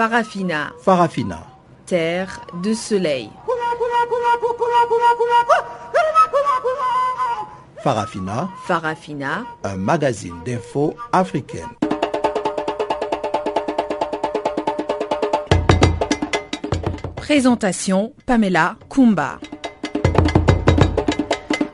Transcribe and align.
Farafina. 0.00 0.72
Farafina. 0.80 1.46
Terre 1.84 2.40
de 2.62 2.72
soleil. 2.72 3.28
Farafina. 7.82 8.48
Farafina. 8.66 9.44
Un 9.62 9.76
magazine 9.76 10.40
d'infos 10.42 10.94
africaine. 11.12 11.68
Présentation 17.16 18.14
Pamela 18.24 18.76
Kumba. 18.88 19.38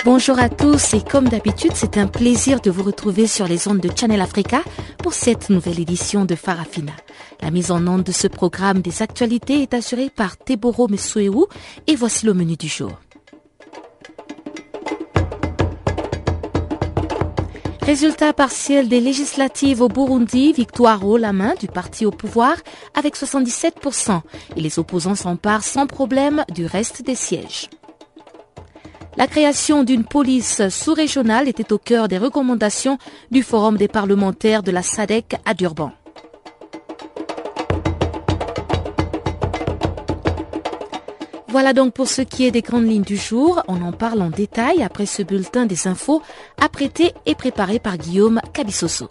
Bonjour 0.04 0.40
à 0.40 0.48
tous 0.48 0.94
et 0.94 1.00
comme 1.00 1.28
d'habitude, 1.28 1.72
c'est 1.74 1.96
un 1.96 2.08
plaisir 2.08 2.60
de 2.60 2.72
vous 2.72 2.82
retrouver 2.82 3.28
sur 3.28 3.46
les 3.46 3.68
ondes 3.68 3.78
de 3.78 3.90
Channel 3.96 4.20
Africa 4.20 4.62
pour 4.98 5.14
cette 5.14 5.48
nouvelle 5.48 5.78
édition 5.78 6.24
de 6.24 6.34
Farafina. 6.34 6.92
La 7.46 7.52
mise 7.52 7.70
en 7.70 7.86
onde 7.86 8.02
de 8.02 8.10
ce 8.10 8.26
programme 8.26 8.80
des 8.80 9.02
actualités 9.02 9.62
est 9.62 9.72
assurée 9.72 10.10
par 10.10 10.36
Teboro 10.36 10.88
Mesuewu 10.88 11.44
et 11.86 11.94
voici 11.94 12.26
le 12.26 12.34
menu 12.34 12.56
du 12.56 12.66
jour. 12.66 12.90
Résultat 17.82 18.32
partiel 18.32 18.88
des 18.88 18.98
législatives 18.98 19.80
au 19.80 19.86
Burundi, 19.86 20.54
victoire 20.54 21.06
haut 21.06 21.18
la 21.18 21.32
main 21.32 21.54
du 21.60 21.68
parti 21.68 22.04
au 22.04 22.10
pouvoir 22.10 22.56
avec 22.94 23.14
77% 23.14 24.22
et 24.56 24.60
les 24.60 24.80
opposants 24.80 25.14
s'emparent 25.14 25.62
sans 25.62 25.86
problème 25.86 26.44
du 26.52 26.66
reste 26.66 27.02
des 27.02 27.14
sièges. 27.14 27.70
La 29.16 29.28
création 29.28 29.84
d'une 29.84 30.02
police 30.02 30.68
sous-régionale 30.68 31.48
était 31.48 31.72
au 31.72 31.78
cœur 31.78 32.08
des 32.08 32.18
recommandations 32.18 32.98
du 33.30 33.44
Forum 33.44 33.76
des 33.76 33.86
parlementaires 33.86 34.64
de 34.64 34.72
la 34.72 34.82
SADEC 34.82 35.36
à 35.44 35.54
Durban. 35.54 35.92
Voilà 41.56 41.72
donc 41.72 41.94
pour 41.94 42.06
ce 42.06 42.20
qui 42.20 42.44
est 42.44 42.50
des 42.50 42.60
grandes 42.60 42.86
lignes 42.86 43.00
du 43.00 43.16
jour. 43.16 43.62
On 43.66 43.80
en 43.80 43.90
parle 43.90 44.20
en 44.20 44.28
détail 44.28 44.82
après 44.82 45.06
ce 45.06 45.22
bulletin 45.22 45.64
des 45.64 45.88
infos 45.88 46.20
apprêté 46.60 47.14
et 47.24 47.34
préparé 47.34 47.78
par 47.78 47.96
Guillaume 47.96 48.42
Cabissoso. 48.52 49.08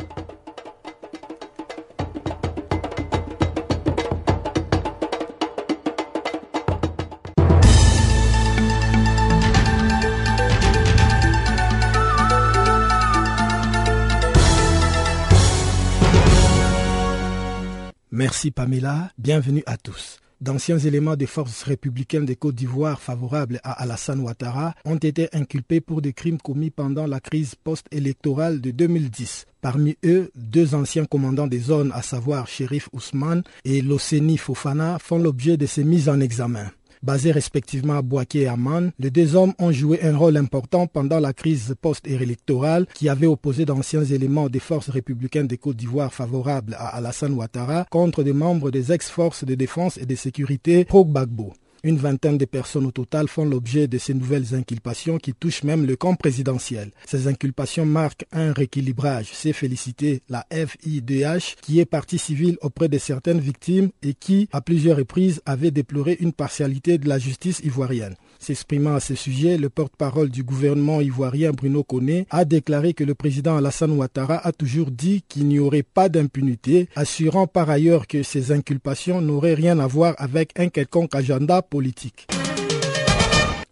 Merci 18.12 18.52
Pamela, 18.52 19.10
bienvenue 19.18 19.64
à 19.66 19.78
tous. 19.78 20.20
D'anciens 20.42 20.78
éléments 20.78 21.16
des 21.16 21.28
forces 21.28 21.64
républicaines 21.64 22.26
de 22.26 22.34
Côte 22.34 22.56
d'Ivoire 22.56 23.02
favorables 23.02 23.62
à 23.64 23.72
Alassane 23.82 24.20
Ouattara 24.20 24.76
ont 24.84 24.98
été 24.98 25.30
inculpés 25.34 25.80
pour 25.80 26.02
des 26.02 26.12
crimes 26.12 26.40
commis 26.40 26.72
pendant 26.72 27.08
la 27.08 27.22
crise 27.22 27.56
post-électorale 27.56 28.60
de 28.60 28.72
2010. 28.72 29.46
Parmi 29.62 29.96
eux, 30.04 30.32
deux 30.36 30.76
anciens 30.76 31.06
commandants 31.06 31.48
des 31.48 31.60
zones, 31.60 31.92
à 31.94 32.02
savoir 32.02 32.48
Shérif 32.48 32.90
Ousmane 32.92 33.44
et 33.64 33.82
Loseni 33.82 34.38
Fofana, 34.38 35.00
font 35.00 35.18
l'objet 35.18 35.56
de 35.56 35.66
ces 35.66 35.86
mises 35.86 36.10
en 36.10 36.20
examen. 36.20 36.70
Basés 37.04 37.32
respectivement 37.32 37.94
à 37.98 38.02
Boaké 38.02 38.42
et 38.42 38.48
Amman, 38.48 38.92
les 39.00 39.12
deux 39.12 39.36
hommes 39.36 39.54
ont 39.60 39.72
joué 39.72 40.02
un 40.04 40.18
rôle 40.18 40.38
important 40.38 40.88
pendant 40.88 41.20
la 41.20 41.34
crise 41.34 41.76
post-électorale 41.82 42.88
qui 42.94 43.10
avait 43.10 43.28
opposé 43.28 43.66
d'anciens 43.66 44.04
éléments 44.04 44.50
des 44.50 44.60
forces 44.60 44.90
républicaines 44.90 45.48
de 45.48 45.56
Côte 45.56 45.78
d'Ivoire 45.78 46.14
favorables 46.14 46.76
à 46.80 46.96
Alassane 46.96 47.34
Ouattara 47.34 47.86
contre 47.90 48.24
des 48.24 48.34
membres 48.34 48.72
des 48.72 48.92
ex-forces 48.92 49.44
de 49.44 49.56
défense 49.56 49.98
et 49.98 50.06
de 50.06 50.16
sécurité 50.16 50.86
pro-Gbagbo. 50.86 51.54
Une 51.86 51.98
vingtaine 51.98 52.40
de 52.40 52.46
personnes 52.46 52.88
au 52.88 52.92
total 52.92 53.28
font 53.28 53.46
l'objet 53.46 53.88
de 53.88 54.00
ces 54.00 54.16
nouvelles 54.16 54.56
inculpations 54.56 55.20
qui 55.20 55.34
touchent 55.34 55.62
même 55.62 55.86
le 55.86 55.96
camp 55.96 56.16
présidentiel. 56.16 56.90
Ces 57.06 57.28
inculpations 57.28 57.86
marquent 57.86 58.26
un 58.32 58.54
rééquilibrage. 58.54 59.30
C'est 59.34 59.54
félicité 59.54 60.24
la 60.28 60.48
FIDH 60.52 61.58
qui 61.62 61.80
est 61.80 61.86
partie 61.86 62.18
civile 62.18 62.58
auprès 62.64 62.90
de 62.90 62.98
certaines 62.98 63.40
victimes 63.40 63.92
et 64.02 64.16
qui, 64.16 64.50
à 64.52 64.62
plusieurs 64.62 64.98
reprises, 64.98 65.44
avait 65.46 65.70
déploré 65.70 66.18
une 66.20 66.34
partialité 66.34 66.98
de 66.98 67.08
la 67.08 67.20
justice 67.20 67.60
ivoirienne. 67.64 68.16
S'exprimant 68.40 68.96
à 68.96 69.00
ce 69.00 69.16
sujet, 69.16 69.58
le 69.58 69.70
porte-parole 69.70 70.30
du 70.30 70.44
gouvernement 70.44 71.02
ivoirien 71.02 71.52
Bruno 71.52 71.84
Koné 71.84 72.28
a 72.30 72.46
déclaré 72.46 72.94
que 72.94 73.04
le 73.04 73.16
président 73.16 73.58
Alassane 73.58 73.92
Ouattara 73.92 74.38
a 74.46 74.52
toujours 74.52 74.92
dit 74.92 75.24
qu'il 75.28 75.48
n'y 75.48 75.60
aurait 75.60 75.84
pas 75.84 76.10
d'impunité, 76.10 76.90
assurant 76.96 77.48
par 77.48 77.70
ailleurs 77.70 78.08
que 78.08 78.24
ces 78.24 78.52
inculpations 78.52 79.22
n'auraient 79.22 79.54
rien 79.54 79.80
à 79.80 79.88
voir 79.88 80.16
avec 80.18 80.52
un 80.60 80.70
quelconque 80.70 81.16
agenda 81.16 81.62
politique. 81.62 82.28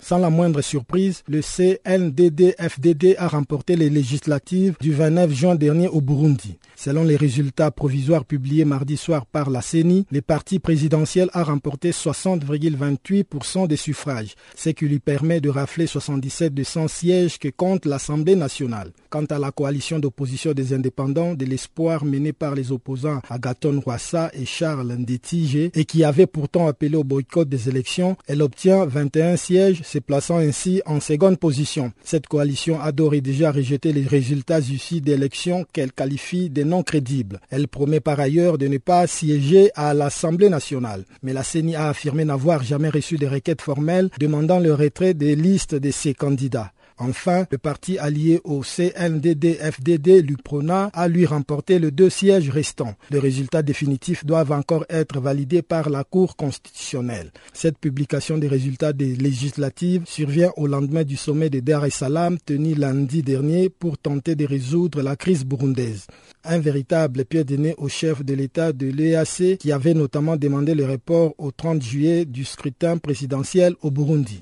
Sans 0.04 0.18
la 0.18 0.30
moindre 0.30 0.62
surprise, 0.62 1.24
le 1.30 1.40
CNDD-FDD 1.42 3.16
a 3.18 3.30
remporté 3.30 3.78
les 3.78 3.90
législatives 3.90 4.76
du 4.82 4.92
29 4.92 5.32
juin 5.32 5.56
dernier 5.56 5.88
au 5.88 6.02
Burundi. 6.02 6.58
Selon 6.84 7.06
les 7.06 7.16
résultats 7.16 7.72
provisoires 7.72 8.26
publiés 8.26 8.66
mardi 8.66 8.98
soir 8.98 9.26
par 9.26 9.50
la 9.50 9.62
CENI, 9.62 10.06
le 10.12 10.22
parti 10.22 10.60
présidentiel 10.60 11.30
a 11.32 11.42
remporté 11.42 11.92
60,28% 11.92 13.68
des 13.68 13.78
suffrages, 13.78 14.36
ce 14.58 14.70
qui 14.72 14.84
lui 14.90 15.00
permet 15.00 15.40
de 15.40 15.48
rafler 15.48 15.88
77 15.88 16.54
de 16.54 16.64
100 16.64 16.90
sièges 16.90 17.40
que 17.40 17.48
compte 17.48 17.86
l'Assemblée 17.86 18.36
nationale. 18.36 18.92
Quant 19.10 19.24
à 19.24 19.40
la 19.40 19.52
coalition 19.52 19.98
d'opposition 19.98 20.52
des 20.52 20.74
indépendants, 20.74 21.36
de 21.36 21.46
l'espoir 21.46 22.04
mené 22.04 22.34
par 22.34 22.54
les 22.54 22.74
opposants 22.74 23.22
Agaton 23.30 23.80
Rwassa 23.80 24.30
et 24.34 24.44
Charles 24.44 24.92
Ndétigé, 24.92 25.72
et 25.76 25.86
qui 25.86 26.04
avait 26.04 26.28
pourtant 26.28 26.68
appelé 26.68 26.98
au 26.98 27.06
boycott 27.06 27.48
des 27.48 27.70
élections, 27.70 28.18
elle 28.28 28.42
obtient 28.42 28.86
21 28.86 29.38
sièges, 29.38 29.84
se 29.84 30.00
plaçant 30.00 30.40
ainsi 30.40 30.82
en 30.86 31.00
seconde 31.00 31.40
position. 31.40 31.94
Cette 32.04 32.28
coalition 32.28 32.82
a 32.82 32.92
d'ores 32.92 33.14
et 33.14 33.22
déjà 33.22 33.54
rejeté 33.54 33.94
les 33.94 34.06
résultats 34.06 34.60
issus 34.60 35.00
d'élections 35.00 35.66
qu'elle 35.72 35.94
qualifie 35.94 36.50
de 36.50 36.73
non 36.74 36.82
crédibles. 36.82 37.40
Elle 37.52 37.68
promet 37.68 38.00
par 38.00 38.20
ailleurs 38.20 38.58
de 38.58 38.68
ne 38.68 38.80
pas 38.80 39.06
siéger 39.06 39.70
à 39.76 39.94
l'Assemblée 39.94 40.50
nationale. 40.50 41.06
Mais 41.22 41.32
la 41.32 41.44
CENI 41.44 41.76
a 41.76 41.90
affirmé 41.90 42.26
n'avoir 42.26 42.64
jamais 42.64 42.90
reçu 42.90 43.18
de 43.18 43.28
requêtes 43.28 43.62
formelles 43.62 44.10
demandant 44.20 44.60
le 44.60 44.74
retrait 44.74 45.14
des 45.14 45.36
listes 45.36 45.76
de 45.76 45.92
ses 45.92 46.16
candidats. 46.16 46.72
Enfin, 46.98 47.46
le 47.52 47.58
parti 47.58 47.98
allié 47.98 48.40
au 48.44 48.62
CNDD-FDD, 48.62 50.22
l'UPRONA, 50.26 50.90
a 50.94 51.08
lui 51.08 51.26
remporté 51.26 51.80
les 51.80 51.92
deux 51.92 52.10
sièges 52.10 52.50
restants. 52.50 52.96
Les 53.10 53.20
résultats 53.20 53.62
définitifs 53.62 54.26
doivent 54.26 54.52
encore 54.52 54.86
être 54.90 55.20
validés 55.20 55.62
par 55.62 55.90
la 55.90 56.04
Cour 56.04 56.36
constitutionnelle. 56.36 57.32
Cette 57.54 57.78
publication 57.78 58.38
des 58.38 58.48
résultats 58.48 58.94
des 58.94 59.16
législatives 59.16 60.04
survient 60.06 60.52
au 60.58 60.68
lendemain 60.68 61.04
du 61.04 61.18
sommet 61.18 61.50
de 61.50 61.60
Dar 61.60 61.86
es 61.86 61.90
Salaam 61.90 62.38
tenu 62.46 62.76
lundi 62.76 63.24
dernier 63.24 63.70
pour 63.70 63.98
tenter 63.98 64.36
de 64.36 64.46
résoudre 64.46 65.02
la 65.02 65.16
crise 65.16 65.46
burundaise. 65.46 66.08
Un 66.44 66.60
véritable 66.60 67.26
pied 67.26 67.44
de 67.44 67.56
nez 67.56 67.76
au 67.78 67.88
chef 67.88 68.24
de 68.24 68.34
l'État 68.34 68.74
de 68.74 68.88
l'EAC 68.88 69.58
qui 69.58 69.72
avait 69.72 69.94
notamment 69.94 70.36
demandé 70.36 70.76
le 70.76 70.86
report 70.86 71.34
au 71.38 71.52
30 71.52 71.82
juillet 71.82 72.26
du 72.26 72.44
scrutin 72.44 72.98
présidentiel 72.98 73.76
au 73.82 73.92
Burundi. 73.92 74.42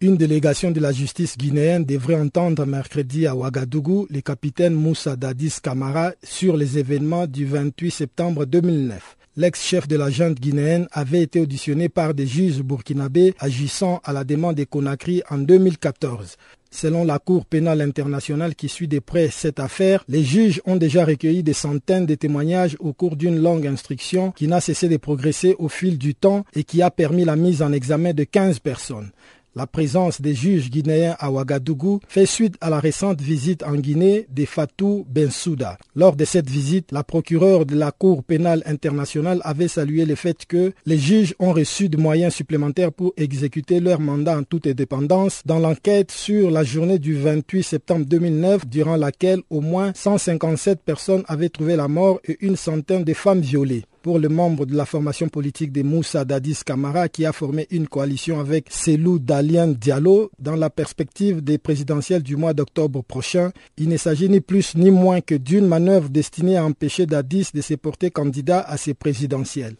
Une 0.00 0.16
délégation 0.16 0.70
de 0.70 0.78
la 0.78 0.92
justice 0.92 1.36
guinéenne 1.36 1.84
devrait 1.84 2.14
entendre 2.14 2.64
mercredi 2.64 3.26
à 3.26 3.34
Ouagadougou 3.34 4.06
le 4.10 4.20
capitaine 4.20 4.74
Moussa 4.74 5.16
Dadis 5.16 5.54
Kamara 5.60 6.12
sur 6.22 6.56
les 6.56 6.78
événements 6.78 7.26
du 7.26 7.44
28 7.46 7.90
septembre 7.90 8.44
2009. 8.44 9.16
L'ex-chef 9.36 9.88
de 9.88 9.96
la 9.96 10.08
junte 10.08 10.38
guinéenne 10.38 10.86
avait 10.92 11.22
été 11.22 11.40
auditionné 11.40 11.88
par 11.88 12.14
des 12.14 12.28
juges 12.28 12.62
burkinabés 12.62 13.34
agissant 13.40 14.00
à 14.04 14.12
la 14.12 14.22
demande 14.22 14.54
des 14.54 14.66
Conakry 14.66 15.22
en 15.30 15.38
2014. 15.38 16.36
Selon 16.70 17.04
la 17.04 17.18
Cour 17.18 17.46
pénale 17.46 17.80
internationale 17.80 18.54
qui 18.54 18.68
suit 18.68 18.88
de 18.88 18.98
près 19.00 19.30
cette 19.32 19.58
affaire, 19.58 20.04
les 20.06 20.22
juges 20.22 20.60
ont 20.64 20.76
déjà 20.76 21.04
recueilli 21.04 21.42
des 21.42 21.54
centaines 21.54 22.06
de 22.06 22.14
témoignages 22.14 22.76
au 22.78 22.92
cours 22.92 23.16
d'une 23.16 23.40
longue 23.40 23.66
instruction 23.66 24.30
qui 24.32 24.46
n'a 24.46 24.60
cessé 24.60 24.88
de 24.88 24.96
progresser 24.96 25.56
au 25.58 25.68
fil 25.68 25.98
du 25.98 26.14
temps 26.14 26.44
et 26.54 26.62
qui 26.62 26.82
a 26.82 26.90
permis 26.90 27.24
la 27.24 27.36
mise 27.36 27.62
en 27.62 27.72
examen 27.72 28.12
de 28.12 28.24
15 28.24 28.60
personnes. 28.60 29.10
La 29.56 29.66
présence 29.66 30.20
des 30.20 30.34
juges 30.34 30.70
guinéens 30.70 31.16
à 31.18 31.30
Ouagadougou 31.32 32.00
fait 32.06 32.26
suite 32.26 32.56
à 32.60 32.68
la 32.68 32.80
récente 32.80 33.20
visite 33.20 33.62
en 33.62 33.74
Guinée 33.74 34.26
de 34.30 34.44
Fatou 34.44 35.06
Bensouda. 35.08 35.78
Lors 35.96 36.16
de 36.16 36.24
cette 36.26 36.50
visite, 36.50 36.92
la 36.92 37.02
procureure 37.02 37.64
de 37.64 37.74
la 37.74 37.90
Cour 37.90 38.22
pénale 38.22 38.62
internationale 38.66 39.40
avait 39.42 39.66
salué 39.66 40.04
le 40.04 40.14
fait 40.14 40.44
que 40.46 40.72
les 40.84 40.98
juges 40.98 41.34
ont 41.38 41.52
reçu 41.52 41.88
des 41.88 41.96
moyens 41.96 42.34
supplémentaires 42.34 42.92
pour 42.92 43.14
exécuter 43.16 43.80
leur 43.80 44.00
mandat 44.00 44.38
en 44.38 44.42
toute 44.42 44.66
indépendance 44.66 45.42
dans 45.46 45.58
l'enquête 45.58 46.12
sur 46.12 46.50
la 46.50 46.62
journée 46.62 46.98
du 46.98 47.14
28 47.14 47.62
septembre 47.62 48.04
2009 48.04 48.66
durant 48.66 48.96
laquelle 48.96 49.40
au 49.48 49.62
moins 49.62 49.92
157 49.94 50.82
personnes 50.84 51.24
avaient 51.26 51.48
trouvé 51.48 51.74
la 51.74 51.88
mort 51.88 52.20
et 52.28 52.36
une 52.42 52.56
centaine 52.56 53.02
de 53.02 53.14
femmes 53.14 53.40
violées. 53.40 53.84
Pour 54.08 54.18
le 54.18 54.30
membre 54.30 54.64
de 54.64 54.74
la 54.74 54.86
formation 54.86 55.28
politique 55.28 55.70
de 55.70 55.82
Moussa 55.82 56.24
Dadis 56.24 56.60
Kamara 56.64 57.10
qui 57.10 57.26
a 57.26 57.32
formé 57.34 57.66
une 57.70 57.86
coalition 57.86 58.40
avec 58.40 58.68
Selou 58.70 59.18
Dalian 59.18 59.68
Diallo 59.68 60.30
dans 60.38 60.56
la 60.56 60.70
perspective 60.70 61.44
des 61.44 61.58
présidentielles 61.58 62.22
du 62.22 62.34
mois 62.34 62.54
d'octobre 62.54 63.02
prochain. 63.02 63.50
Il 63.76 63.90
ne 63.90 63.98
s'agit 63.98 64.30
ni 64.30 64.40
plus 64.40 64.74
ni 64.76 64.90
moins 64.90 65.20
que 65.20 65.34
d'une 65.34 65.66
manœuvre 65.66 66.08
destinée 66.08 66.56
à 66.56 66.64
empêcher 66.64 67.04
Dadis 67.04 67.50
de 67.52 67.60
se 67.60 67.74
porter 67.74 68.10
candidat 68.10 68.60
à 68.60 68.78
ces 68.78 68.94
présidentielles. 68.94 69.76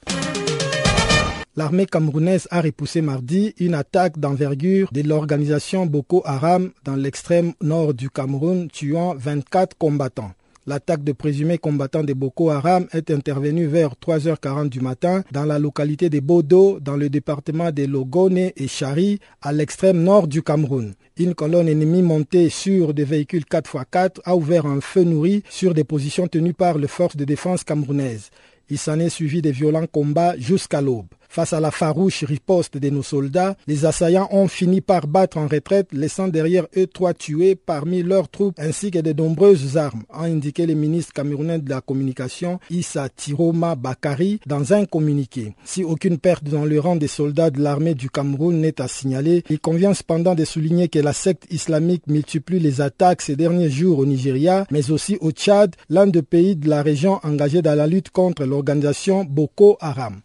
L'armée 1.57 1.87
camerounaise 1.87 2.49
a 2.51 2.61
repoussé 2.61 3.01
mardi 3.01 3.55
une 3.59 3.73
attaque 3.73 4.19
d'envergure 4.19 4.91
de 4.93 5.01
l'organisation 5.09 5.87
Boko 5.87 6.21
Haram 6.27 6.71
dans 6.85 6.97
l'extrême 6.97 7.55
nord 7.63 7.95
du 7.95 8.11
Cameroun, 8.11 8.69
tuant 8.69 9.15
24 9.17 9.75
combattants. 9.79 10.33
L'attaque 10.69 11.03
de 11.03 11.12
présumés 11.12 11.56
combattants 11.56 12.05
de 12.05 12.12
Boko 12.12 12.50
Haram 12.50 12.88
est 12.93 13.11
intervenue 13.11 13.65
vers 13.65 13.94
3h40 13.94 14.69
du 14.69 14.81
matin 14.82 15.25
dans 15.32 15.47
la 15.47 15.59
localité 15.59 16.11
de 16.11 16.20
Bodo, 16.20 16.79
dans 16.79 16.94
le 16.94 17.09
département 17.09 17.73
de 17.73 17.85
Logone 17.87 18.37
et 18.37 18.69
Chari, 18.69 19.19
à 19.41 19.50
l'extrême 19.55 20.03
nord 20.03 20.29
du 20.29 20.43
Cameroun. 20.43 20.93
Une 21.17 21.35
colonne 21.35 21.70
ennemie 21.70 22.03
montée 22.03 22.50
sur 22.50 22.93
des 22.93 23.05
véhicules 23.05 23.44
4x4 23.50 24.20
a 24.26 24.37
ouvert 24.37 24.67
un 24.67 24.82
feu 24.82 25.05
nourri 25.05 25.43
sur 25.49 25.73
des 25.73 25.85
positions 25.85 26.26
tenues 26.29 26.53
par 26.53 26.76
les 26.76 26.87
forces 26.87 27.17
de 27.17 27.25
défense 27.25 27.65
camerounaises. 27.65 28.29
Il 28.69 28.76
s'en 28.76 28.99
est 29.00 29.09
suivi 29.09 29.41
des 29.41 29.53
violents 29.53 29.87
combats 29.91 30.37
jusqu'à 30.37 30.82
l'aube. 30.82 31.06
Face 31.29 31.53
à 31.53 31.61
la 31.61 31.71
farouche 31.71 32.25
riposte 32.25 32.79
de 32.79 32.89
nos 32.91 33.03
soldats, 33.03 33.57
les 33.67 33.85
assaillants 33.85 34.29
ont 34.33 34.49
fini 34.49 34.81
par 34.81 35.07
battre 35.07 35.37
en 35.37 35.47
retraite, 35.47 35.89
laissant 35.93 36.27
derrière 36.29 36.67
eux 36.77 36.87
trois 36.87 37.13
tués 37.15 37.55
parmi 37.55 38.03
leurs 38.03 38.29
troupes 38.29 38.55
ainsi 38.59 38.91
que 38.91 38.99
de 38.99 39.13
nombreuses 39.13 39.77
armes, 39.77 40.05
a 40.11 40.25
indiqué 40.25 40.67
le 40.67 40.75
ministre 40.75 41.13
camerounais 41.13 41.59
de 41.59 41.69
la 41.69 41.81
communication 41.81 42.59
Issa 42.71 43.09
Tiroma 43.11 43.75
Bakari 43.75 44.41
dans 44.47 44.73
un 44.73 44.87
communiqué. 44.87 45.55
Si 45.65 45.85
aucune 45.85 46.19
perte 46.19 46.45
dans 46.45 46.65
le 46.65 46.81
rang 46.81 46.97
des 46.97 47.09
soldats 47.09 47.51
de 47.51 47.61
l'armée 47.61 47.95
du 47.95 48.09
Cameroun 48.11 48.61
n'est 48.61 48.81
à 48.81 48.89
signaler, 48.89 49.45
il 49.51 49.61
convient 49.61 49.95
cependant 49.95 50.35
de 50.35 50.45
souligner 50.45 50.89
que 50.89 50.99
la 50.99 51.13
secte 51.13 51.47
islamique 51.51 52.07
multiplie 52.07 52.59
les 52.59 52.81
attaques 52.81 53.23
ces 53.23 53.37
derniers 53.37 53.71
jours 53.71 53.99
au 53.99 54.07
Nigeria, 54.07 54.67
mais 54.71 54.91
aussi 54.91 55.19
au 55.21 55.31
Tchad, 55.31 55.77
l'un 55.91 56.07
des 56.07 56.23
pays 56.23 56.57
de 56.57 56.69
la 56.69 56.83
région 56.83 57.21
engagé 57.23 57.61
dans 57.63 57.75
la 57.77 57.87
lutte 57.87 58.11
contre 58.11 58.45
l'organisation 58.45 59.25
Boko 59.25 59.77
Haram. 59.81 60.21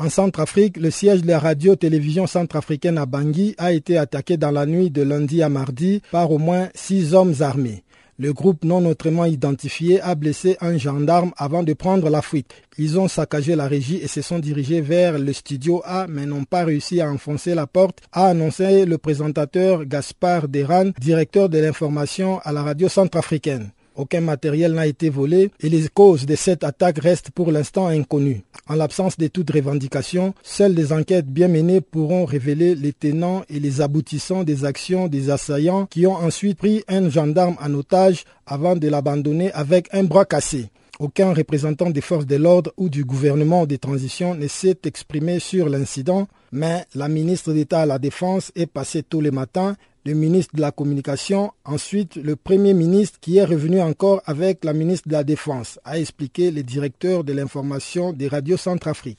En 0.00 0.10
Centrafrique, 0.10 0.76
le 0.76 0.92
siège 0.92 1.22
de 1.22 1.26
la 1.26 1.40
radio-télévision 1.40 2.28
centrafricaine 2.28 2.98
à 2.98 3.06
Bangui 3.06 3.56
a 3.58 3.72
été 3.72 3.98
attaqué 3.98 4.36
dans 4.36 4.52
la 4.52 4.64
nuit 4.64 4.90
de 4.90 5.02
lundi 5.02 5.42
à 5.42 5.48
mardi 5.48 6.02
par 6.12 6.30
au 6.30 6.38
moins 6.38 6.68
six 6.72 7.14
hommes 7.14 7.34
armés. 7.40 7.82
Le 8.16 8.32
groupe 8.32 8.64
non 8.64 8.86
autrement 8.86 9.24
identifié 9.24 10.00
a 10.00 10.14
blessé 10.14 10.56
un 10.60 10.78
gendarme 10.78 11.32
avant 11.36 11.64
de 11.64 11.72
prendre 11.72 12.10
la 12.10 12.22
fuite. 12.22 12.52
Ils 12.78 12.96
ont 12.98 13.08
saccagé 13.08 13.56
la 13.56 13.66
régie 13.66 13.96
et 13.96 14.06
se 14.06 14.22
sont 14.22 14.38
dirigés 14.38 14.80
vers 14.80 15.18
le 15.18 15.32
studio 15.32 15.82
A 15.84 16.06
mais 16.08 16.26
n'ont 16.26 16.44
pas 16.44 16.64
réussi 16.64 17.00
à 17.00 17.10
enfoncer 17.10 17.56
la 17.56 17.66
porte, 17.66 17.98
a 18.12 18.26
annoncé 18.26 18.86
le 18.86 18.98
présentateur 18.98 19.84
Gaspard 19.84 20.46
Deran, 20.46 20.90
directeur 21.00 21.48
de 21.48 21.58
l'information 21.58 22.38
à 22.44 22.52
la 22.52 22.62
radio 22.62 22.88
centrafricaine. 22.88 23.72
Aucun 23.98 24.20
matériel 24.20 24.74
n'a 24.74 24.86
été 24.86 25.10
volé 25.10 25.50
et 25.58 25.68
les 25.68 25.88
causes 25.88 26.24
de 26.24 26.36
cette 26.36 26.62
attaque 26.62 27.00
restent 27.00 27.32
pour 27.32 27.50
l'instant 27.50 27.88
inconnues. 27.88 28.42
En 28.68 28.76
l'absence 28.76 29.16
de 29.18 29.26
toute 29.26 29.50
revendication, 29.50 30.34
seules 30.44 30.76
des 30.76 30.92
enquêtes 30.92 31.26
bien 31.26 31.48
menées 31.48 31.80
pourront 31.80 32.24
révéler 32.24 32.76
les 32.76 32.92
tenants 32.92 33.42
et 33.50 33.58
les 33.58 33.80
aboutissants 33.80 34.44
des 34.44 34.64
actions 34.64 35.08
des 35.08 35.30
assaillants 35.30 35.86
qui 35.86 36.06
ont 36.06 36.14
ensuite 36.14 36.58
pris 36.58 36.84
un 36.86 37.10
gendarme 37.10 37.56
en 37.60 37.74
otage 37.74 38.22
avant 38.46 38.76
de 38.76 38.86
l'abandonner 38.86 39.50
avec 39.50 39.88
un 39.92 40.04
bras 40.04 40.24
cassé. 40.24 40.66
Aucun 41.00 41.32
représentant 41.32 41.90
des 41.90 42.00
forces 42.00 42.26
de 42.26 42.36
l'ordre 42.36 42.72
ou 42.76 42.88
du 42.88 43.04
gouvernement 43.04 43.66
de 43.66 43.74
transition 43.74 44.36
ne 44.36 44.46
s'est 44.46 44.78
exprimé 44.84 45.40
sur 45.40 45.68
l'incident, 45.68 46.28
mais 46.52 46.84
la 46.94 47.08
ministre 47.08 47.52
d'État 47.52 47.80
à 47.80 47.86
la 47.86 47.98
Défense 47.98 48.52
est 48.54 48.66
passée 48.66 49.02
tous 49.02 49.20
les 49.20 49.32
matins 49.32 49.74
le 50.08 50.14
ministre 50.14 50.56
de 50.56 50.62
la 50.62 50.70
Communication, 50.70 51.52
ensuite 51.66 52.16
le 52.16 52.34
Premier 52.34 52.72
ministre 52.72 53.18
qui 53.20 53.36
est 53.36 53.44
revenu 53.44 53.82
encore 53.82 54.22
avec 54.24 54.64
la 54.64 54.72
ministre 54.72 55.06
de 55.06 55.12
la 55.12 55.22
Défense, 55.22 55.78
a 55.84 55.98
expliqué 55.98 56.50
le 56.50 56.62
directeur 56.62 57.24
de 57.24 57.34
l'information 57.34 58.14
des 58.14 58.26
radios 58.26 58.56
Centrafrique. 58.56 59.18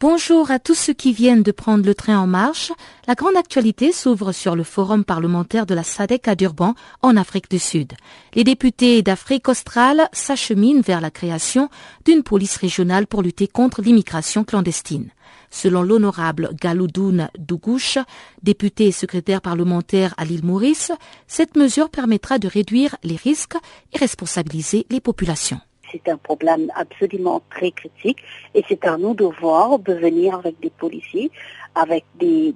Bonjour 0.00 0.50
à 0.50 0.58
tous 0.58 0.74
ceux 0.74 0.92
qui 0.92 1.12
viennent 1.12 1.44
de 1.44 1.52
prendre 1.52 1.86
le 1.86 1.94
train 1.94 2.18
en 2.18 2.26
marche. 2.26 2.72
La 3.06 3.14
grande 3.14 3.36
actualité 3.36 3.92
s'ouvre 3.92 4.32
sur 4.32 4.56
le 4.56 4.64
forum 4.64 5.04
parlementaire 5.04 5.66
de 5.66 5.74
la 5.74 5.84
SADC 5.84 6.26
à 6.26 6.34
Durban, 6.34 6.74
en 7.02 7.16
Afrique 7.16 7.48
du 7.48 7.60
Sud. 7.60 7.92
Les 8.34 8.42
députés 8.42 9.02
d'Afrique 9.02 9.48
australe 9.48 10.08
s'acheminent 10.12 10.80
vers 10.80 11.00
la 11.00 11.12
création 11.12 11.68
d'une 12.04 12.24
police 12.24 12.56
régionale 12.56 13.06
pour 13.06 13.22
lutter 13.22 13.46
contre 13.46 13.82
l'immigration 13.82 14.42
clandestine. 14.42 15.10
Selon 15.50 15.82
l'honorable 15.82 16.50
Galoudoun 16.60 17.28
Dougouche, 17.38 17.98
député 18.42 18.88
et 18.88 18.92
secrétaire 18.92 19.42
parlementaire 19.42 20.12
à 20.16 20.24
l'île 20.24 20.44
Maurice, 20.44 20.90
cette 21.28 21.56
mesure 21.56 21.88
permettra 21.88 22.38
de 22.38 22.48
réduire 22.48 22.96
les 23.04 23.16
risques 23.16 23.56
et 23.92 23.98
responsabiliser 23.98 24.86
les 24.90 25.00
populations 25.00 25.60
c'est 25.94 26.10
un 26.10 26.16
problème 26.16 26.70
absolument 26.74 27.42
très 27.50 27.70
critique 27.70 28.18
et 28.54 28.64
c'est 28.68 28.84
à 28.84 28.96
nous 28.96 29.14
de 29.14 29.24
voir, 29.24 29.78
de 29.78 29.92
venir 29.94 30.34
avec 30.34 30.58
des 30.60 30.70
policiers, 30.70 31.30
avec 31.74 32.04
des, 32.16 32.54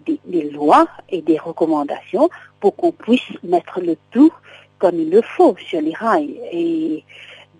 lois 0.52 0.88
et 1.08 1.22
des 1.22 1.38
recommandations 1.38 2.28
pour 2.60 2.74
qu'on 2.76 2.92
puisse 2.92 3.30
mettre 3.42 3.80
le 3.80 3.96
tout 4.10 4.32
comme 4.78 4.98
il 4.98 5.10
le 5.10 5.22
faut 5.22 5.56
sur 5.58 5.80
les 5.80 5.94
rails. 5.94 7.04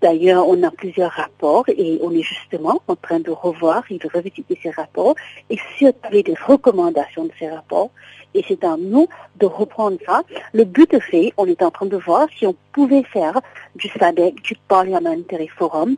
D'ailleurs, 0.01 0.47
on 0.47 0.63
a 0.63 0.71
plusieurs 0.71 1.11
rapports 1.11 1.65
et 1.69 1.99
on 2.03 2.13
est 2.13 2.23
justement 2.23 2.81
en 2.87 2.97
train 2.97 3.21
de 3.21 3.31
revoir 3.31 3.83
et 3.91 3.99
de 3.99 4.09
revisiter 4.13 4.59
ces 4.63 4.71
rapports 4.71 5.15
et 5.51 5.59
surtout 5.77 6.11
des 6.11 6.35
recommandations 6.47 7.25
de 7.25 7.33
ces 7.39 7.49
rapports. 7.49 7.91
Et 8.35 8.45
c'est 8.47 8.63
à 8.63 8.77
nous 8.77 9.09
de 9.37 9.47
reprendre 9.47 9.97
ça. 10.05 10.23
Le 10.53 10.65
but 10.65 10.93
est 10.93 11.01
fait, 11.01 11.33
on 11.37 11.47
est 11.47 11.63
en 11.63 11.71
train 11.71 11.87
de 11.87 11.97
voir 11.97 12.29
si 12.39 12.47
on 12.47 12.55
pouvait 12.73 13.03
faire 13.03 13.41
du 13.75 13.89
SADEC, 13.89 14.43
du 14.43 14.55
Parliamentary 14.69 15.49
Forum, 15.49 15.97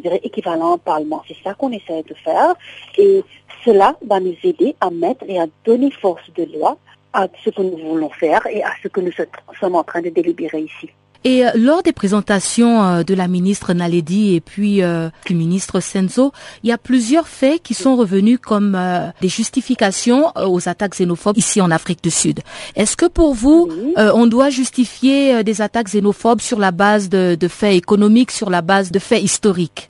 dirais 0.00 0.20
équivalent 0.22 0.74
au 0.74 0.78
Parlement. 0.78 1.22
C'est 1.26 1.36
ça 1.42 1.54
qu'on 1.54 1.72
essaie 1.72 2.02
de 2.02 2.14
faire. 2.14 2.54
Et 2.98 3.24
cela 3.64 3.96
va 4.06 4.20
nous 4.20 4.36
aider 4.42 4.76
à 4.80 4.90
mettre 4.90 5.24
et 5.28 5.38
à 5.40 5.46
donner 5.64 5.90
force 5.90 6.30
de 6.34 6.44
loi 6.44 6.78
à 7.12 7.28
ce 7.44 7.50
que 7.50 7.62
nous 7.62 7.78
voulons 7.78 8.10
faire 8.10 8.46
et 8.46 8.62
à 8.62 8.70
ce 8.82 8.88
que 8.88 9.00
nous 9.00 9.12
sommes 9.58 9.74
en 9.74 9.84
train 9.84 10.02
de 10.02 10.10
délibérer 10.10 10.60
ici. 10.60 10.90
Et 11.24 11.44
euh, 11.44 11.50
lors 11.54 11.82
des 11.82 11.92
présentations 11.92 12.82
euh, 12.82 13.02
de 13.02 13.14
la 13.14 13.28
ministre 13.28 13.72
Naledi 13.72 14.34
et 14.34 14.40
puis 14.40 14.82
euh, 14.82 15.08
du 15.26 15.34
ministre 15.34 15.80
Senzo, 15.80 16.32
il 16.62 16.68
y 16.68 16.72
a 16.72 16.78
plusieurs 16.78 17.28
faits 17.28 17.62
qui 17.62 17.74
sont 17.74 17.96
revenus 17.96 18.38
comme 18.40 18.78
des 19.20 19.28
justifications 19.28 20.32
aux 20.36 20.68
attaques 20.68 20.92
xénophobes 20.92 21.38
ici 21.38 21.60
en 21.60 21.70
Afrique 21.70 22.02
du 22.02 22.10
Sud. 22.10 22.40
Est-ce 22.74 22.96
que 22.96 23.06
pour 23.06 23.34
vous, 23.34 23.68
on 23.96 24.26
doit 24.26 24.50
justifier 24.50 25.42
des 25.44 25.60
attaques 25.62 25.86
xénophobes 25.86 26.40
sur 26.40 26.58
la 26.58 26.70
base 26.70 27.08
de, 27.08 27.48
faits 27.48 27.74
économiques, 27.74 28.30
sur 28.30 28.50
la 28.50 28.62
base 28.62 28.90
de 28.90 28.98
faits 28.98 29.22
historiques? 29.22 29.88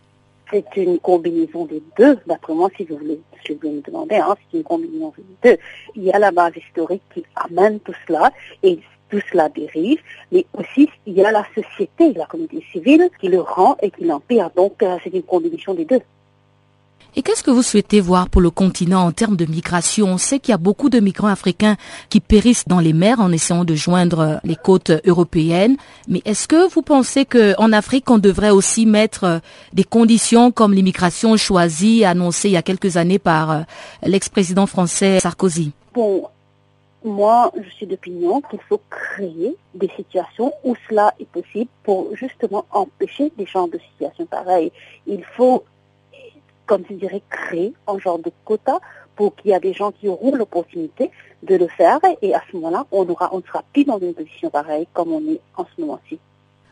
C'est 0.51 0.65
une 0.77 0.99
combinaison 0.99 1.67
des 1.67 1.83
deux, 1.99 2.19
d'après 2.27 2.55
moi, 2.55 2.69
si 2.77 2.85
vous 2.85 2.97
voulez, 2.97 3.21
si 3.45 3.55
vous 3.55 3.71
me 3.71 3.81
demander, 3.81 4.17
hein, 4.17 4.37
c'est 4.51 4.59
une 4.59 4.65
combinaison 4.65 5.13
des 5.17 5.51
deux. 5.51 5.59
Il 5.97 6.05
y 6.05 6.13
a 6.13 6.19
la 6.19 6.31
base 6.31 6.53
historique 6.57 7.03
qui 7.13 7.25
amène 7.35 7.81
tout 7.81 7.95
cela, 8.07 8.31
et 8.63 8.79
tout 9.11 9.21
cela 9.31 9.49
dérive, 9.49 9.99
mais 10.33 10.47
aussi 10.53 10.89
il 11.07 11.15
y 11.15 11.25
a 11.25 11.33
la 11.33 11.45
société, 11.55 12.13
la 12.15 12.27
communauté 12.27 12.65
civile 12.73 13.09
qui 13.21 13.29
le 13.29 13.41
rend 13.41 13.77
et 13.83 13.91
qui 13.91 14.05
l'empire. 14.05 14.51
Donc 14.57 14.83
euh, 14.83 14.97
c'est 15.03 15.13
une 15.13 15.23
combinaison 15.23 15.75
des 15.75 15.85
deux. 15.85 16.01
Et 17.19 17.23
qu'est-ce 17.23 17.43
que 17.43 17.51
vous 17.51 17.63
souhaitez 17.63 18.03
voir 18.03 18.29
pour 18.29 18.43
le 18.43 18.51
continent 18.51 19.07
en 19.07 19.11
termes 19.11 19.37
de 19.37 19.47
migration? 19.47 20.09
On 20.09 20.19
sait 20.19 20.39
qu'il 20.39 20.53
y 20.53 20.55
a 20.55 20.59
beaucoup 20.59 20.91
de 20.91 21.01
migrants 21.01 21.29
africains 21.29 21.77
qui 22.11 22.21
périssent 22.21 22.69
dans 22.69 22.79
les 22.79 22.93
mers 22.93 23.21
en 23.21 23.33
essayant 23.33 23.65
de 23.65 23.75
joindre 23.75 24.39
les 24.45 24.55
côtes 24.55 24.93
européennes. 25.07 25.79
Mais 26.09 26.21
est-ce 26.27 26.47
que 26.47 26.71
vous 26.71 26.83
pensez 26.83 27.25
qu'en 27.25 27.73
Afrique, 27.73 28.11
on 28.11 28.19
devrait 28.19 28.51
aussi 28.51 28.85
mettre 28.85 29.41
des 29.73 29.85
conditions 29.85 30.53
comme 30.53 30.75
l'immigration 30.75 31.39
choisie, 31.39 32.05
annoncée 32.05 32.51
il 32.51 32.53
y 32.53 32.59
a 32.59 32.63
quelques 32.63 32.99
années 32.99 33.19
par 33.19 33.51
euh, 33.51 33.61
l'ex-président 34.03 34.67
français 34.67 35.19
Sarkozy? 35.19 35.73
Bon, 35.95 36.29
moi, 37.07 37.53
je 37.57 37.69
suis 37.71 37.87
d'opinion 37.87 38.41
qu'il 38.43 38.61
faut 38.61 38.81
créer 38.91 39.57
des 39.75 39.91
situations 39.97 40.53
où 40.65 40.75
cela 40.89 41.15
est 41.19 41.29
possible 41.29 41.71
pour 41.85 42.15
justement 42.15 42.67
empêcher 42.71 43.33
des 43.39 43.47
genres 43.47 43.69
de 43.69 43.79
situations 43.79 44.27
pareilles. 44.27 44.73
Il 45.07 45.25
faut 45.25 45.65
comme 46.67 46.85
je 46.89 46.95
dirais, 46.95 47.23
créer 47.31 47.73
un 47.87 47.99
genre 47.99 48.19
de 48.19 48.31
quota 48.45 48.81
pour 49.15 49.35
qu'il 49.37 49.51
y 49.51 49.55
ait 49.55 49.61
des 49.61 49.73
gens 49.73 49.93
qui 49.93 50.09
auront 50.09 50.35
l'opportunité 50.35 51.11
de 51.43 51.55
le 51.55 51.69
faire 51.69 52.01
et 52.21 52.35
à 52.35 52.43
ce 52.51 52.57
moment-là, 52.57 52.87
on 52.93 53.07
on 53.09 53.43
sera 53.43 53.63
plus 53.73 53.85
dans 53.85 53.99
une 53.99 54.15
position 54.15 54.51
pareille 54.51 54.87
comme 54.93 55.13
on 55.13 55.21
est 55.33 55.41
en 55.57 55.65
ce 55.65 55.81
moment-ci. 55.81 56.19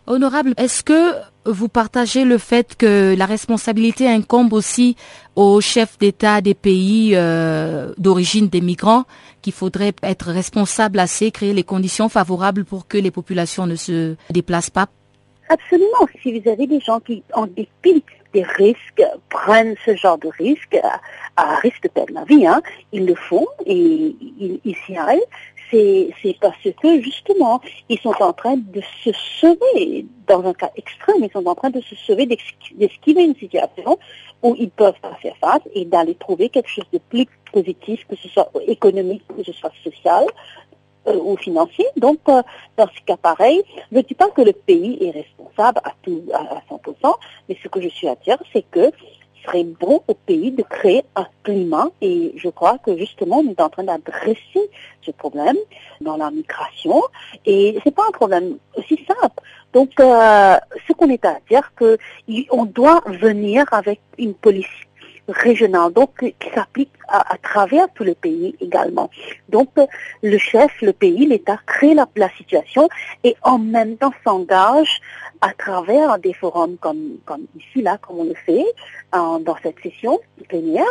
Honorable, 0.06 0.52
est-ce 0.58 0.82
que 0.82 1.14
vous 1.46 1.68
partagez 1.68 2.24
le 2.24 2.36
fait 2.36 2.76
que 2.76 3.14
la 3.16 3.24
responsabilité 3.24 4.06
incombe 4.06 4.52
aussi 4.52 4.96
aux 5.34 5.60
chefs 5.62 5.98
d'État 5.98 6.42
des 6.42 6.54
pays 6.54 7.12
euh, 7.14 7.92
d'origine 7.96 8.48
des 8.48 8.60
migrants, 8.60 9.04
qu'il 9.40 9.54
faudrait 9.54 9.94
être 10.02 10.30
responsable 10.30 10.98
assez, 10.98 11.30
créer 11.30 11.54
les 11.54 11.64
conditions 11.64 12.08
favorables 12.08 12.64
pour 12.64 12.86
que 12.86 12.98
les 12.98 13.10
populations 13.10 13.66
ne 13.66 13.76
se 13.76 14.16
déplacent 14.30 14.70
pas? 14.70 14.88
Absolument. 15.48 16.08
Si 16.22 16.38
vous 16.38 16.48
avez 16.48 16.66
des 16.66 16.80
gens 16.80 17.00
qui, 17.00 17.22
en 17.32 17.46
dépit 17.46 18.02
des 18.34 18.42
risques, 18.42 19.02
prennent 19.30 19.74
ce 19.86 19.96
genre 19.96 20.18
de 20.18 20.28
risque, 20.38 20.76
à, 21.36 21.56
risque 21.56 21.82
de 21.84 21.88
perdre 21.88 22.12
la 22.12 22.24
vie, 22.24 22.46
hein, 22.46 22.60
ils 22.92 23.06
le 23.06 23.14
font 23.14 23.46
et 23.64 24.14
ils, 24.64 24.76
s'y 24.84 24.96
arrêtent. 24.96 25.22
C'est, 26.22 26.36
parce 26.40 26.56
que 26.80 27.00
justement, 27.00 27.60
ils 27.88 27.98
sont 27.98 28.14
en 28.20 28.32
train 28.32 28.56
de 28.56 28.80
se 29.02 29.10
sauver, 29.40 30.06
dans 30.28 30.44
un 30.44 30.54
cas 30.54 30.70
extrême, 30.76 31.16
ils 31.20 31.30
sont 31.32 31.44
en 31.46 31.54
train 31.54 31.70
de 31.70 31.80
se 31.80 31.96
sauver, 31.96 32.26
d'esquiver 32.26 33.24
une 33.24 33.34
situation 33.34 33.98
où 34.42 34.54
ils 34.58 34.70
peuvent 34.70 35.00
pas 35.00 35.14
faire 35.20 35.36
face 35.40 35.62
et 35.74 35.84
d'aller 35.84 36.14
trouver 36.14 36.48
quelque 36.48 36.68
chose 36.68 36.84
de 36.92 36.98
plus 36.98 37.26
positif, 37.52 38.06
que 38.08 38.14
ce 38.16 38.28
soit 38.28 38.50
économique, 38.66 39.22
que 39.36 39.42
ce 39.42 39.52
soit 39.52 39.72
social, 39.82 40.26
euh, 41.06 41.18
ou 41.22 41.36
financier. 41.36 41.86
Donc, 41.96 42.18
euh, 42.28 42.42
dans 42.78 42.86
ce 42.86 43.02
cas 43.04 43.18
pareil, 43.18 43.62
je 43.92 43.96
ne 43.98 44.02
dis 44.02 44.14
pas 44.14 44.30
que 44.30 44.40
le 44.42 44.52
pays 44.52 44.96
est 45.02 45.10
responsable 45.10 45.80
à, 45.84 45.92
tout, 46.02 46.22
à, 46.32 46.62
100%, 46.70 47.14
mais 47.46 47.58
ce 47.62 47.68
que 47.68 47.80
je 47.80 47.88
suis 47.88 48.08
à 48.08 48.14
dire, 48.14 48.38
c'est 48.52 48.64
que 48.70 48.90
serait 49.44 49.64
bon 49.64 50.02
au 50.08 50.14
pays 50.14 50.50
de 50.50 50.62
créer 50.62 51.04
un 51.16 51.26
climat 51.42 51.88
et 52.00 52.32
je 52.36 52.48
crois 52.48 52.78
que 52.78 52.96
justement 52.96 53.38
on 53.38 53.50
est 53.50 53.60
en 53.60 53.68
train 53.68 53.84
d'adresser 53.84 54.70
ce 55.02 55.10
problème 55.10 55.56
dans 56.00 56.16
la 56.16 56.30
migration 56.30 57.02
et 57.44 57.78
c'est 57.84 57.94
pas 57.94 58.04
un 58.08 58.12
problème 58.12 58.56
aussi 58.76 58.98
simple. 59.06 59.40
Donc 59.72 59.90
euh, 60.00 60.56
ce 60.86 60.92
qu'on 60.92 61.10
est 61.10 61.24
à 61.24 61.38
dire 61.48 61.72
que 61.74 61.98
on 62.50 62.64
doit 62.64 63.02
venir 63.06 63.64
avec 63.72 64.00
une 64.18 64.34
politique 64.34 64.88
régional, 65.28 65.92
donc 65.92 66.10
qui 66.18 66.50
s'applique 66.54 66.90
à, 67.08 67.36
travers 67.42 67.86
tout 67.94 68.04
le 68.04 68.14
pays 68.14 68.54
également. 68.60 69.10
Donc 69.48 69.70
le 70.22 70.38
chef, 70.38 70.80
le 70.82 70.92
pays, 70.92 71.26
l'État 71.26 71.58
crée 71.66 71.94
la, 71.94 72.06
situation 72.36 72.88
et 73.22 73.36
en 73.42 73.58
même 73.58 73.96
temps 73.96 74.12
s'engage 74.24 75.00
à 75.40 75.52
travers 75.52 76.18
des 76.18 76.32
forums 76.32 76.76
comme, 76.78 77.18
comme 77.26 77.44
ici, 77.56 77.82
là, 77.82 77.98
comme 77.98 78.20
on 78.20 78.24
le 78.24 78.34
fait 78.34 78.64
dans 79.12 79.56
cette 79.62 79.78
session 79.80 80.18
plénière, 80.48 80.84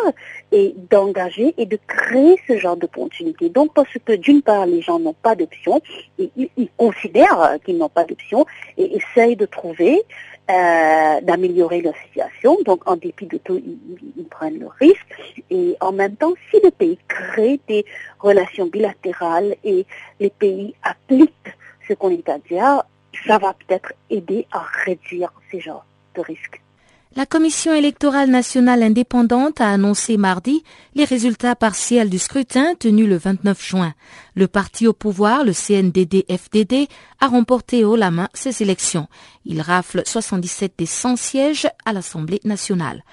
et 0.51 0.73
d'engager 0.89 1.53
et 1.57 1.65
de 1.65 1.77
créer 1.87 2.39
ce 2.47 2.57
genre 2.57 2.77
de 2.77 2.85
continuité. 2.85 3.49
Donc 3.49 3.73
parce 3.73 3.93
que 4.05 4.13
d'une 4.13 4.41
part, 4.41 4.65
les 4.65 4.81
gens 4.81 4.99
n'ont 4.99 5.15
pas 5.15 5.35
d'option, 5.35 5.81
et 6.19 6.29
ils 6.37 6.69
considèrent 6.77 7.57
qu'ils 7.65 7.77
n'ont 7.77 7.89
pas 7.89 8.05
d'option 8.05 8.45
et 8.77 8.95
essayent 8.95 9.35
de 9.35 9.45
trouver 9.45 10.01
euh, 10.49 11.21
d'améliorer 11.21 11.81
leur 11.81 11.95
situation. 12.05 12.57
Donc, 12.65 12.81
en 12.85 12.97
dépit 12.97 13.27
de 13.27 13.37
tout, 13.37 13.61
ils, 13.65 14.25
prennent 14.25 14.59
le 14.59 14.67
risque. 14.79 15.41
Et 15.49 15.77
en 15.79 15.91
même 15.91 16.15
temps, 16.15 16.33
si 16.51 16.59
le 16.61 16.71
pays 16.71 16.97
crée 17.07 17.59
des 17.67 17.85
relations 18.19 18.65
bilatérales 18.65 19.55
et 19.63 19.85
les 20.19 20.29
pays 20.29 20.75
appliquent 20.83 21.55
ce 21.87 21.93
qu'on 21.93 22.09
est 22.09 22.27
à 22.27 22.39
dire, 22.39 22.83
ça 23.25 23.37
va 23.37 23.53
peut-être 23.53 23.93
aider 24.09 24.45
à 24.51 24.65
réduire 24.85 25.31
ces 25.49 25.59
genres 25.59 25.85
de 26.15 26.21
risques. 26.21 26.61
La 27.15 27.27
Commission 27.27 27.75
électorale 27.75 28.31
nationale 28.31 28.81
indépendante 28.81 29.61
a 29.61 29.69
annoncé 29.69 30.17
mardi 30.17 30.63
les 30.95 31.05
résultats 31.05 31.55
partiels 31.55 32.09
du 32.09 32.17
scrutin 32.17 32.73
tenu 32.73 33.05
le 33.05 33.17
29 33.17 33.63
juin. 33.63 33.93
Le 34.33 34.47
parti 34.47 34.87
au 34.87 34.93
pouvoir, 34.93 35.43
le 35.43 35.51
CNDD-FDD, 35.51 36.87
a 37.19 37.27
remporté 37.27 37.85
haut 37.85 37.95
la 37.95 38.09
main 38.09 38.29
ces 38.33 38.63
élections. 38.63 39.07
Il 39.45 39.61
rafle 39.61 40.01
77 40.03 40.73
des 40.75 40.87
100 40.87 41.15
sièges 41.17 41.67
à 41.85 41.93
l'Assemblée 41.93 42.41
nationale. 42.45 43.03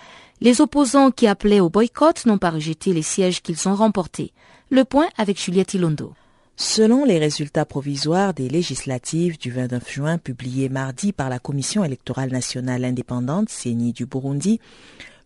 Les 0.41 0.63
opposants 0.63 1.11
qui 1.11 1.27
appelaient 1.27 1.61
au 1.61 1.69
boycott 1.69 2.25
n'ont 2.25 2.39
pas 2.39 2.51
rejeté 2.51 2.95
les 2.95 3.03
sièges 3.03 3.43
qu'ils 3.43 3.69
ont 3.69 3.75
remportés. 3.75 4.33
Le 4.71 4.87
point 4.87 5.09
avec 5.19 5.39
Juliette 5.39 5.75
Ilondo. 5.75 6.15
Selon 6.63 7.07
les 7.07 7.19
résultats 7.19 7.65
provisoires 7.65 8.35
des 8.35 8.51
législatives 8.51 9.39
du 9.39 9.51
29 9.51 9.91
juin 9.91 10.19
publiés 10.19 10.69
mardi 10.69 11.11
par 11.11 11.31
la 11.31 11.39
Commission 11.39 11.85
électorale 11.85 12.31
nationale 12.31 12.85
indépendante 12.85 13.49
CENI 13.49 13.95
du 13.95 14.05
Burundi, 14.05 14.61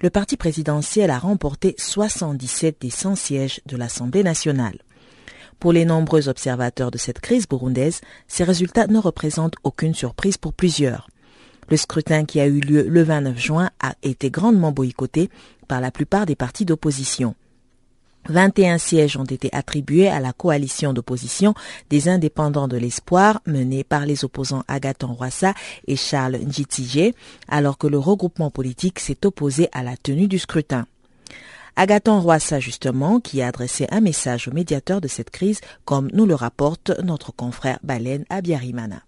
le 0.00 0.10
parti 0.10 0.36
présidentiel 0.36 1.10
a 1.10 1.18
remporté 1.18 1.74
77 1.76 2.76
des 2.82 2.90
100 2.90 3.16
sièges 3.16 3.60
de 3.66 3.76
l'Assemblée 3.76 4.22
nationale. 4.22 4.78
Pour 5.58 5.72
les 5.72 5.84
nombreux 5.84 6.28
observateurs 6.28 6.92
de 6.92 6.98
cette 6.98 7.18
crise 7.18 7.48
burundaise, 7.48 8.00
ces 8.28 8.44
résultats 8.44 8.86
ne 8.86 9.00
représentent 9.00 9.56
aucune 9.64 9.94
surprise 9.94 10.36
pour 10.36 10.52
plusieurs. 10.52 11.10
Le 11.68 11.76
scrutin 11.76 12.26
qui 12.26 12.38
a 12.38 12.46
eu 12.46 12.60
lieu 12.60 12.86
le 12.88 13.02
29 13.02 13.36
juin 13.36 13.70
a 13.80 13.96
été 14.04 14.30
grandement 14.30 14.70
boycotté 14.70 15.30
par 15.66 15.80
la 15.80 15.90
plupart 15.90 16.26
des 16.26 16.36
partis 16.36 16.64
d'opposition. 16.64 17.34
21 18.28 18.78
sièges 18.78 19.16
ont 19.16 19.24
été 19.24 19.50
attribués 19.52 20.08
à 20.08 20.20
la 20.20 20.32
coalition 20.32 20.92
d'opposition 20.92 21.54
des 21.90 22.08
indépendants 22.08 22.68
de 22.68 22.76
l'espoir 22.76 23.40
menée 23.46 23.84
par 23.84 24.06
les 24.06 24.24
opposants 24.24 24.62
Agathon 24.68 25.14
Roissa 25.14 25.54
et 25.86 25.96
Charles 25.96 26.38
Njitije, 26.38 27.12
alors 27.48 27.78
que 27.78 27.86
le 27.86 27.98
regroupement 27.98 28.50
politique 28.50 28.98
s'est 28.98 29.26
opposé 29.26 29.68
à 29.72 29.82
la 29.82 29.96
tenue 29.96 30.28
du 30.28 30.38
scrutin. 30.38 30.86
Agathon 31.76 32.20
Roissa, 32.20 32.60
justement, 32.60 33.20
qui 33.20 33.42
a 33.42 33.48
adressé 33.48 33.86
un 33.90 34.00
message 34.00 34.48
au 34.48 34.52
médiateur 34.52 35.00
de 35.00 35.08
cette 35.08 35.30
crise, 35.30 35.60
comme 35.84 36.08
nous 36.12 36.24
le 36.24 36.34
rapporte 36.34 36.92
notre 37.02 37.34
confrère 37.34 37.78
Baleine 37.82 38.24
Abiyarimana. 38.30 39.02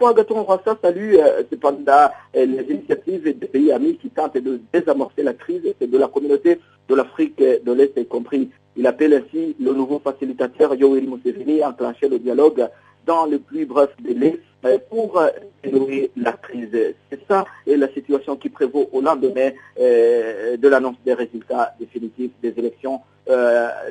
Agathon 0.00 0.44
Roissa 0.44 0.78
salue 0.80 1.14
euh, 1.14 1.42
euh, 1.52 2.46
les 2.46 2.72
initiatives 2.72 3.24
des 3.24 3.48
pays 3.48 3.72
amis 3.72 3.96
qui 3.96 4.10
tentent 4.10 4.36
de 4.36 4.60
désamorcer 4.72 5.22
la 5.22 5.32
crise? 5.32 5.62
Et 5.80 5.86
de 5.86 5.98
la 5.98 6.06
communauté 6.06 6.60
de 6.88 6.94
l'Afrique 6.94 7.27
de 7.64 7.72
l'Est 7.72 7.92
y 7.96 8.06
compris. 8.06 8.50
Il 8.76 8.86
appelle 8.86 9.14
ainsi 9.14 9.56
le 9.58 9.72
nouveau 9.72 9.98
facilitateur 9.98 10.74
Yoweri 10.74 11.06
Museveni 11.06 11.62
à 11.62 11.70
enclencher 11.70 12.08
le 12.08 12.18
dialogue 12.18 12.68
dans 13.06 13.26
le 13.26 13.38
plus 13.38 13.64
bref 13.64 13.90
délai 14.00 14.38
euh, 14.64 14.78
pour 14.90 15.20
éloigner 15.64 16.04
euh, 16.04 16.22
la 16.22 16.32
crise. 16.32 16.70
C'est 17.10 17.20
ça 17.26 17.44
et 17.66 17.76
la 17.76 17.88
situation 17.88 18.36
qui 18.36 18.50
prévaut 18.50 18.88
au 18.92 19.00
lendemain 19.00 19.50
euh, 19.80 20.56
de 20.56 20.68
l'annonce 20.68 20.96
des 21.04 21.14
résultats 21.14 21.74
définitifs 21.80 22.32
des 22.42 22.54
élections 22.56 23.00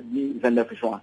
du 0.04 0.34
29 0.42 0.74
juin. 0.74 1.00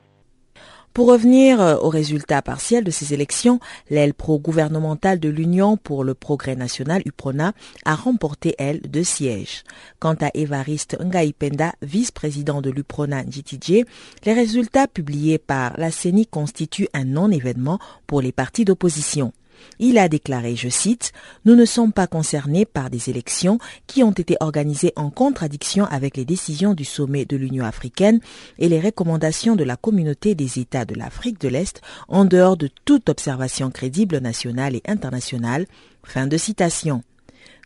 Pour 0.95 1.09
revenir 1.09 1.61
euh, 1.61 1.77
aux 1.79 1.89
résultats 1.89 2.41
partiels 2.41 2.85
de 2.85 2.93
ces 2.93 3.15
élections, 3.15 3.59
l'aile 3.91 4.15
pro-gouvernementale 4.15 5.19
de 5.19 5.29
l'Union 5.29 5.77
pour 5.77 6.05
le 6.05 6.15
progrès 6.15 6.55
national, 6.55 7.03
UPRONA, 7.05 7.53
a 7.85 7.97
remporté, 7.97 8.55
elle, 8.59 8.81
deux 8.81 9.03
sièges. 9.03 9.65
Quant 9.99 10.15
à 10.21 10.31
Evariste 10.35 10.97
Ngaipenda, 11.01 11.73
vice-président 11.83 12.63
de 12.63 12.71
l'UPRONA 12.71 13.25
JTJ, 13.29 13.85
les 14.25 14.33
résultats 14.33 14.87
publiés 14.87 15.39
par 15.39 15.75
la 15.79 15.91
CENI 15.91 16.29
constituent 16.29 16.89
un 16.95 17.05
non-événement 17.05 17.81
pour 18.07 18.21
les 18.21 18.31
partis 18.31 18.65
d'opposition. 18.65 19.33
Il 19.79 19.99
a 19.99 20.09
déclaré, 20.09 20.57
je 20.57 20.69
cite, 20.69 21.13
Nous 21.45 21.55
ne 21.55 21.65
sommes 21.65 21.93
pas 21.93 22.07
concernés 22.07 22.65
par 22.65 22.91
des 22.91 23.11
élections 23.11 23.59
qui 23.87 24.03
ont 24.03 24.13
été 24.13 24.37
organisées 24.41 24.93
en 24.97 25.11
contradiction 25.11 25.85
avec 25.87 26.17
les 26.17 26.25
décisions 26.25 26.75
du 26.75 26.85
sommet 26.85 27.25
de 27.25 27.37
l'Union 27.37 27.65
africaine 27.65 28.21
et 28.59 28.69
les 28.69 28.81
recommandations 28.81 29.57
de 29.57 29.65
la 29.65 29.77
communauté 29.77 30.35
des 30.35 30.59
États 30.59 30.85
de 30.85 30.95
l'Afrique 30.95 31.41
de 31.41 31.49
l'Est 31.49 31.81
en 32.09 32.25
dehors 32.25 32.57
de 32.57 32.69
toute 32.85 33.09
observation 33.09 33.71
crédible 33.71 34.19
nationale 34.19 34.77
et 34.77 34.83
internationale. 34.87 35.67
Fin 36.05 36.27
de 36.27 36.37
citation. 36.37 37.03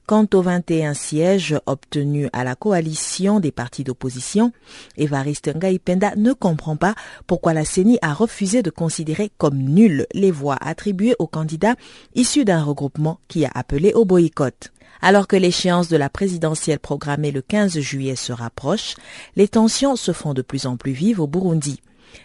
Quant 0.08 0.26
aux 0.32 0.40
21 0.40 0.94
sièges 0.94 1.60
obtenus 1.66 2.30
à 2.32 2.42
la 2.42 2.54
coalition 2.54 3.40
des 3.40 3.52
partis 3.52 3.84
d'opposition, 3.84 4.52
Evariste 4.96 5.54
Ngaipenda 5.54 6.16
ne 6.16 6.32
comprend 6.32 6.76
pas 6.76 6.94
pourquoi 7.26 7.52
la 7.52 7.66
CENI 7.66 7.98
a 8.00 8.14
refusé 8.14 8.62
de 8.62 8.70
considérer 8.70 9.30
comme 9.36 9.58
nulles 9.58 10.06
les 10.14 10.30
voix 10.30 10.56
attribuées 10.62 11.14
aux 11.18 11.26
candidats 11.26 11.76
issus 12.14 12.46
d'un 12.46 12.62
regroupement 12.62 13.20
qui 13.28 13.44
a 13.44 13.50
appelé 13.54 13.92
au 13.92 14.06
boycott. 14.06 14.72
Alors 15.02 15.28
que 15.28 15.36
l'échéance 15.36 15.88
de 15.88 15.98
la 15.98 16.08
présidentielle 16.08 16.78
programmée 16.78 17.30
le 17.30 17.42
15 17.42 17.78
juillet 17.78 18.16
se 18.16 18.32
rapproche, 18.32 18.94
les 19.36 19.46
tensions 19.46 19.94
se 19.94 20.12
font 20.12 20.32
de 20.32 20.40
plus 20.40 20.64
en 20.64 20.78
plus 20.78 20.92
vives 20.92 21.20
au 21.20 21.26
Burundi. 21.26 21.82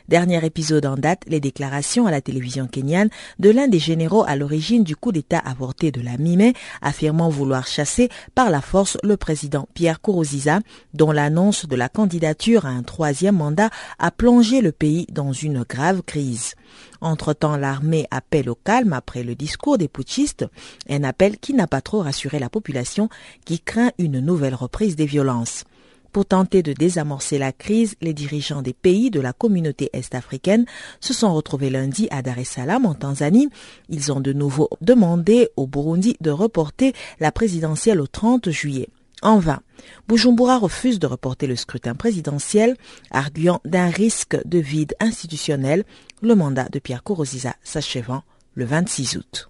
Dernier 0.07 0.45
épisode 0.45 0.85
en 0.85 0.95
date, 0.95 1.23
les 1.27 1.39
déclarations 1.39 2.07
à 2.07 2.11
la 2.11 2.21
télévision 2.21 2.67
kenyane 2.67 3.09
de 3.39 3.49
l'un 3.49 3.67
des 3.67 3.79
généraux 3.79 4.23
à 4.27 4.35
l'origine 4.35 4.83
du 4.83 4.95
coup 4.95 5.11
d'État 5.11 5.39
avorté 5.39 5.91
de 5.91 6.01
la 6.01 6.17
mi-mai, 6.17 6.53
affirmant 6.81 7.29
vouloir 7.29 7.67
chasser 7.67 8.09
par 8.35 8.49
la 8.49 8.61
force 8.61 8.97
le 9.03 9.17
président 9.17 9.67
Pierre 9.73 10.01
Kourouziza, 10.01 10.59
dont 10.93 11.11
l'annonce 11.11 11.65
de 11.65 11.75
la 11.75 11.89
candidature 11.89 12.65
à 12.65 12.69
un 12.69 12.83
troisième 12.83 13.37
mandat 13.37 13.69
a 13.99 14.11
plongé 14.11 14.61
le 14.61 14.71
pays 14.71 15.07
dans 15.11 15.31
une 15.31 15.63
grave 15.63 16.01
crise. 16.03 16.55
Entre-temps, 17.01 17.57
l'armée 17.57 18.07
appelle 18.11 18.49
au 18.49 18.55
calme 18.55 18.93
après 18.93 19.23
le 19.23 19.35
discours 19.35 19.77
des 19.77 19.87
putschistes, 19.87 20.45
un 20.89 21.03
appel 21.03 21.37
qui 21.37 21.53
n'a 21.53 21.67
pas 21.67 21.81
trop 21.81 22.01
rassuré 22.01 22.39
la 22.39 22.49
population 22.49 23.09
qui 23.45 23.59
craint 23.59 23.91
une 23.97 24.19
nouvelle 24.19 24.55
reprise 24.55 24.95
des 24.95 25.05
violences. 25.05 25.65
Pour 26.13 26.27
tenter 26.27 26.61
de 26.61 26.73
désamorcer 26.73 27.39
la 27.39 27.51
crise, 27.51 27.95
les 27.99 28.13
dirigeants 28.13 28.61
des 28.61 28.73
pays 28.73 29.09
de 29.09 29.19
la 29.19 29.33
communauté 29.33 29.89
est-africaine 29.93 30.65
se 30.99 31.11
sont 31.11 31.33
retrouvés 31.33 31.71
lundi 31.71 32.07
à 32.11 32.21
Dar 32.21 32.37
es 32.37 32.43
Salaam 32.43 32.85
en 32.85 32.93
Tanzanie. 32.93 33.49
Ils 33.89 34.11
ont 34.11 34.21
de 34.21 34.31
nouveau 34.31 34.69
demandé 34.79 35.49
au 35.57 35.65
Burundi 35.65 36.15
de 36.21 36.29
reporter 36.29 36.93
la 37.19 37.31
présidentielle 37.31 37.99
au 37.99 38.05
30 38.05 38.51
juillet. 38.51 38.89
En 39.23 39.39
vain, 39.39 39.61
Bujumbura 40.07 40.59
refuse 40.59 40.99
de 40.99 41.07
reporter 41.07 41.47
le 41.47 41.55
scrutin 41.55 41.95
présidentiel, 41.95 42.77
arguant 43.09 43.59
d'un 43.65 43.87
risque 43.87 44.37
de 44.45 44.59
vide 44.59 44.93
institutionnel, 44.99 45.83
le 46.21 46.35
mandat 46.35 46.69
de 46.69 46.77
Pierre 46.77 47.01
Kourouziza 47.01 47.55
s'achevant 47.63 48.21
le 48.53 48.65
26 48.65 49.17
août. 49.17 49.49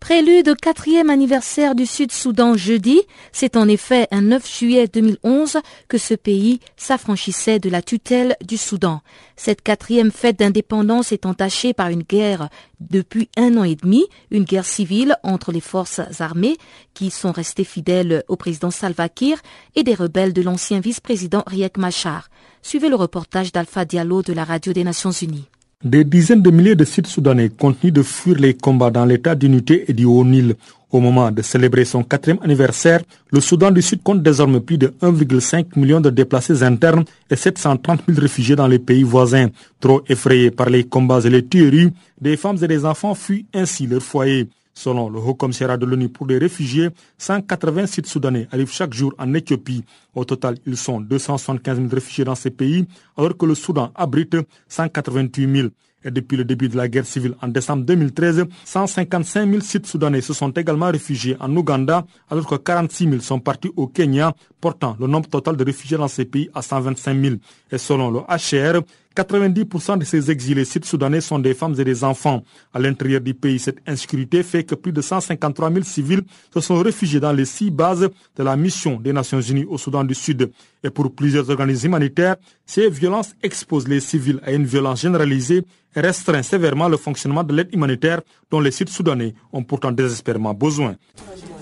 Prélude 0.00 0.48
au 0.48 0.54
quatrième 0.54 1.10
anniversaire 1.10 1.74
du 1.74 1.86
Sud-Soudan 1.86 2.56
jeudi, 2.56 3.00
c'est 3.30 3.56
en 3.56 3.68
effet 3.68 4.08
un 4.10 4.22
9 4.22 4.58
juillet 4.58 4.88
2011 4.88 5.58
que 5.88 5.96
ce 5.96 6.14
pays 6.14 6.58
s'affranchissait 6.76 7.60
de 7.60 7.70
la 7.70 7.82
tutelle 7.82 8.36
du 8.44 8.56
Soudan. 8.56 9.00
Cette 9.36 9.62
quatrième 9.62 10.10
fête 10.10 10.38
d'indépendance 10.38 11.12
est 11.12 11.24
entachée 11.24 11.72
par 11.72 11.88
une 11.88 12.02
guerre 12.02 12.48
depuis 12.80 13.28
un 13.36 13.56
an 13.56 13.64
et 13.64 13.76
demi, 13.76 14.04
une 14.30 14.44
guerre 14.44 14.66
civile 14.66 15.16
entre 15.22 15.52
les 15.52 15.60
forces 15.60 16.00
armées 16.18 16.56
qui 16.94 17.10
sont 17.10 17.32
restées 17.32 17.64
fidèles 17.64 18.24
au 18.26 18.36
président 18.36 18.70
Salva 18.70 19.08
Kiir 19.08 19.40
et 19.76 19.84
des 19.84 19.94
rebelles 19.94 20.32
de 20.32 20.42
l'ancien 20.42 20.80
vice-président 20.80 21.44
Riek 21.46 21.78
Machar. 21.78 22.28
Suivez 22.62 22.88
le 22.88 22.94
reportage 22.94 23.50
d'Alpha 23.50 23.84
Diallo 23.84 24.22
de 24.22 24.32
la 24.32 24.44
Radio 24.44 24.72
des 24.72 24.84
Nations 24.84 25.10
Unies. 25.10 25.44
Des 25.84 26.04
dizaines 26.04 26.42
de 26.42 26.50
milliers 26.50 26.76
de 26.76 26.84
Sud-Soudanais 26.84 27.50
continuent 27.50 27.92
de 27.92 28.02
fuir 28.02 28.38
les 28.38 28.54
combats 28.54 28.92
dans 28.92 29.04
l'état 29.04 29.34
d'unité 29.34 29.84
et 29.88 29.92
du 29.92 30.04
Haut-Nil. 30.04 30.54
Au 30.92 31.00
moment 31.00 31.32
de 31.32 31.42
célébrer 31.42 31.84
son 31.84 32.04
quatrième 32.04 32.38
anniversaire, 32.40 33.00
le 33.32 33.40
Soudan 33.40 33.72
du 33.72 33.82
Sud 33.82 34.02
compte 34.04 34.22
désormais 34.22 34.60
plus 34.60 34.78
de 34.78 34.94
1,5 35.02 35.76
million 35.76 36.00
de 36.00 36.10
déplacés 36.10 36.62
internes 36.62 37.04
et 37.28 37.36
730 37.36 38.02
000 38.06 38.20
réfugiés 38.20 38.54
dans 38.54 38.68
les 38.68 38.78
pays 38.78 39.02
voisins. 39.02 39.48
Trop 39.80 40.02
effrayés 40.08 40.52
par 40.52 40.70
les 40.70 40.84
combats 40.84 41.20
et 41.24 41.30
les 41.30 41.44
tueries, 41.44 41.92
des 42.20 42.36
femmes 42.36 42.58
et 42.62 42.68
des 42.68 42.84
enfants 42.84 43.16
fuient 43.16 43.46
ainsi 43.52 43.88
leur 43.88 44.02
foyer. 44.02 44.48
Selon 44.74 45.10
le 45.10 45.18
Haut 45.18 45.34
Commissariat 45.34 45.76
de 45.76 45.86
l'ONU 45.86 46.08
pour 46.08 46.26
les 46.26 46.38
réfugiés, 46.38 46.88
180 47.18 47.86
Sud-Soudanais 47.86 48.48
arrivent 48.50 48.72
chaque 48.72 48.94
jour 48.94 49.14
en 49.18 49.34
Éthiopie. 49.34 49.84
Au 50.14 50.24
total, 50.24 50.56
ils 50.66 50.76
sont 50.76 51.00
275 51.00 51.76
000 51.76 51.88
réfugiés 51.90 52.24
dans 52.24 52.34
ces 52.34 52.50
pays, 52.50 52.86
alors 53.16 53.36
que 53.36 53.46
le 53.46 53.54
Soudan 53.54 53.92
abrite 53.94 54.36
188 54.68 55.56
000. 55.56 55.68
Et 56.04 56.10
depuis 56.10 56.36
le 56.36 56.44
début 56.44 56.68
de 56.68 56.76
la 56.76 56.88
guerre 56.88 57.06
civile 57.06 57.34
en 57.40 57.48
décembre 57.48 57.84
2013, 57.84 58.46
155 58.64 59.48
000 59.48 59.60
Sud-Soudanais 59.62 60.20
se 60.20 60.32
sont 60.32 60.50
également 60.50 60.90
réfugiés 60.90 61.36
en 61.38 61.54
Ouganda, 61.56 62.04
alors 62.28 62.46
que 62.46 62.56
46 62.56 63.08
000 63.08 63.20
sont 63.20 63.38
partis 63.38 63.70
au 63.76 63.86
Kenya, 63.86 64.34
portant 64.60 64.96
le 64.98 65.06
nombre 65.06 65.28
total 65.28 65.56
de 65.56 65.64
réfugiés 65.64 65.96
dans 65.96 66.08
ces 66.08 66.24
pays 66.24 66.50
à 66.54 66.62
125 66.62 67.20
000. 67.20 67.36
Et 67.70 67.78
selon 67.78 68.10
le 68.10 68.20
HCR, 68.20 68.80
90% 69.14 69.98
de 69.98 70.04
ces 70.04 70.30
exilés 70.30 70.64
sud-soudanais 70.64 71.20
sont 71.20 71.38
des 71.38 71.54
femmes 71.54 71.74
et 71.78 71.84
des 71.84 72.04
enfants. 72.04 72.42
À 72.72 72.78
l'intérieur 72.78 73.20
du 73.20 73.34
pays, 73.34 73.58
cette 73.58 73.78
insécurité 73.86 74.42
fait 74.42 74.64
que 74.64 74.74
plus 74.74 74.92
de 74.92 75.00
153 75.00 75.70
000 75.70 75.84
civils 75.84 76.22
se 76.52 76.60
sont 76.60 76.78
réfugiés 76.78 77.20
dans 77.20 77.32
les 77.32 77.44
six 77.44 77.70
bases 77.70 78.08
de 78.36 78.42
la 78.42 78.56
mission 78.56 78.98
des 79.00 79.12
Nations 79.12 79.40
Unies 79.40 79.66
au 79.68 79.78
Soudan 79.78 80.04
du 80.04 80.14
Sud. 80.14 80.50
Et 80.82 80.90
pour 80.90 81.12
plusieurs 81.14 81.48
organismes 81.50 81.86
humanitaires, 81.88 82.36
ces 82.66 82.88
violences 82.90 83.34
exposent 83.42 83.88
les 83.88 84.00
civils 84.00 84.40
à 84.44 84.52
une 84.52 84.64
violence 84.64 85.02
généralisée 85.02 85.64
et 85.94 86.00
restreignent 86.00 86.42
sévèrement 86.42 86.88
le 86.88 86.96
fonctionnement 86.96 87.44
de 87.44 87.54
l'aide 87.54 87.68
humanitaire 87.72 88.20
dont 88.50 88.60
les 88.60 88.70
Sud-Soudanais 88.70 89.34
ont 89.52 89.62
pourtant 89.62 89.92
désespérément 89.92 90.54
besoin. 90.54 90.96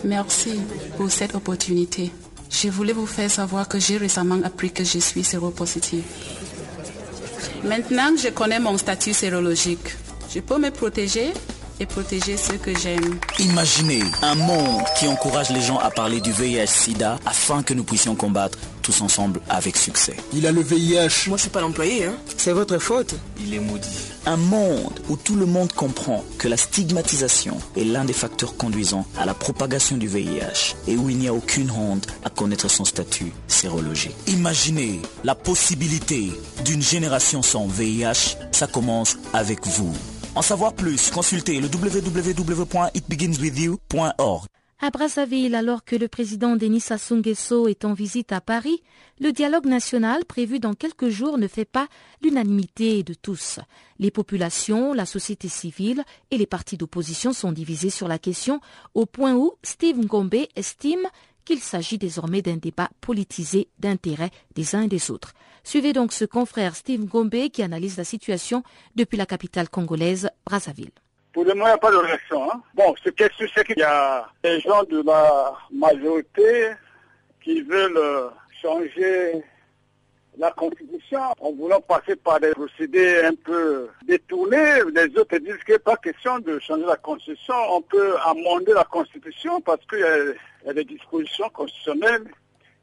Merci 0.04 0.60
pour 0.96 1.10
cette 1.10 1.34
opportunité. 1.34 2.10
Je 2.50 2.68
voulais 2.68 2.92
vous 2.92 3.06
faire 3.06 3.30
savoir 3.30 3.68
que 3.68 3.78
j'ai 3.78 3.96
récemment 3.96 4.40
appris 4.42 4.72
que 4.72 4.82
je 4.84 4.98
suis 4.98 5.22
séropositive. 5.22 6.02
Maintenant 7.64 8.14
que 8.14 8.20
je 8.20 8.29
connais 8.29 8.61
mon 8.61 8.76
statut 8.79 9.12
sérologique, 9.12 9.96
je 10.35 10.40
peux 10.40 10.59
me 10.59 10.70
protéger 10.70 11.33
et 11.81 11.87
protéger 11.87 12.37
ceux 12.37 12.59
que 12.59 12.76
j'aime. 12.79 13.18
Imaginez 13.38 14.03
un 14.22 14.35
monde 14.35 14.83
qui 14.98 15.09
encourage 15.09 15.50
les 15.50 15.62
gens 15.62 15.79
à 15.79 15.90
parler 15.90 16.20
du 16.20 16.31
VIH-Sida 16.31 17.18
afin 17.24 17.62
que 17.62 17.72
nous 17.74 17.85
puissions 17.85 18.14
combattre 18.14 18.59
tous 18.80 19.00
ensemble 19.00 19.40
avec 19.48 19.76
succès. 19.76 20.16
Il 20.32 20.46
a 20.46 20.52
le 20.52 20.62
VIH. 20.62 21.28
Moi, 21.28 21.36
je 21.36 21.42
suis 21.42 21.50
pas 21.50 21.60
l'employé, 21.60 22.06
hein. 22.06 22.14
C'est 22.36 22.52
votre 22.52 22.78
faute. 22.78 23.14
Il 23.40 23.54
est 23.54 23.60
maudit. 23.60 23.88
Un 24.26 24.36
monde 24.36 25.00
où 25.08 25.16
tout 25.16 25.36
le 25.36 25.46
monde 25.46 25.72
comprend 25.72 26.24
que 26.38 26.48
la 26.48 26.56
stigmatisation 26.56 27.56
est 27.76 27.84
l'un 27.84 28.04
des 28.04 28.12
facteurs 28.12 28.56
conduisant 28.56 29.06
à 29.18 29.24
la 29.24 29.34
propagation 29.34 29.96
du 29.96 30.08
VIH 30.08 30.74
et 30.88 30.96
où 30.96 31.08
il 31.08 31.18
n'y 31.18 31.28
a 31.28 31.34
aucune 31.34 31.70
honte 31.70 32.08
à 32.24 32.30
connaître 32.30 32.68
son 32.68 32.84
statut 32.84 33.32
sérologique. 33.48 34.16
Imaginez 34.26 35.00
la 35.24 35.34
possibilité 35.34 36.30
d'une 36.64 36.82
génération 36.82 37.42
sans 37.42 37.66
VIH. 37.66 38.36
Ça 38.52 38.66
commence 38.66 39.16
avec 39.32 39.66
vous. 39.66 39.94
En 40.34 40.42
savoir 40.42 40.74
plus, 40.74 41.10
consultez 41.10 41.60
le 41.60 41.68
www.itbeginswithyou.org. 41.68 44.46
À 44.82 44.88
Brazzaville, 44.88 45.54
alors 45.54 45.84
que 45.84 45.94
le 45.94 46.08
président 46.08 46.56
Denis 46.56 46.80
Sassou 46.80 47.20
est 47.68 47.84
en 47.84 47.92
visite 47.92 48.32
à 48.32 48.40
Paris, 48.40 48.82
le 49.20 49.30
dialogue 49.30 49.66
national 49.66 50.24
prévu 50.24 50.58
dans 50.58 50.72
quelques 50.72 51.10
jours 51.10 51.36
ne 51.36 51.48
fait 51.48 51.66
pas 51.66 51.86
l'unanimité 52.22 53.02
de 53.02 53.12
tous. 53.12 53.60
Les 53.98 54.10
populations, 54.10 54.94
la 54.94 55.04
société 55.04 55.48
civile 55.48 56.02
et 56.30 56.38
les 56.38 56.46
partis 56.46 56.78
d'opposition 56.78 57.34
sont 57.34 57.52
divisés 57.52 57.90
sur 57.90 58.08
la 58.08 58.18
question 58.18 58.62
au 58.94 59.04
point 59.04 59.34
où 59.34 59.52
Steve 59.62 59.98
Ngombe 59.98 60.46
estime 60.56 61.06
qu'il 61.44 61.60
s'agit 61.60 61.98
désormais 61.98 62.40
d'un 62.40 62.56
débat 62.56 62.88
politisé 63.02 63.68
d'intérêt 63.78 64.30
des 64.54 64.74
uns 64.74 64.82
et 64.82 64.88
des 64.88 65.10
autres. 65.10 65.34
Suivez 65.62 65.92
donc 65.92 66.14
ce 66.14 66.24
confrère 66.24 66.74
Steve 66.74 67.04
Ngombe 67.04 67.50
qui 67.50 67.62
analyse 67.62 67.98
la 67.98 68.04
situation 68.04 68.62
depuis 68.96 69.18
la 69.18 69.26
capitale 69.26 69.68
congolaise, 69.68 70.30
Brazzaville. 70.46 70.92
Pour 71.32 71.44
le 71.44 71.54
moment, 71.54 71.66
il 71.66 71.68
n'y 71.68 71.74
a 71.74 71.78
pas 71.78 71.92
de 71.92 71.96
réaction. 71.96 72.50
Hein. 72.50 72.62
Bon, 72.74 72.94
ce 73.04 73.10
qui 73.10 73.22
est 73.22 73.32
sûr, 73.34 73.48
c'est 73.54 73.64
qu'il 73.64 73.78
y 73.78 73.82
a 73.82 74.28
des 74.42 74.60
gens 74.60 74.82
de 74.84 75.02
la 75.02 75.54
majorité 75.70 76.70
qui 77.42 77.62
veulent 77.62 78.30
changer 78.60 79.42
la 80.38 80.50
Constitution 80.52 81.20
en 81.40 81.52
voulant 81.52 81.80
passer 81.80 82.16
par 82.16 82.40
des 82.40 82.50
procédés 82.50 83.22
un 83.24 83.34
peu 83.34 83.88
détournés. 84.06 84.80
Les 84.94 85.16
autres 85.18 85.36
disent 85.38 85.62
qu'il 85.64 85.74
n'est 85.74 85.78
pas 85.78 85.96
question 85.96 86.38
de 86.38 86.58
changer 86.58 86.86
la 86.86 86.96
Constitution. 86.96 87.54
On 87.70 87.82
peut 87.82 88.16
amender 88.24 88.72
la 88.72 88.84
Constitution 88.84 89.60
parce 89.60 89.84
qu'il 89.86 89.98
y, 89.98 90.68
a 90.68 90.72
des 90.72 90.84
dispositions 90.84 91.48
constitutionnelles 91.50 92.24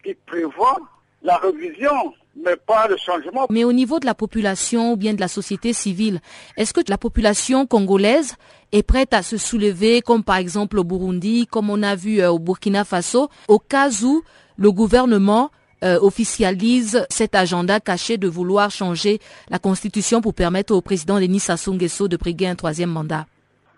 qui 0.04 0.14
prévoient 0.14 0.80
la 1.24 1.38
révision, 1.38 2.14
mais 2.44 2.56
pas 2.56 2.88
le 2.88 2.98
changement. 2.98 3.48
Mais 3.50 3.64
au 3.64 3.74
niveau 3.74 4.00
de 4.00 4.06
la 4.06 4.14
population 4.14 4.94
ou 4.94 4.96
bien 4.96 5.14
de 5.14 5.20
la 5.20 5.28
société 5.28 5.74
civile, 5.74 6.22
est-ce 6.56 6.74
que 6.74 6.82
la 6.88 6.98
population 6.98 7.66
congolaise 7.66 8.36
est 8.72 8.84
prête 8.84 9.14
à 9.14 9.24
se 9.24 9.38
soulever, 9.38 10.02
comme 10.02 10.24
par 10.24 10.38
exemple 10.38 10.80
au 10.80 10.84
Burundi, 10.84 11.48
comme 11.48 11.70
on 11.70 11.84
a 11.84 11.96
vu 11.96 12.22
euh, 12.22 12.32
au 12.32 12.40
Burkina 12.40 12.84
Faso, 12.84 13.30
au 13.48 13.60
cas 13.60 13.90
où 14.04 14.24
le 14.58 14.72
gouvernement 14.72 15.52
euh, 15.84 16.00
officialise 16.02 17.06
cet 17.10 17.36
agenda 17.36 17.80
caché 17.80 18.18
de 18.18 18.28
vouloir 18.28 18.72
changer 18.72 19.20
la 19.50 19.60
constitution 19.60 20.22
pour 20.22 20.34
permettre 20.34 20.74
au 20.74 20.82
président 20.82 21.20
Denis 21.20 21.40
Sassou 21.40 21.74
Nguesso 21.74 22.08
de 22.08 22.18
briguer 22.18 22.48
un 22.48 22.56
troisième 22.56 22.90
mandat? 22.90 23.26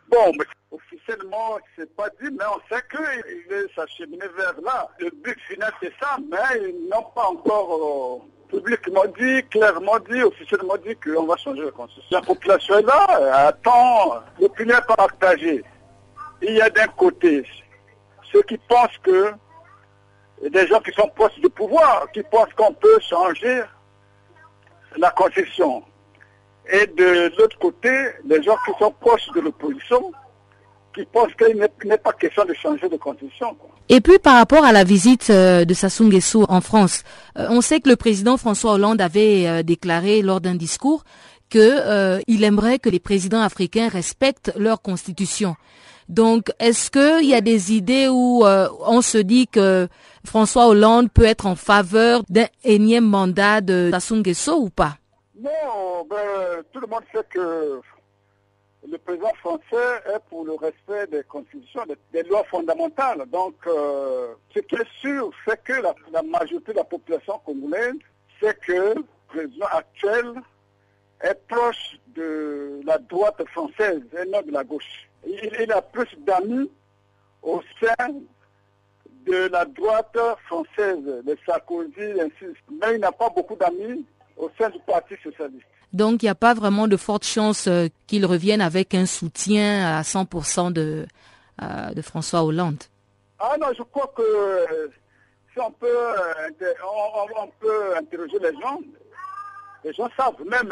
Bon, 0.10 0.32
mais 0.38 0.46
officiellement, 0.72 1.58
c'est 1.76 1.94
pas 1.96 2.08
dit, 2.22 2.30
mais 2.32 2.46
on 2.46 2.74
sait 2.74 2.82
qu'il 2.90 3.54
est 3.54 3.76
s'acheminer 3.76 4.28
vers 4.38 4.56
là. 4.64 4.90
Le 5.00 5.12
but 5.24 5.38
final, 5.50 5.72
c'est 5.82 5.94
ça, 6.02 6.18
mais 6.32 6.70
ils 6.70 6.90
n'ont 6.90 7.06
pas 7.14 7.28
encore 7.28 8.22
euh, 8.24 8.39
publiquement 8.50 9.06
dit, 9.18 9.44
clairement 9.50 10.00
dit, 10.10 10.22
officiellement 10.24 10.78
dit 10.78 10.96
qu'on 10.96 11.26
va 11.26 11.38
changer 11.38 11.64
la 11.64 11.72
constitution. 11.72 12.20
La 12.20 12.26
population 12.26 12.78
est 12.80 12.84
là, 12.84 13.48
attend, 13.48 14.24
l'opinion 14.40 14.78
pas 14.88 14.96
partagée. 14.96 15.64
Il 16.42 16.56
y 16.56 16.62
a 16.62 16.70
d'un 16.70 16.88
côté 16.88 17.46
ceux 18.32 18.42
qui 18.44 18.58
pensent 18.58 18.98
que 19.04 19.34
des 20.50 20.68
gens 20.68 20.80
qui 20.80 20.92
sont 20.92 21.10
proches 21.10 21.40
du 21.40 21.50
pouvoir, 21.50 22.08
qui 22.14 22.24
pensent 22.24 22.54
qu'on 22.56 22.74
peut 22.74 23.00
changer 23.02 23.62
la 24.98 25.12
constitution. 25.12 25.84
Et 26.72 26.86
de 26.88 27.36
l'autre 27.38 27.58
côté, 27.60 27.90
des 28.24 28.42
gens 28.44 28.58
qui 28.66 28.72
sont 28.80 28.92
proches 28.92 29.28
de 29.36 29.42
l'opposition, 29.42 30.12
qui 30.94 31.06
pensent 31.06 31.34
qu'il 31.36 31.58
n'est 31.58 31.98
pas 31.98 32.14
question 32.14 32.46
de 32.46 32.54
changer 32.54 32.90
de 32.90 32.98
constitution. 32.98 33.56
Et 33.90 34.02
puis 34.02 34.20
par 34.20 34.36
rapport 34.36 34.64
à 34.64 34.72
la 34.72 34.84
visite 34.84 35.30
euh, 35.30 35.66
de 35.66 35.74
Sassou 35.74 36.06
Nguesso 36.06 36.46
en 36.50 36.62
France, 36.62 37.04
euh, 37.38 37.48
on 37.50 37.62
sait 37.62 37.80
que 37.80 37.90
le 37.90 37.96
président 37.96 38.38
François 38.38 38.74
Hollande 38.74 39.02
avait 39.02 39.48
euh, 39.48 39.64
déclaré 39.64 40.22
lors 40.22 40.42
d'un 40.42 40.56
discours 40.56 41.04
qu'il 41.50 42.44
aimerait 42.44 42.78
que 42.78 42.90
les 42.90 43.00
présidents 43.00 43.42
africains 43.42 43.90
respectent 43.90 44.54
leur 44.56 44.84
constitution. 44.84 45.56
Donc, 46.08 46.52
est-ce 46.60 46.92
qu'il 46.92 47.28
y 47.28 47.34
a 47.34 47.42
des 47.42 47.74
idées 47.74 48.08
où 48.08 48.44
on 48.46 49.02
se 49.02 49.18
dit 49.18 49.48
que 49.48 49.88
François 50.24 50.68
Hollande 50.68 51.10
peut 51.12 51.26
être 51.26 51.48
en 51.48 51.56
faveur 51.56 52.22
d'un 52.30 52.46
énième 52.64 53.06
mandat 53.06 53.62
de 53.62 53.90
Sassou 53.92 54.18
Nguesso 54.18 54.60
ou 54.60 54.70
pas? 54.70 54.98
Non, 55.42 56.06
ben, 56.08 56.62
tout 56.72 56.82
le 56.82 56.88
monde 56.88 57.04
sait 57.12 57.26
que 57.32 57.82
le 58.92 58.98
président 58.98 59.34
français 59.36 60.02
est 60.14 60.20
pour 60.30 60.46
le 60.46 60.54
respect 60.54 61.08
des 61.08 61.24
constitutions, 61.24 61.84
des, 62.12 62.24
lois 62.24 62.44
fondamentales. 62.46 63.26
Donc, 63.28 63.56
euh, 63.68 64.34
ce 64.54 64.60
qui 64.60 64.76
est 64.76 64.90
sûr, 65.00 65.32
c'est 65.46 65.62
que 65.64 65.74
la, 66.12 66.24
majorité 66.24 66.72
de 66.72 66.78
la 66.78 66.84
population 66.84 67.40
congolaise 67.46 67.96
sait 68.42 68.56
que 68.66 68.96
le 68.96 69.06
président 69.28 69.68
actuel 69.72 70.34
est 71.22 71.48
proche 71.48 71.98
de 72.08 72.82
la 72.86 72.98
droite 72.98 73.44
française 73.50 74.02
et 74.18 74.30
non 74.30 74.42
de 74.42 74.52
la 74.52 74.64
gauche. 74.64 75.10
il 75.26 75.72
a 75.72 75.82
plus 75.82 76.10
d'amis 76.20 76.72
au 77.44 77.62
sein 77.82 78.10
de 79.26 79.50
la 79.52 79.66
droite 79.66 80.18
française, 80.46 81.04
de 81.04 81.38
Sarkozy, 81.46 82.20
ainsi. 82.22 82.54
Mais 82.82 82.96
il 82.96 83.00
n'a 83.00 83.12
pas 83.12 83.30
beaucoup 83.30 83.56
d'amis 83.56 84.06
au 84.38 84.50
sein 84.58 84.70
du 84.70 84.80
Parti 84.80 85.16
socialiste. 85.22 85.66
Donc 85.94 86.22
il 86.22 86.26
n'y 86.26 86.30
a 86.30 86.36
pas 86.36 86.54
vraiment 86.54 86.88
de 86.88 86.98
forte 86.98 87.24
chance 87.24 87.68
euh, 87.68 87.88
qu'il 88.08 88.26
revienne 88.26 88.62
avec 88.62 88.94
un 88.94 89.06
soutien 89.06 89.98
à 89.98 90.02
100% 90.04 90.72
de, 90.72 91.08
euh, 91.62 91.94
de 91.94 92.02
François 92.02 92.44
Hollande. 92.44 92.84
Ah 93.40 93.56
non, 93.60 93.68
je 93.76 93.82
crois 93.84 94.12
que 94.16 94.22
euh, 94.22 94.88
si 95.52 95.60
on 95.60 95.72
peut, 95.72 96.16
interroger 97.98 98.40
les 98.40 98.54
gens, 98.62 98.80
les 99.84 99.94
gens 99.94 100.10
savent, 100.16 100.44
même 100.46 100.70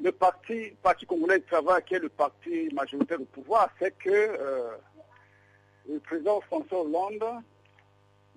le 0.00 0.12
parti, 0.12 0.72
parti 0.82 1.06
congolais 1.06 1.38
du 1.38 1.44
travail, 1.44 1.82
qui 1.86 1.94
est 1.94 2.00
le 2.00 2.08
parti 2.08 2.68
majoritaire 2.72 3.20
au 3.20 3.24
pouvoir, 3.26 3.68
c'est 3.78 3.96
que 3.96 4.38
le 5.88 5.98
président 6.00 6.40
François 6.40 6.80
Hollande 6.80 7.42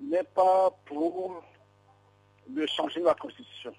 n'est 0.01 0.23
pas 0.36 0.69
pour 0.86 1.41
le 2.53 2.67
changer 2.67 3.01
la 3.01 3.15
Constitution. 3.15 3.73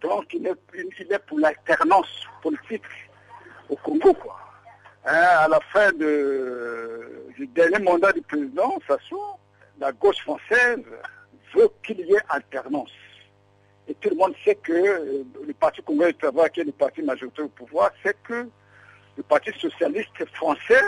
Donc, 0.00 0.32
il 0.32 0.46
est, 0.46 1.18
pour 1.26 1.38
l'alternance 1.38 2.26
politique 2.42 2.82
au 3.68 3.76
Congo. 3.76 4.16
Hein, 5.04 5.12
à 5.12 5.48
la 5.48 5.60
fin 5.72 5.92
du 5.92 7.46
dernier 7.48 7.78
mandat 7.78 8.12
du 8.12 8.22
président 8.22 8.78
Sassou, 8.86 9.20
la 9.78 9.92
gauche 9.92 10.20
française 10.22 10.80
veut 11.54 11.70
qu'il 11.82 12.00
y 12.00 12.12
ait 12.14 12.22
alternance. 12.28 12.92
Et 13.88 13.94
tout 13.94 14.10
le 14.10 14.16
monde 14.16 14.34
sait 14.44 14.54
que 14.54 14.72
euh, 14.72 15.24
le 15.46 15.52
Parti 15.54 15.82
congolais 15.82 16.12
du 16.12 16.18
travail, 16.18 16.50
qui 16.50 16.60
est 16.60 16.64
le 16.64 16.72
parti 16.72 17.02
majoritaire 17.02 17.46
au 17.46 17.48
pouvoir, 17.48 17.90
sait 18.02 18.14
que 18.22 18.46
le 19.16 19.22
Parti 19.22 19.50
socialiste 19.58 20.24
français 20.34 20.82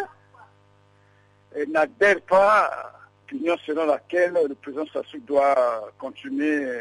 n'adhère 1.68 2.20
pas 2.22 2.66
à 2.66 2.92
l'union 3.30 3.56
selon 3.66 3.86
laquelle 3.86 4.38
le 4.48 4.54
président 4.54 4.86
Sassou 4.92 5.18
doit 5.20 5.90
continuer 5.98 6.80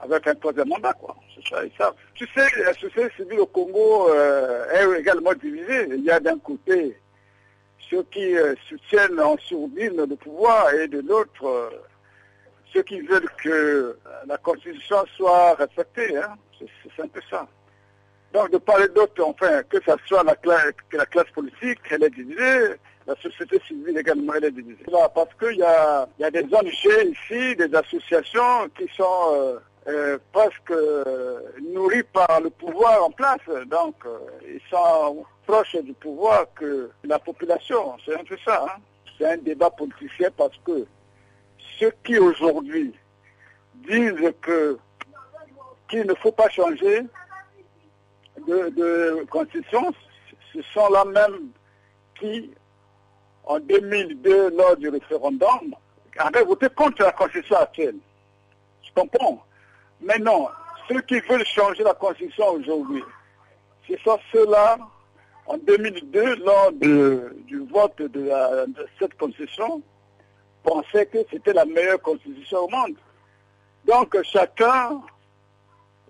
avec 0.00 0.26
un 0.26 0.34
troisième 0.34 0.68
mandat. 0.68 0.92
Quoi. 0.94 1.16
Ça, 1.48 1.64
ils 1.64 1.72
savent. 1.76 1.94
Tu 2.14 2.26
sais, 2.34 2.46
la 2.62 2.72
société 2.74 3.08
civile 3.16 3.40
au 3.40 3.46
Congo 3.46 4.10
euh, 4.10 4.66
est 4.72 5.00
également 5.00 5.34
divisée. 5.34 5.88
Il 5.90 6.04
y 6.04 6.10
a 6.10 6.20
d'un 6.20 6.38
côté 6.38 6.96
ceux 7.90 8.02
qui 8.04 8.36
euh, 8.36 8.54
soutiennent 8.68 9.20
en 9.20 9.36
sourdine 9.38 10.04
le 10.08 10.16
pouvoir 10.16 10.72
et 10.74 10.88
de 10.88 11.00
l'autre 11.00 11.46
euh, 11.46 11.70
ceux 12.72 12.82
qui 12.82 13.00
veulent 13.00 13.30
que 13.42 13.96
la 14.26 14.36
constitution 14.36 15.04
soit 15.16 15.54
respectée. 15.54 16.16
Hein. 16.18 16.36
C'est 16.58 17.02
un 17.02 17.08
peu 17.08 17.20
ça. 17.30 17.46
Donc 18.32 18.50
de 18.50 18.58
parler 18.58 18.88
d'autres, 18.88 19.24
enfin, 19.24 19.62
que 19.62 19.78
ce 19.80 19.92
soit 20.06 20.22
la 20.22 20.34
classe, 20.36 20.72
que 20.90 20.98
la 20.98 21.06
classe 21.06 21.30
politique, 21.34 21.78
elle 21.90 22.02
est 22.02 22.10
divisée, 22.10 22.74
la 23.06 23.14
société 23.22 23.58
civile 23.66 23.96
également, 23.96 24.34
elle 24.34 24.44
est 24.44 24.50
divisée. 24.50 24.84
parce 25.14 25.34
qu'il 25.40 25.56
y 25.56 25.62
a, 25.62 26.06
y 26.18 26.24
a 26.24 26.30
des 26.30 26.44
ONG 26.52 26.70
ici, 27.10 27.56
des 27.56 27.74
associations 27.74 28.68
qui 28.76 28.86
sont 28.94 29.32
euh, 29.32 29.58
euh, 29.88 30.18
presque 30.32 30.70
euh, 30.70 31.40
nourries 31.72 32.02
par 32.02 32.40
le 32.40 32.50
pouvoir 32.50 33.04
en 33.04 33.10
place. 33.10 33.40
Donc, 33.66 33.94
ils 34.46 34.60
sont 34.70 35.24
proches 35.46 35.76
du 35.76 35.94
pouvoir 35.94 36.46
que 36.54 36.90
la 37.04 37.18
population. 37.18 37.96
C'est 38.04 38.14
un 38.18 38.24
peu 38.24 38.36
ça. 38.44 38.66
Hein. 38.66 38.80
C'est 39.16 39.26
un 39.26 39.38
débat 39.38 39.70
politicien 39.70 40.28
parce 40.36 40.56
que 40.64 40.86
ceux 41.78 41.92
qui 42.04 42.18
aujourd'hui 42.18 42.94
disent 43.74 44.32
que 44.42 44.78
qu'il 45.88 46.06
ne 46.06 46.14
faut 46.14 46.32
pas 46.32 46.50
changer 46.50 47.06
de, 48.46 49.24
constitution, 49.30 49.90
ce 50.52 50.62
sont 50.74 50.88
là 50.90 51.04
même 51.04 51.48
qui 52.18 52.50
en 53.44 53.58
2002, 53.60 54.50
lors 54.50 54.76
du 54.76 54.90
référendum, 54.90 55.74
avait 56.18 56.44
voté 56.44 56.68
contre 56.68 57.02
la 57.02 57.12
constitution 57.12 57.56
actuelle. 57.56 57.96
Je 58.82 58.90
comprends? 58.94 59.42
Mais 60.00 60.18
non, 60.18 60.48
ceux 60.88 61.00
qui 61.02 61.20
veulent 61.20 61.44
changer 61.44 61.82
la 61.82 61.94
constitution 61.94 62.50
aujourd'hui, 62.50 63.02
ce 63.88 63.96
sont 63.98 64.18
ceux-là, 64.32 64.78
en 65.46 65.56
2002, 65.58 66.36
lors 66.36 66.72
du 66.72 67.66
vote 67.70 68.00
de, 68.02 68.30
cette 68.98 69.16
constitution, 69.16 69.82
pensaient 70.62 71.06
que 71.06 71.18
c'était 71.30 71.52
la 71.52 71.64
meilleure 71.64 72.00
constitution 72.00 72.58
au 72.58 72.68
monde. 72.68 72.96
Donc 73.86 74.16
chacun 74.22 75.00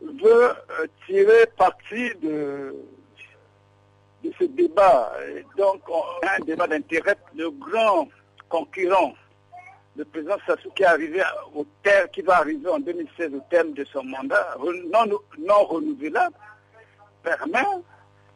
veut 0.00 0.50
euh, 0.50 0.86
tirer 1.06 1.46
parti 1.56 2.10
de, 2.20 2.74
ce 4.38 4.44
débat. 4.44 5.12
donc, 5.56 5.80
on 5.88 6.26
a 6.26 6.36
un 6.38 6.44
débat 6.44 6.66
d'intérêt. 6.66 7.16
Le 7.34 7.50
grand 7.50 8.08
concurrent, 8.48 9.14
le 9.98 10.04
président 10.04 10.36
Sassou 10.46 10.70
qui, 10.70 10.84
qui 12.12 12.22
va 12.22 12.36
arriver 12.36 12.68
en 12.68 12.78
2016 12.78 13.34
au 13.34 13.42
terme 13.50 13.72
de 13.72 13.84
son 13.84 14.04
mandat, 14.04 14.56
non, 14.92 15.18
non 15.38 15.64
renouvelable, 15.64 16.36
permet, 17.22 17.64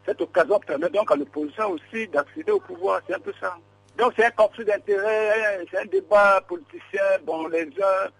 cette 0.04 0.20
occasion 0.20 0.58
permet 0.58 0.90
donc 0.90 1.10
à 1.12 1.16
l'opposition 1.16 1.70
aussi 1.70 2.08
d'accéder 2.08 2.50
au 2.50 2.58
pouvoir. 2.58 3.00
C'est 3.06 3.14
un 3.14 3.20
peu 3.20 3.32
ça. 3.40 3.56
Donc 3.96 4.12
c'est 4.16 4.24
un 4.24 4.30
conflit 4.32 4.64
d'intérêt, 4.64 5.64
c'est 5.70 5.78
un 5.78 5.84
débat 5.84 6.40
politicien. 6.48 7.02
Bon, 7.24 7.46
les 7.46 7.66
uns 7.66 8.10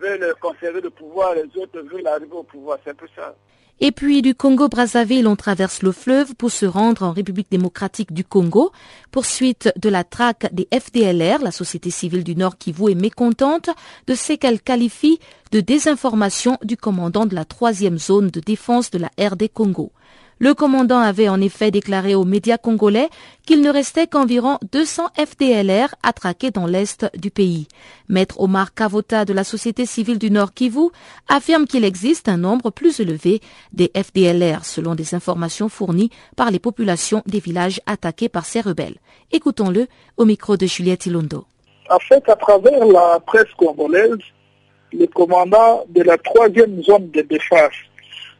veulent 0.00 0.34
conserver 0.40 0.80
le 0.80 0.90
pouvoir, 0.90 1.34
les 1.34 1.56
autres 1.56 1.80
veulent 1.80 2.06
arriver 2.06 2.32
au 2.32 2.42
pouvoir. 2.42 2.78
C'est 2.82 2.90
un 2.90 2.94
peu 2.94 3.08
ça. 3.14 3.32
Et 3.80 3.92
puis 3.92 4.22
du 4.22 4.34
Congo-Brazzaville, 4.34 5.28
on 5.28 5.36
traverse 5.36 5.82
le 5.82 5.92
fleuve 5.92 6.34
pour 6.34 6.50
se 6.50 6.66
rendre 6.66 7.04
en 7.04 7.12
République 7.12 7.46
démocratique 7.48 8.12
du 8.12 8.24
Congo. 8.24 8.72
Poursuite 9.12 9.72
de 9.80 9.88
la 9.88 10.02
traque 10.02 10.52
des 10.52 10.66
FDLR, 10.72 11.40
la 11.40 11.52
société 11.52 11.90
civile 11.90 12.24
du 12.24 12.34
Nord 12.34 12.58
Kivu 12.58 12.90
est 12.90 12.96
mécontente 12.96 13.70
de 14.08 14.14
ce 14.16 14.32
qu'elle 14.32 14.60
qualifie 14.60 15.20
de 15.52 15.60
désinformation 15.60 16.58
du 16.64 16.76
commandant 16.76 17.24
de 17.24 17.36
la 17.36 17.44
troisième 17.44 17.98
zone 17.98 18.30
de 18.30 18.40
défense 18.40 18.90
de 18.90 18.98
la 18.98 19.10
RD 19.16 19.48
Congo. 19.52 19.92
Le 20.40 20.54
commandant 20.54 21.00
avait 21.00 21.28
en 21.28 21.40
effet 21.40 21.72
déclaré 21.72 22.14
aux 22.14 22.24
médias 22.24 22.58
congolais 22.58 23.08
qu'il 23.44 23.60
ne 23.60 23.70
restait 23.70 24.06
qu'environ 24.06 24.58
200 24.70 25.08
FDLR 25.16 25.94
à 26.04 26.12
traquer 26.12 26.52
dans 26.52 26.66
l'est 26.66 27.06
du 27.16 27.32
pays. 27.32 27.66
Maître 28.08 28.40
Omar 28.40 28.72
Kavota 28.72 29.24
de 29.24 29.32
la 29.32 29.42
société 29.42 29.84
civile 29.84 30.18
du 30.18 30.30
Nord 30.30 30.54
Kivu 30.54 30.90
affirme 31.28 31.66
qu'il 31.66 31.84
existe 31.84 32.28
un 32.28 32.36
nombre 32.36 32.70
plus 32.70 33.00
élevé 33.00 33.40
des 33.72 33.90
FDLR 33.96 34.64
selon 34.64 34.94
des 34.94 35.16
informations 35.16 35.68
fournies 35.68 36.10
par 36.36 36.52
les 36.52 36.60
populations 36.60 37.22
des 37.26 37.40
villages 37.40 37.80
attaqués 37.86 38.28
par 38.28 38.44
ces 38.44 38.60
rebelles. 38.60 38.98
Écoutons-le 39.32 39.88
au 40.16 40.24
micro 40.24 40.56
de 40.56 40.66
Juliette 40.66 41.06
Ilondo. 41.06 41.46
En 41.90 41.98
fait, 41.98 42.28
à 42.28 42.36
travers 42.36 42.84
la 42.86 43.18
presse 43.26 43.52
congolaise, 43.56 44.18
le 44.92 45.06
commandant 45.06 45.84
de 45.88 46.02
la 46.02 46.16
troisième 46.16 46.80
zone 46.84 47.10
de 47.10 47.22
défense 47.22 47.74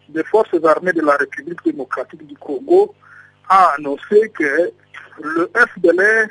des 0.09 0.25
forces 0.25 0.55
armées 0.65 0.93
de 0.93 1.03
la 1.03 1.17
République 1.17 1.63
démocratique 1.65 2.27
du 2.27 2.37
Congo 2.37 2.95
a 3.49 3.75
annoncé 3.79 4.31
que 4.31 4.71
le 5.23 5.51
FDLR 5.55 6.29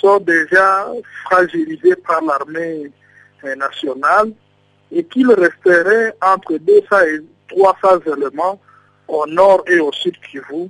sont 0.00 0.18
déjà 0.20 0.86
fragilisés 1.24 1.96
par 1.96 2.22
l'armée 2.22 2.90
nationale 3.56 4.32
et 4.90 5.04
qu'il 5.04 5.30
resterait 5.32 6.14
entre 6.22 6.56
200 6.58 7.00
et 7.00 7.20
300 7.48 8.00
éléments 8.16 8.60
au 9.06 9.26
nord 9.26 9.62
et 9.66 9.78
au 9.80 9.92
sud 9.92 10.16
Kivu. 10.20 10.68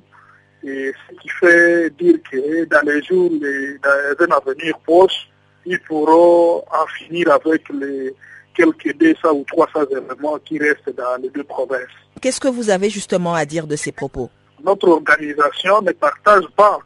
Et 0.65 0.93
ce 0.93 1.15
qui 1.21 1.29
fait 1.29 1.91
dire 1.91 2.17
que 2.31 2.65
dans 2.65 2.85
les 2.85 3.03
jours, 3.03 3.31
les, 3.41 3.79
dans 3.79 4.25
un 4.25 4.37
avenir 4.37 4.79
proche, 4.81 5.29
ils 5.65 5.81
pourront 5.81 6.65
en 6.71 6.87
finir 6.99 7.31
avec 7.31 7.69
les 7.69 8.15
quelques 8.55 8.97
200 8.97 9.33
ou 9.33 9.45
300 9.45 9.87
éléments 9.91 10.39
qui 10.39 10.59
restent 10.59 10.95
dans 10.97 11.17
les 11.23 11.31
deux 11.31 11.45
provinces. 11.45 11.87
Qu'est-ce 12.21 12.41
que 12.41 12.49
vous 12.49 12.71
avez 12.71 12.91
justement 12.91 13.35
à 13.35 13.45
dire 13.45 13.67
de 13.67 13.77
ces 13.77 13.93
propos? 13.93 14.31
Notre 14.65 14.89
organisation 14.89 15.81
ne 15.83 15.93
partage 15.93 16.45
pas 16.57 16.79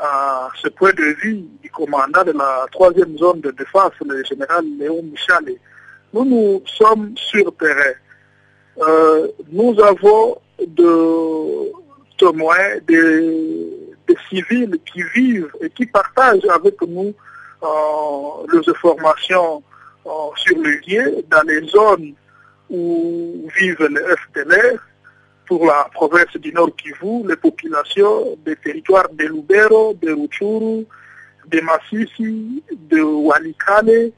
euh, 0.00 0.48
ce 0.62 0.68
point 0.68 0.92
de 0.92 1.16
vue 1.22 1.42
du 1.62 1.70
commandant 1.70 2.22
de 2.24 2.32
la 2.32 2.66
troisième 2.70 3.16
zone 3.16 3.40
de 3.40 3.50
défense, 3.50 3.92
le 4.06 4.22
général 4.24 4.64
Léon 4.78 5.02
Michal. 5.02 5.44
Nous, 6.12 6.24
nous 6.24 6.62
sommes 6.66 7.14
sur 7.16 7.54
terrain. 7.56 7.94
Euh, 8.80 9.28
nous 9.50 9.74
avons 9.80 10.38
de 10.66 11.72
témoins, 12.18 12.78
des, 12.86 13.74
civils 14.28 14.78
qui 14.90 15.02
vivent 15.14 15.50
et 15.60 15.70
qui 15.70 15.86
partagent 15.86 16.44
avec 16.50 16.80
nous 16.82 17.12
euh, 17.62 17.66
les 18.52 18.68
informations 18.68 19.62
sur 20.36 20.56
le 20.58 20.70
lieu, 20.86 21.24
dans 21.30 21.42
les 21.46 21.66
zones 21.68 22.14
où 22.70 23.48
vivent 23.58 23.88
les 23.90 24.16
FDLR, 24.16 24.78
pour 25.46 25.64
la 25.64 25.88
province 25.92 26.36
du 26.36 26.52
Nord 26.52 26.76
Kivu, 26.76 27.26
les 27.26 27.36
populations 27.36 28.36
des 28.44 28.56
territoires 28.56 29.08
de 29.10 29.24
Lubero, 29.24 29.94
de 29.94 30.12
Ruchuru, 30.12 30.86
de 31.46 31.60
Massisi, 31.60 32.62
de 32.70 33.00
Walikale, 33.00 34.12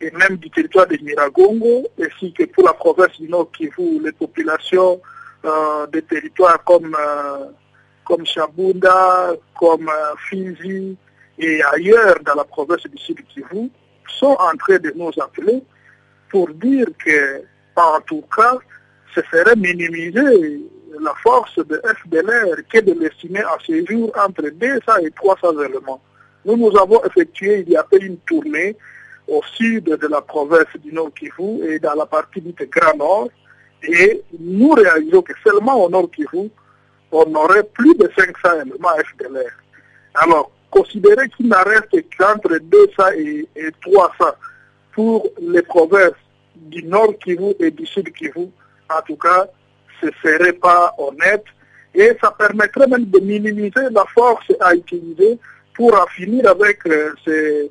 et 0.00 0.10
même 0.12 0.36
du 0.36 0.48
territoire 0.50 0.86
de 0.86 0.96
Miragongo, 1.02 1.88
ainsi 2.00 2.32
que 2.32 2.44
pour 2.44 2.64
la 2.64 2.72
province 2.72 3.20
du 3.20 3.28
Nord 3.28 3.50
Kivu, 3.50 4.00
les 4.02 4.12
populations 4.12 5.00
euh, 5.44 5.86
des 5.88 6.02
territoires 6.02 6.62
comme, 6.62 6.96
euh, 6.98 7.46
comme 8.04 8.24
Chabunda, 8.24 9.32
comme 9.58 9.88
euh, 9.88 10.14
Fizi 10.28 10.96
et 11.38 11.62
ailleurs 11.62 12.18
dans 12.24 12.34
la 12.34 12.44
province 12.44 12.82
du 12.82 12.98
Sud 12.98 13.18
Kivu, 13.28 13.70
sont 14.08 14.36
en 14.38 14.56
train 14.56 14.78
de 14.78 14.92
nous 14.94 15.10
appeler 15.20 15.62
pour 16.30 16.48
dire 16.50 16.86
que, 17.04 17.42
en 17.76 18.00
tout 18.06 18.24
cas, 18.34 18.58
ce 19.14 19.20
serait 19.30 19.56
minimiser 19.56 20.62
la 21.00 21.14
force 21.22 21.56
de 21.58 21.80
FDLR 21.84 22.56
que 22.70 22.80
de 22.80 22.92
l'estimer 22.98 23.40
à 23.40 23.56
ce 23.64 23.84
jour 23.86 24.12
entre 24.16 24.48
200 24.50 24.96
et 25.02 25.10
300 25.10 25.60
éléments. 25.62 26.00
Nous, 26.44 26.56
nous 26.56 26.76
avons 26.78 27.04
effectué 27.04 27.64
il 27.66 27.70
y 27.72 27.76
a 27.76 27.82
peu 27.82 28.00
une 28.00 28.18
tournée 28.18 28.76
au 29.26 29.42
sud 29.54 29.84
de 29.84 30.06
la 30.06 30.20
province 30.22 30.66
du 30.78 30.92
Nord 30.92 31.12
Kivu 31.14 31.62
et 31.68 31.78
dans 31.78 31.94
la 31.94 32.06
partie 32.06 32.40
du 32.40 32.54
Grand 32.66 32.96
Nord. 32.96 33.28
Et 33.82 34.22
nous 34.38 34.70
réalisons 34.72 35.22
que 35.22 35.32
seulement 35.44 35.84
au 35.84 35.90
Nord 35.90 36.10
Kivu, 36.10 36.50
on 37.12 37.34
aurait 37.34 37.64
plus 37.64 37.94
de 37.94 38.10
500 38.16 38.62
éléments 38.62 38.88
FDLR. 38.96 39.50
Alors, 40.14 40.50
considérer 40.70 41.28
qu'il 41.30 41.48
n'en 41.48 41.62
reste 41.62 41.94
qu'entre 42.16 42.58
200 42.58 43.02
et, 43.16 43.48
300 43.82 44.24
pour 44.98 45.28
les 45.40 45.62
provinces 45.62 46.20
du 46.56 46.82
Nord 46.82 47.14
Kivu 47.22 47.54
et 47.60 47.70
du 47.70 47.86
Sud 47.86 48.10
Kivu, 48.12 48.48
en 48.90 49.02
tout 49.06 49.14
cas, 49.14 49.46
ce 50.00 50.06
ne 50.06 50.10
serait 50.20 50.54
pas 50.54 50.92
honnête 50.98 51.44
et 51.94 52.10
ça 52.20 52.34
permettrait 52.36 52.88
même 52.88 53.04
de 53.04 53.20
minimiser 53.20 53.90
la 53.92 54.04
force 54.12 54.50
à 54.58 54.74
utiliser 54.74 55.38
pour 55.76 55.94
en 55.94 56.04
finir 56.08 56.48
avec 56.48 56.84
euh, 56.88 57.12
ces, 57.24 57.70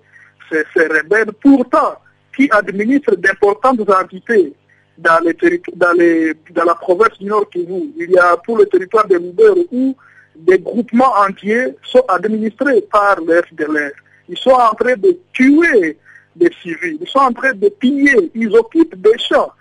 ces, 0.74 0.88
rebelles, 0.88 1.34
pourtant 1.44 1.96
qui 2.34 2.48
administrent 2.50 3.18
d'importantes 3.18 3.82
entités 3.90 4.54
dans, 4.98 5.20
les 5.22 5.36
dans, 5.76 5.98
les, 5.98 6.34
dans 6.52 6.64
la 6.64 6.76
province 6.76 7.20
du 7.20 7.26
Nord 7.26 7.50
Kivu? 7.50 7.92
Il 7.98 8.10
y 8.10 8.18
a 8.18 8.38
tout 8.38 8.56
le 8.56 8.68
territoire 8.68 9.06
de 9.06 9.16
Loubert 9.16 9.54
où 9.74 9.94
des 10.34 10.60
groupements 10.60 11.14
entiers 11.28 11.76
sont 11.84 12.06
administrés 12.08 12.86
par 12.90 13.20
les 13.20 13.42
FDLR. 13.42 13.92
Ils 14.30 14.38
sont 14.38 14.52
en 14.52 14.74
train 14.76 14.96
de 14.96 15.18
tuer 15.34 15.98
des 16.38 16.52
civils, 16.62 16.98
ils 17.02 17.08
sont 17.08 17.20
en 17.20 17.34
train 17.34 17.54
de 17.54 17.70
piller, 17.70 18.32
ils 18.34 18.56
occupent 18.56 18.96
des 18.96 19.18
champs. 19.18 19.52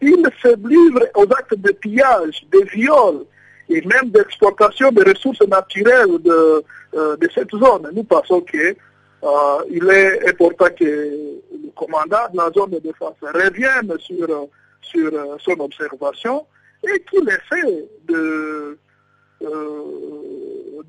Ils 0.00 0.26
se 0.42 0.48
livrent 0.68 1.06
aux 1.14 1.32
actes 1.32 1.54
de 1.54 1.72
pillage, 1.72 2.44
de 2.50 2.60
viol 2.72 3.24
et 3.68 3.80
même 3.82 4.10
d'exploitation 4.10 4.90
des 4.90 5.02
ressources 5.04 5.40
naturelles 5.42 6.18
de, 6.20 6.64
euh, 6.94 7.16
cette 7.34 7.50
zone. 7.52 7.88
Nous 7.94 8.04
pensons 8.04 8.40
qu'il 8.40 8.74
euh, 9.22 9.90
est 9.90 10.28
important 10.28 10.66
que 10.78 10.84
le 10.84 11.70
commandant 11.76 12.28
de 12.32 12.36
la 12.36 12.50
zone 12.50 12.70
de 12.70 12.78
défense 12.80 13.16
revienne 13.22 13.92
sur, 13.98 14.48
sur 14.82 15.14
euh, 15.14 15.36
son 15.38 15.60
observation 15.60 16.46
et 16.84 17.00
qu'il 17.08 17.28
essaie 17.28 17.88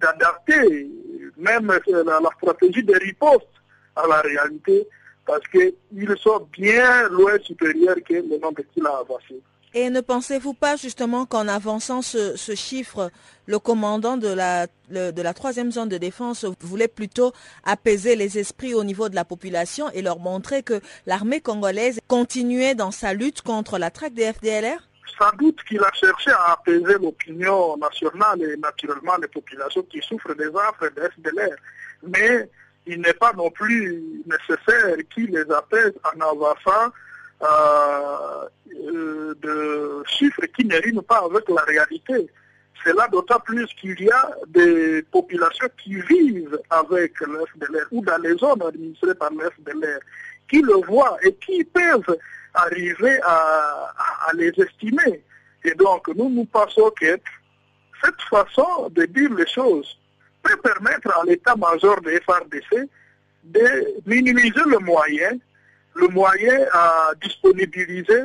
d'adapter 0.02 0.90
même 1.38 1.68
la, 1.68 2.30
stratégie 2.38 2.84
de 2.84 2.94
riposte 2.96 3.48
à 3.96 4.08
la 4.08 4.22
réalité 4.22 4.88
parce 5.26 5.48
qu'ils 5.48 6.18
sont 6.18 6.48
bien 6.52 7.08
loin 7.10 7.38
supérieurs 7.44 7.96
que 8.08 8.16
le 8.16 8.40
nombre 8.40 8.62
qu'il 8.74 8.86
a 8.86 8.98
avancé. 8.98 9.42
Et 9.76 9.90
ne 9.90 10.02
pensez-vous 10.02 10.54
pas 10.54 10.76
justement 10.76 11.26
qu'en 11.26 11.48
avançant 11.48 12.04
ce, 12.04 12.54
chiffre, 12.56 13.10
le 13.48 13.58
commandant 13.58 14.18
de 14.18 14.28
la, 14.28 14.68
de 14.90 15.22
la 15.22 15.34
troisième 15.34 15.72
zone 15.72 15.90
de 15.90 15.98
défense 15.98 16.46
voulait 16.60 16.88
plutôt 16.88 17.34
apaiser 17.64 18.16
les 18.16 18.38
esprits 18.38 18.76
au 18.76 18.84
niveau 18.84 19.10
de 19.10 19.16
la 19.16 19.26
population 19.26 19.90
et 19.92 20.04
leur 20.04 20.20
montrer 20.20 20.62
que 20.62 20.80
l'armée 21.08 21.42
congolaise 21.42 22.00
continuait 22.08 22.76
dans 22.76 22.92
sa 22.92 23.14
lutte 23.14 23.42
contre 23.42 23.80
la 23.80 23.90
traque 23.90 24.14
des 24.14 24.32
FDLR 24.32 24.88
sans 25.20 25.36
doute 25.38 25.60
qu'il 25.68 25.80
a 25.80 25.92
cherché 25.94 26.32
à 26.32 26.54
apaiser 26.54 26.96
l'opinion 27.00 27.78
nationale 27.78 28.42
et 28.42 28.58
naturellement 28.58 29.16
les 29.22 29.28
populations 29.28 29.84
qui 29.84 30.02
souffrent 30.02 30.34
des 30.36 30.48
affres 30.48 30.90
des 30.96 31.02
FDLR. 31.02 31.56
Mais 32.04 32.50
il 32.86 33.02
n'est 33.02 33.14
pas 33.14 33.34
non 33.34 33.50
plus 33.50 34.04
nécessaire 34.26 34.96
qu'il 35.14 35.32
les 35.32 35.50
apaise 35.52 35.94
en 36.04 36.20
avançant 36.22 36.92
euh, 37.42 38.48
euh, 38.74 39.36
de 39.42 40.04
chiffres 40.08 40.46
qui 40.58 40.66
ne 40.66 40.76
riment 40.78 41.02
pas 41.02 41.24
avec 41.26 41.48
la 41.50 41.62
réalité. 41.64 42.28
C'est 42.84 42.94
là 42.94 43.08
d'autant 43.10 43.40
plus 43.40 43.68
qu'il 43.80 44.00
y 44.02 44.10
a 44.10 44.32
des 44.48 45.04
populations 45.04 45.68
qui 45.82 45.96
vivent 46.02 46.60
avec 46.70 47.20
le 47.22 47.46
FDLR 47.46 47.88
ou 47.92 48.04
dans 48.04 48.18
les 48.18 48.36
zones 48.38 48.62
administrées 48.62 49.16
par 49.16 49.32
le 49.32 49.50
FDLR, 49.50 50.00
qui 50.50 50.62
le 50.62 50.86
voient 50.86 51.18
et 51.24 51.34
qui 51.36 51.64
peuvent 51.64 52.18
arriver 52.54 53.20
à, 53.24 53.94
les 54.36 54.52
estimer. 54.58 55.24
Et 55.64 55.74
donc, 55.76 56.08
nous, 56.16 56.30
nous 56.30 56.46
pensons 56.46 56.92
que 57.00 57.20
cette 58.04 58.22
façon 58.30 58.90
de 58.90 59.06
dire 59.06 59.34
les 59.34 59.48
choses 59.48 59.98
peut 60.44 60.58
permettre 60.58 61.18
à 61.18 61.24
l'état-major 61.26 62.02
de 62.02 62.12
FRDC 62.26 62.90
de 63.44 63.88
minimiser 64.06 64.62
le 64.68 64.80
moyen, 64.80 65.32
le 65.96 66.08
moyen 66.10 66.66
à 66.72 67.12
disponibiliser 67.22 68.24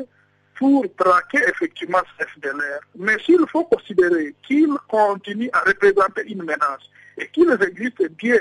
pour 0.56 0.84
traquer 0.96 1.40
effectivement 1.48 2.00
ce 2.18 2.24
FDLR. 2.26 2.80
Mais 2.96 3.18
s'il 3.24 3.44
faut 3.50 3.64
considérer 3.64 4.34
qu'ils 4.46 4.74
continuent 4.88 5.50
à 5.52 5.60
représenter 5.60 6.22
une 6.26 6.42
menace 6.42 6.82
et 7.16 7.28
qu'ils 7.28 7.50
existent 7.62 8.04
bien 8.18 8.40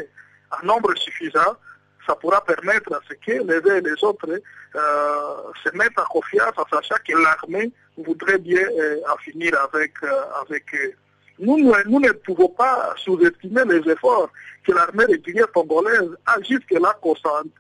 en 0.51 0.65
nombre 0.65 0.95
suffisant, 0.95 1.55
ça 2.07 2.15
pourra 2.15 2.43
permettre 2.43 2.93
à 2.93 2.99
ce 3.07 3.13
que 3.15 3.43
les 3.43 3.71
uns 3.71 3.75
et 3.75 3.81
les 3.81 4.03
autres 4.03 4.29
euh, 4.29 5.35
se 5.63 5.75
mettent 5.75 5.99
en 5.99 6.05
confiance 6.05 6.53
en 6.57 6.65
sachant 6.73 6.95
que 7.07 7.13
l'armée 7.13 7.71
voudrait 7.97 8.37
bien 8.37 8.61
en 9.11 9.17
finir 9.17 9.53
avec, 9.61 9.93
avec 10.41 10.63
eux. 10.73 10.93
Nous, 11.39 11.57
ne 11.57 12.11
pouvons 12.11 12.49
pas 12.49 12.93
sous-estimer 12.97 13.63
les 13.65 13.91
efforts 13.91 14.29
que 14.65 14.71
l'armée 14.71 15.05
régulière 15.05 15.51
congolaise 15.51 16.09
a 16.25 16.41
jusque-là 16.41 16.97
consenti, 17.01 17.51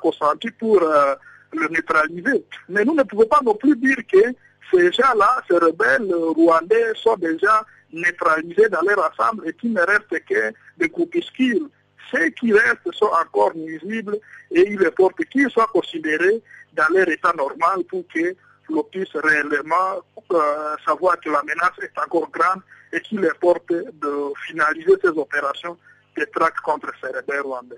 consenti 0.00 0.50
pour 0.52 0.80
le 0.80 1.68
neutraliser. 1.68 2.44
Mais 2.68 2.84
nous 2.84 2.94
ne 2.94 3.02
pouvons 3.02 3.26
pas 3.26 3.40
non 3.44 3.54
plus 3.54 3.76
dire 3.76 3.98
que 4.10 4.34
ces 4.72 4.90
gens-là, 4.92 5.42
ces 5.48 5.58
rebelles 5.58 6.12
rwandais, 6.14 6.92
sont 6.94 7.16
déjà 7.16 7.64
neutralisés 7.92 8.68
dans 8.70 8.80
leur 8.82 9.10
ensemble 9.10 9.48
et 9.48 9.52
qu'il 9.52 9.74
ne 9.74 9.82
reste 9.82 10.24
que 10.26 10.52
des 10.78 10.88
groupuscules. 10.88 11.68
Ceux 12.10 12.30
qui 12.30 12.52
restent 12.52 12.92
sont 12.92 13.10
encore 13.22 13.54
nuisibles 13.54 14.18
et 14.50 14.66
il 14.70 14.82
est 14.82 14.96
fort 14.96 15.12
qu'ils 15.30 15.50
soient 15.50 15.70
considérés 15.72 16.42
dans 16.72 16.88
leur 16.94 17.08
état 17.08 17.32
normal 17.36 17.84
pour 17.88 18.04
que 18.12 18.34
l'on 18.72 18.82
puisse 18.84 19.14
réellement 19.14 20.00
euh, 20.32 20.74
savoir 20.84 21.20
que 21.20 21.30
la 21.30 21.42
menace 21.42 21.78
est 21.82 21.98
encore 21.98 22.30
grande 22.30 22.62
et 22.92 23.00
qu'il 23.00 23.24
est 23.24 23.40
fort 23.40 23.60
de 23.68 24.32
finaliser 24.46 24.92
ces 25.02 25.10
opérations 25.10 25.76
de 26.16 26.24
traque 26.34 26.60
contre 26.60 26.90
ces 27.00 27.08
rebelles 27.08 27.40
rwandais. 27.40 27.76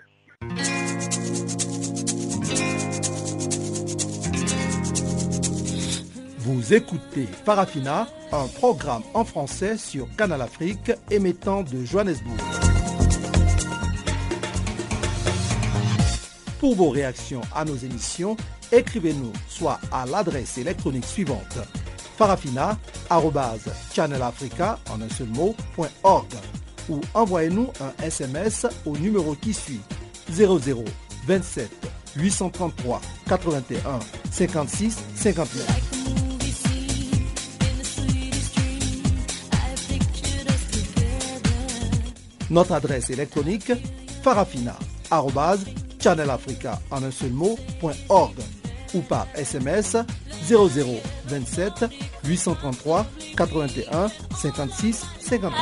Vous 6.38 6.74
écoutez 6.74 7.26
Farafina, 7.46 8.06
un 8.30 8.46
programme 8.48 9.02
en 9.14 9.24
français 9.24 9.78
sur 9.78 10.06
Canal 10.16 10.42
Afrique 10.42 10.92
émettant 11.10 11.62
de 11.62 11.84
Johannesburg. 11.84 12.36
Pour 16.60 16.74
vos 16.74 16.90
réactions 16.90 17.40
à 17.54 17.64
nos 17.64 17.76
émissions, 17.76 18.36
écrivez-nous 18.74 19.32
soit 19.48 19.78
à 19.92 20.04
l'adresse 20.06 20.58
électronique 20.58 21.04
suivante 21.04 21.58
farafina.channelafrica 22.16 24.80
en 24.90 25.00
un 25.00 25.08
seul 25.08 25.28
mot, 25.28 25.54
ou 26.88 27.00
envoyez-nous 27.14 27.70
un 27.80 27.92
SMS 28.02 28.66
au 28.86 28.96
numéro 28.96 29.34
qui 29.34 29.52
suit 29.54 29.80
00 30.30 30.84
27 31.26 31.70
833 32.16 33.00
81 33.28 33.98
56 34.30 34.98
59. 35.16 35.66
Notre 42.50 42.72
adresse 42.72 43.08
électronique 43.10 43.72
farafina.channelafrica 44.22 46.80
en 46.90 47.02
un 47.02 47.10
seul 47.10 47.32
mot, 47.32 47.58
ou 48.94 49.00
par 49.00 49.26
SMS 49.34 49.96
0027 50.48 51.84
833 52.24 53.06
81 53.36 54.08
56 54.36 55.04
59. 55.20 55.52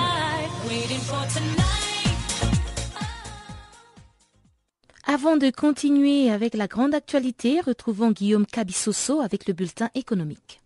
Avant 5.04 5.36
de 5.36 5.50
continuer 5.50 6.30
avec 6.30 6.54
la 6.54 6.66
grande 6.66 6.94
actualité, 6.94 7.60
retrouvons 7.60 8.12
Guillaume 8.12 8.46
Cabissoso 8.46 9.20
avec 9.20 9.46
le 9.46 9.52
bulletin 9.52 9.90
économique. 9.94 10.61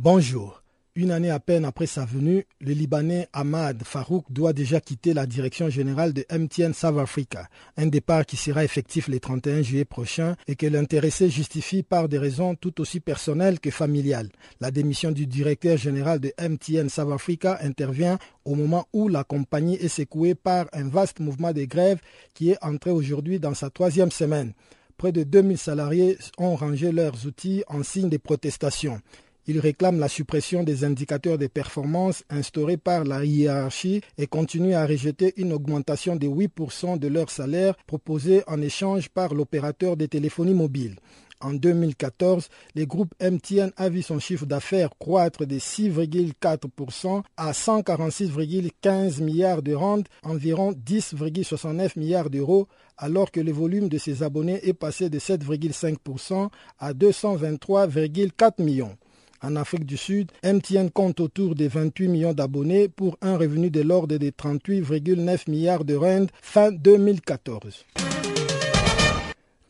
Bonjour. 0.00 0.62
Une 0.94 1.10
année 1.10 1.28
à 1.30 1.40
peine 1.40 1.64
après 1.64 1.86
sa 1.86 2.04
venue, 2.04 2.46
le 2.60 2.72
Libanais 2.72 3.26
Ahmad 3.32 3.82
Farouk 3.82 4.26
doit 4.30 4.52
déjà 4.52 4.80
quitter 4.80 5.12
la 5.12 5.26
direction 5.26 5.70
générale 5.70 6.12
de 6.12 6.24
MTN 6.30 6.72
South 6.72 7.00
Africa, 7.00 7.48
un 7.76 7.86
départ 7.86 8.24
qui 8.24 8.36
sera 8.36 8.62
effectif 8.62 9.08
le 9.08 9.18
31 9.18 9.62
juillet 9.62 9.84
prochain 9.84 10.36
et 10.46 10.54
que 10.54 10.66
l'intéressé 10.66 11.30
justifie 11.30 11.82
par 11.82 12.08
des 12.08 12.18
raisons 12.18 12.54
tout 12.54 12.80
aussi 12.80 13.00
personnelles 13.00 13.58
que 13.58 13.72
familiales. 13.72 14.28
La 14.60 14.70
démission 14.70 15.10
du 15.10 15.26
directeur 15.26 15.76
général 15.76 16.20
de 16.20 16.32
MTN 16.40 16.88
South 16.88 17.12
Africa 17.12 17.58
intervient 17.60 18.20
au 18.44 18.54
moment 18.54 18.86
où 18.92 19.08
la 19.08 19.24
compagnie 19.24 19.74
est 19.74 19.88
secouée 19.88 20.36
par 20.36 20.66
un 20.74 20.88
vaste 20.88 21.18
mouvement 21.18 21.52
de 21.52 21.64
grève 21.64 21.98
qui 22.34 22.52
est 22.52 22.64
entré 22.64 22.92
aujourd'hui 22.92 23.40
dans 23.40 23.54
sa 23.54 23.68
troisième 23.68 24.12
semaine. 24.12 24.52
Près 24.96 25.10
de 25.10 25.24
2000 25.24 25.58
salariés 25.58 26.18
ont 26.38 26.54
rangé 26.54 26.92
leurs 26.92 27.26
outils 27.26 27.64
en 27.66 27.82
signe 27.82 28.08
de 28.08 28.16
protestation. 28.16 29.00
Ils 29.48 29.60
réclament 29.60 29.98
la 29.98 30.08
suppression 30.08 30.62
des 30.62 30.84
indicateurs 30.84 31.38
de 31.38 31.46
performance 31.46 32.22
instaurés 32.28 32.76
par 32.76 33.04
la 33.04 33.24
hiérarchie 33.24 34.02
et 34.18 34.26
continuent 34.26 34.74
à 34.74 34.84
rejeter 34.84 35.32
une 35.38 35.54
augmentation 35.54 36.16
de 36.16 36.26
8% 36.26 36.98
de 36.98 37.08
leur 37.08 37.30
salaire 37.30 37.74
proposée 37.86 38.42
en 38.46 38.60
échange 38.60 39.08
par 39.08 39.32
l'opérateur 39.32 39.96
de 39.96 40.04
téléphonie 40.04 40.52
mobile. 40.52 40.96
En 41.40 41.54
2014, 41.54 42.48
le 42.74 42.84
groupe 42.84 43.14
MTN 43.22 43.70
a 43.78 43.88
vu 43.88 44.02
son 44.02 44.18
chiffre 44.18 44.44
d'affaires 44.44 44.90
croître 44.98 45.46
de 45.46 45.56
6,4% 45.56 47.22
à 47.38 47.52
146,15 47.52 49.22
milliards 49.22 49.62
de 49.62 49.72
rand, 49.72 50.02
environ 50.24 50.72
10,69 50.72 51.98
milliards 51.98 52.28
d'euros, 52.28 52.68
alors 52.98 53.30
que 53.30 53.40
le 53.40 53.52
volume 53.52 53.88
de 53.88 53.96
ses 53.96 54.22
abonnés 54.22 54.60
est 54.68 54.74
passé 54.74 55.08
de 55.08 55.18
7,5% 55.18 56.50
à 56.80 56.92
223,4 56.92 58.62
millions. 58.62 58.94
En 59.42 59.54
Afrique 59.56 59.86
du 59.86 59.96
Sud, 59.96 60.32
MTN 60.42 60.90
compte 60.90 61.20
autour 61.20 61.54
de 61.54 61.68
28 61.68 62.08
millions 62.08 62.32
d'abonnés 62.32 62.88
pour 62.88 63.16
un 63.22 63.36
revenu 63.36 63.70
de 63.70 63.80
l'ordre 63.82 64.16
de 64.16 64.30
38,9 64.30 65.48
milliards 65.48 65.84
de 65.84 65.94
rand 65.94 66.26
fin 66.42 66.72
2014. 66.72 67.84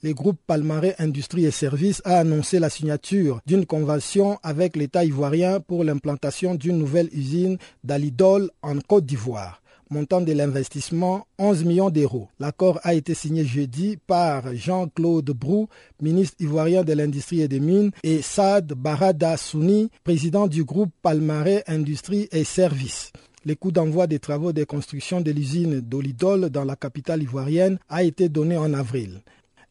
Le 0.02 0.14
groupe 0.14 0.38
Palmarès 0.46 0.94
Industrie 0.98 1.44
et 1.44 1.50
Services 1.50 2.00
a 2.04 2.18
annoncé 2.20 2.60
la 2.60 2.70
signature 2.70 3.40
d'une 3.46 3.66
convention 3.66 4.38
avec 4.44 4.76
l'État 4.76 5.04
ivoirien 5.04 5.60
pour 5.60 5.82
l'implantation 5.82 6.54
d'une 6.54 6.78
nouvelle 6.78 7.08
usine 7.12 7.58
d'Alidol 7.82 8.50
en 8.62 8.78
Côte 8.78 9.06
d'Ivoire 9.06 9.60
montant 9.90 10.20
de 10.20 10.32
l'investissement 10.32 11.26
11 11.38 11.64
millions 11.64 11.90
d'euros. 11.90 12.28
L'accord 12.38 12.80
a 12.82 12.94
été 12.94 13.14
signé 13.14 13.44
jeudi 13.44 13.96
par 14.06 14.54
Jean-Claude 14.54 15.30
Brou, 15.30 15.68
ministre 16.00 16.36
ivoirien 16.40 16.84
de 16.84 16.92
l'Industrie 16.92 17.42
et 17.42 17.48
des 17.48 17.60
Mines, 17.60 17.90
et 18.02 18.22
Saad 18.22 18.72
Barada 18.74 19.36
Souni, 19.36 19.90
président 20.04 20.46
du 20.46 20.64
groupe 20.64 20.90
Palmarès 21.02 21.62
Industrie 21.66 22.28
et 22.32 22.44
Services. 22.44 23.12
Le 23.44 23.54
coût 23.54 23.70
d'envoi 23.70 24.06
des 24.06 24.18
travaux 24.18 24.52
de 24.52 24.64
construction 24.64 25.20
de 25.20 25.30
l'usine 25.30 25.80
d'Olidol 25.80 26.50
dans 26.50 26.64
la 26.64 26.76
capitale 26.76 27.22
ivoirienne 27.22 27.78
a 27.88 28.02
été 28.02 28.28
donné 28.28 28.56
en 28.56 28.74
avril. 28.74 29.22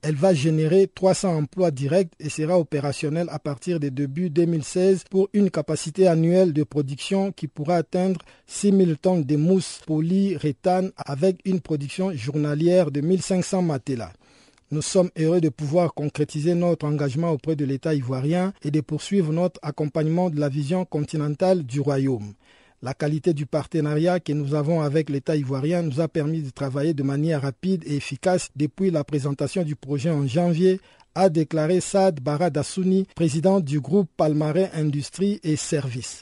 Elle 0.04 0.16
va 0.16 0.34
générer 0.34 0.88
300 0.94 1.36
emplois 1.36 1.72
directs 1.72 2.14
et 2.20 2.30
sera 2.30 2.60
opérationnelle 2.60 3.28
à 3.32 3.40
partir 3.40 3.80
de 3.80 3.90
début 3.90 4.30
2016 4.30 5.06
pour 5.10 5.28
une 5.34 5.50
capacité 5.50 6.08
annuelle 6.08 6.54
de 6.54 6.64
production 6.64 7.32
qui 7.32 7.48
pourra 7.48 7.78
atteindre 7.78 8.22
6 8.46 8.72
000 8.78 8.92
tonnes 9.02 9.24
de 9.24 9.36
mousse 9.36 9.82
polyréthane 9.88 10.92
avec 10.98 11.40
une 11.46 11.62
production 11.62 12.14
journalière 12.14 12.92
de 12.92 13.02
1500 13.02 13.64
matelas. 13.64 14.14
Nous 14.70 14.82
sommes 14.82 15.10
heureux 15.18 15.42
de 15.42 15.50
pouvoir 15.50 15.94
concrétiser 15.94 16.54
notre 16.54 16.86
engagement 16.86 17.32
auprès 17.32 17.56
de 17.56 17.66
l'État 17.66 17.96
ivoirien 17.96 18.54
et 18.64 18.70
de 18.70 18.82
poursuivre 18.82 19.34
notre 19.34 19.60
accompagnement 19.64 20.30
de 20.30 20.40
la 20.40 20.50
vision 20.50 20.86
continentale 20.86 21.64
du 21.64 21.80
royaume. 21.80 22.34
La 22.84 22.94
qualité 22.94 23.34
du 23.34 23.48
partenariat 23.48 24.20
que 24.20 24.34
nous 24.34 24.54
avons 24.54 24.82
avec 24.82 25.10
l'État 25.10 25.36
ivoirien 25.36 25.82
nous 25.82 26.00
a 26.00 26.08
permis 26.08 26.44
de 26.44 26.52
travailler 26.52 26.94
de 26.94 27.02
manière 27.02 27.42
rapide 27.42 27.84
et 27.88 27.96
efficace 27.96 28.50
depuis 28.56 28.92
la 28.92 29.04
présentation 29.04 29.63
du 29.63 29.76
projet 29.76 30.12
en 30.12 30.28
janvier, 30.28 30.80
a 31.16 31.30
déclaré 31.30 31.82
Saad 31.82 32.20
Baradassouni, 32.22 33.08
président 33.16 33.62
du 33.62 33.80
groupe 33.80 34.12
Palmarin 34.16 34.68
Industrie 34.76 35.40
et 35.44 35.56
Services. 35.56 36.22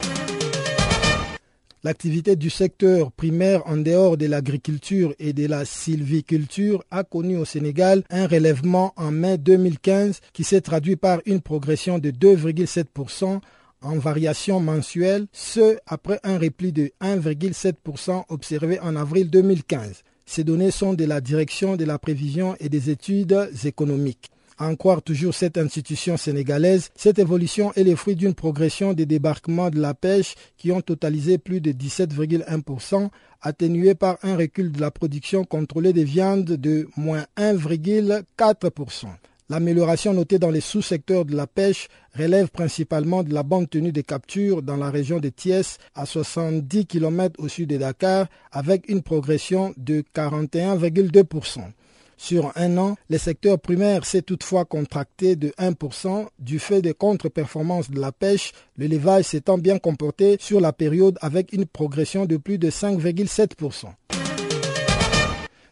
L'activité 1.83 2.37
du 2.37 2.49
secteur 2.49 3.11
primaire 3.11 3.61
en 3.67 3.75
dehors 3.75 4.15
de 4.15 4.25
l'agriculture 4.25 5.13
et 5.19 5.33
de 5.33 5.47
la 5.47 5.65
sylviculture 5.65 6.85
a 6.89 7.03
connu 7.03 7.35
au 7.35 7.43
Sénégal 7.43 8.03
un 8.09 8.27
relèvement 8.27 8.93
en 8.95 9.11
mai 9.11 9.37
2015 9.37 10.21
qui 10.31 10.45
s'est 10.45 10.61
traduit 10.61 10.95
par 10.95 11.19
une 11.25 11.41
progression 11.41 11.99
de 11.99 12.11
2,7% 12.11 13.41
en 13.85 13.97
variation 13.97 14.59
mensuelle, 14.59 15.27
ce 15.31 15.77
après 15.85 16.19
un 16.23 16.37
repli 16.37 16.71
de 16.71 16.91
1,7% 17.01 18.25
observé 18.29 18.79
en 18.79 18.95
avril 18.95 19.29
2015. 19.29 20.03
Ces 20.25 20.43
données 20.43 20.71
sont 20.71 20.93
de 20.93 21.05
la 21.05 21.21
direction 21.21 21.75
de 21.75 21.85
la 21.85 21.99
prévision 21.99 22.55
et 22.59 22.67
des 22.67 22.89
études 22.89 23.49
économiques. 23.63 24.31
En 24.57 24.75
croire 24.75 25.01
toujours 25.01 25.33
cette 25.33 25.57
institution 25.57 26.15
sénégalaise, 26.15 26.89
cette 26.95 27.19
évolution 27.19 27.73
est 27.73 27.83
le 27.83 27.95
fruit 27.95 28.15
d'une 28.15 28.33
progression 28.33 28.93
des 28.93 29.05
débarquements 29.05 29.69
de 29.69 29.81
la 29.81 29.93
pêche 29.93 30.35
qui 30.57 30.71
ont 30.71 30.81
totalisé 30.81 31.37
plus 31.37 31.59
de 31.59 31.73
17,1%, 31.73 33.09
atténué 33.41 33.95
par 33.95 34.17
un 34.23 34.37
recul 34.37 34.71
de 34.71 34.79
la 34.79 34.91
production 34.91 35.43
contrôlée 35.43 35.91
des 35.91 36.05
viandes 36.05 36.45
de 36.45 36.87
moins 36.95 37.25
1,4%. 37.37 39.07
L'amélioration 39.47 40.13
notée 40.13 40.39
dans 40.39 40.49
les 40.49 40.61
sous-secteurs 40.61 41.23
de 41.23 41.35
la 41.35 41.45
pêche 41.45 41.87
relève 42.17 42.49
principalement 42.49 43.21
de 43.21 43.31
la 43.31 43.43
bonne 43.43 43.67
tenue 43.67 43.91
des 43.91 44.01
captures 44.01 44.63
dans 44.63 44.75
la 44.75 44.89
région 44.89 45.19
de 45.19 45.29
Thiès, 45.29 45.77
à 45.93 46.07
70 46.07 46.87
km 46.87 47.39
au 47.39 47.47
sud 47.47 47.69
de 47.69 47.77
Dakar, 47.77 48.25
avec 48.51 48.89
une 48.89 49.03
progression 49.03 49.71
de 49.77 50.03
41,2%. 50.15 51.59
Sur 52.17 52.51
un 52.55 52.77
an, 52.77 52.95
le 53.09 53.17
secteur 53.19 53.59
primaire 53.59 54.05
s'est 54.05 54.23
toutefois 54.23 54.65
contracté 54.65 55.35
de 55.35 55.49
1% 55.59 56.25
du 56.39 56.57
fait 56.57 56.81
des 56.81 56.93
contre-performances 56.93 57.91
de 57.91 57.99
la 57.99 58.11
pêche, 58.11 58.51
l'élevage 58.77 59.25
s'étant 59.25 59.59
bien 59.59 59.77
comporté 59.77 60.37
sur 60.39 60.59
la 60.59 60.73
période 60.73 61.19
avec 61.21 61.53
une 61.53 61.65
progression 61.65 62.25
de 62.25 62.37
plus 62.37 62.57
de 62.57 62.71
5,7%. 62.71 64.24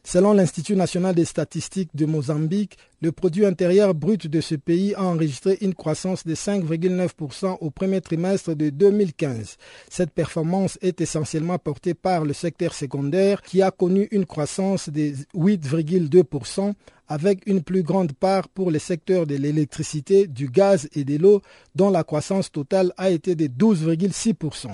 Selon 0.06 0.34
l'Institut 0.34 0.76
national 0.76 1.16
des 1.16 1.24
statistiques 1.24 1.96
de 1.96 2.06
Mozambique, 2.06 2.78
le 3.02 3.14
produit 3.14 3.46
intérieur 3.46 3.96
brut 3.96 4.28
de 4.28 4.42
ce 4.42 4.56
pays 4.56 4.94
a 4.96 5.04
enregistré 5.04 5.58
une 5.62 5.74
croissance 5.74 6.26
de 6.26 6.36
5,9% 6.36 7.58
au 7.62 7.70
premier 7.72 8.02
trimestre 8.02 8.54
de 8.54 8.70
2015. 8.70 9.58
Cette 9.90 10.12
performance 10.12 10.78
est 10.82 11.00
essentiellement 11.00 11.58
portée 11.58 11.94
par 11.94 12.26
le 12.26 12.34
secteur 12.34 12.74
secondaire 12.74 13.42
qui 13.42 13.62
a 13.62 13.72
connu 13.72 14.10
une 14.12 14.26
croissance 14.26 14.90
de 14.90 15.14
8,2% 15.36 16.74
avec 17.08 17.48
une 17.48 17.64
plus 17.64 17.84
grande 17.84 18.12
part 18.12 18.50
pour 18.50 18.72
les 18.72 18.80
secteurs 18.80 19.26
de 19.26 19.36
l'électricité, 19.36 20.28
du 20.28 20.50
gaz 20.50 20.90
et 20.96 21.06
de 21.06 21.18
l'eau 21.18 21.42
dont 21.76 21.90
la 21.90 22.04
croissance 22.04 22.52
totale 22.52 22.94
a 22.98 23.10
été 23.10 23.36
de 23.36 23.46
12,6%. 23.46 24.68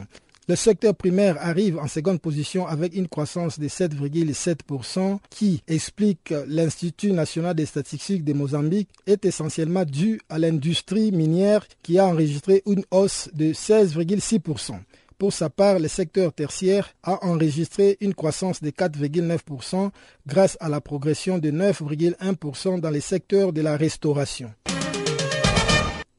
Le 0.49 0.55
secteur 0.55 0.95
primaire 0.95 1.37
arrive 1.39 1.77
en 1.77 1.87
seconde 1.87 2.19
position 2.19 2.65
avec 2.65 2.95
une 2.95 3.07
croissance 3.07 3.59
de 3.59 3.67
7,7% 3.67 5.19
qui 5.29 5.61
explique 5.67 6.33
l'Institut 6.47 7.11
national 7.11 7.53
des 7.53 7.67
statistiques 7.67 8.23
de 8.23 8.33
Mozambique 8.33 8.89
est 9.05 9.25
essentiellement 9.25 9.85
dû 9.85 10.19
à 10.27 10.39
l'industrie 10.39 11.11
minière 11.11 11.67
qui 11.83 11.99
a 11.99 12.07
enregistré 12.07 12.63
une 12.65 12.83
hausse 12.89 13.29
de 13.31 13.53
16,6%. 13.53 14.79
Pour 15.19 15.33
sa 15.33 15.51
part, 15.51 15.77
le 15.77 15.87
secteur 15.87 16.33
tertiaire 16.33 16.95
a 17.03 17.23
enregistré 17.27 17.97
une 18.01 18.15
croissance 18.15 18.59
de 18.63 18.71
4,9% 18.71 19.91
grâce 20.25 20.57
à 20.59 20.67
la 20.67 20.81
progression 20.81 21.37
de 21.37 21.51
9,1% 21.51 22.79
dans 22.79 22.89
les 22.89 23.01
secteurs 23.01 23.53
de 23.53 23.61
la 23.61 23.77
restauration. 23.77 24.51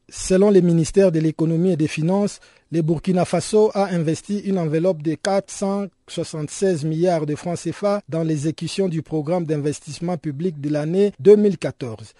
Selon 0.07 0.49
les 0.49 0.61
ministères 0.61 1.11
de 1.11 1.19
l'économie 1.19 1.71
et 1.71 1.77
des 1.77 1.87
finances, 1.87 2.39
le 2.71 2.81
Burkina 2.81 3.25
Faso 3.25 3.69
a 3.73 3.87
investi 3.93 4.39
une 4.39 4.57
enveloppe 4.57 5.01
de 5.01 5.15
476 5.15 6.85
milliards 6.85 7.25
de 7.25 7.35
francs 7.35 7.59
CFA 7.59 8.01
dans 8.07 8.23
l'exécution 8.23 8.87
du 8.87 9.01
programme 9.01 9.45
d'investissement 9.45 10.17
public 10.17 10.61
de 10.61 10.69
l'année 10.69 11.11
2014. 11.19 12.13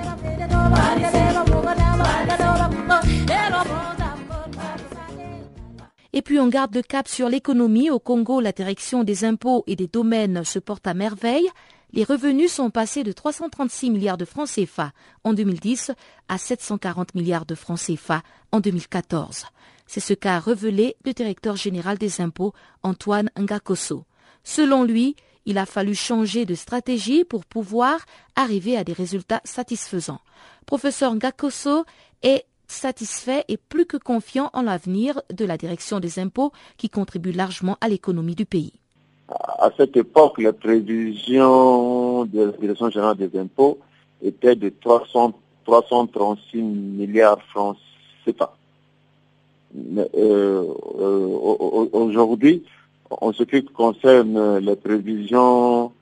Et 6.18 6.22
puis 6.22 6.40
on 6.40 6.48
garde 6.48 6.74
le 6.74 6.82
cap 6.82 7.06
sur 7.06 7.28
l'économie. 7.28 7.90
Au 7.90 8.00
Congo, 8.00 8.40
la 8.40 8.50
direction 8.50 9.04
des 9.04 9.24
impôts 9.24 9.62
et 9.68 9.76
des 9.76 9.86
domaines 9.86 10.42
se 10.42 10.58
porte 10.58 10.88
à 10.88 10.92
merveille. 10.92 11.48
Les 11.92 12.02
revenus 12.02 12.52
sont 12.52 12.70
passés 12.70 13.04
de 13.04 13.12
336 13.12 13.90
milliards 13.90 14.16
de 14.16 14.24
francs 14.24 14.48
CFA 14.48 14.90
en 15.22 15.32
2010 15.32 15.92
à 16.28 16.36
740 16.36 17.14
milliards 17.14 17.46
de 17.46 17.54
francs 17.54 17.78
CFA 17.78 18.24
en 18.50 18.58
2014. 18.58 19.44
C'est 19.86 20.00
ce 20.00 20.12
qu'a 20.12 20.40
révélé 20.40 20.96
le 21.04 21.12
directeur 21.12 21.54
général 21.54 21.98
des 21.98 22.20
impôts, 22.20 22.52
Antoine 22.82 23.30
Ngakoso. 23.38 24.04
Selon 24.42 24.82
lui, 24.82 25.14
il 25.46 25.56
a 25.56 25.66
fallu 25.66 25.94
changer 25.94 26.46
de 26.46 26.56
stratégie 26.56 27.22
pour 27.22 27.44
pouvoir 27.44 28.00
arriver 28.34 28.76
à 28.76 28.82
des 28.82 28.92
résultats 28.92 29.40
satisfaisants. 29.44 30.20
Professeur 30.66 31.14
Ngakoso 31.14 31.84
est 32.22 32.44
satisfait 32.68 33.44
et 33.48 33.56
plus 33.56 33.86
que 33.86 33.96
confiant 33.96 34.50
en 34.52 34.62
l'avenir 34.62 35.20
de 35.32 35.44
la 35.44 35.56
direction 35.56 36.00
des 36.00 36.18
impôts 36.18 36.52
qui 36.76 36.88
contribue 36.88 37.32
largement 37.32 37.76
à 37.80 37.88
l'économie 37.88 38.34
du 38.34 38.46
pays. 38.46 38.74
À 39.28 39.70
cette 39.76 39.96
époque, 39.96 40.38
les 40.38 40.52
prévisions 40.52 42.24
de 42.24 42.44
la 42.44 42.52
direction 42.52 42.90
générale 42.90 43.16
des 43.16 43.38
impôts 43.38 43.78
étaient 44.22 44.56
de 44.56 44.70
300, 44.80 45.32
336 45.64 46.62
milliards 46.62 47.42
francs 47.50 47.76
CFA. 48.24 48.54
Euh, 49.76 50.64
euh, 50.98 51.88
aujourd'hui, 51.92 52.64
en 53.10 53.32
ce 53.32 53.42
qui 53.42 53.64
concerne 53.64 54.58
les 54.58 54.76
prévisions 54.76 55.92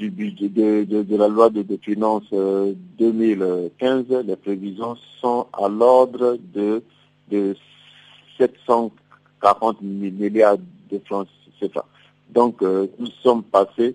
du 0.00 0.10
budget 0.10 0.48
de, 0.48 1.16
la 1.16 1.28
loi 1.28 1.50
de, 1.50 1.64
finances 1.82 2.32
2015, 2.32 4.06
euh, 4.10 4.22
les 4.22 4.36
prévisions 4.36 4.96
sont 5.20 5.46
à 5.52 5.68
l'ordre 5.68 6.38
de, 6.54 6.82
de 7.30 7.54
740 8.38 9.82
milliards 9.82 10.56
de 10.90 10.98
francs 11.04 11.28
CFA. 11.60 11.84
Donc, 12.30 12.62
euh, 12.62 12.86
nous 12.98 13.08
sommes 13.22 13.42
passés 13.42 13.94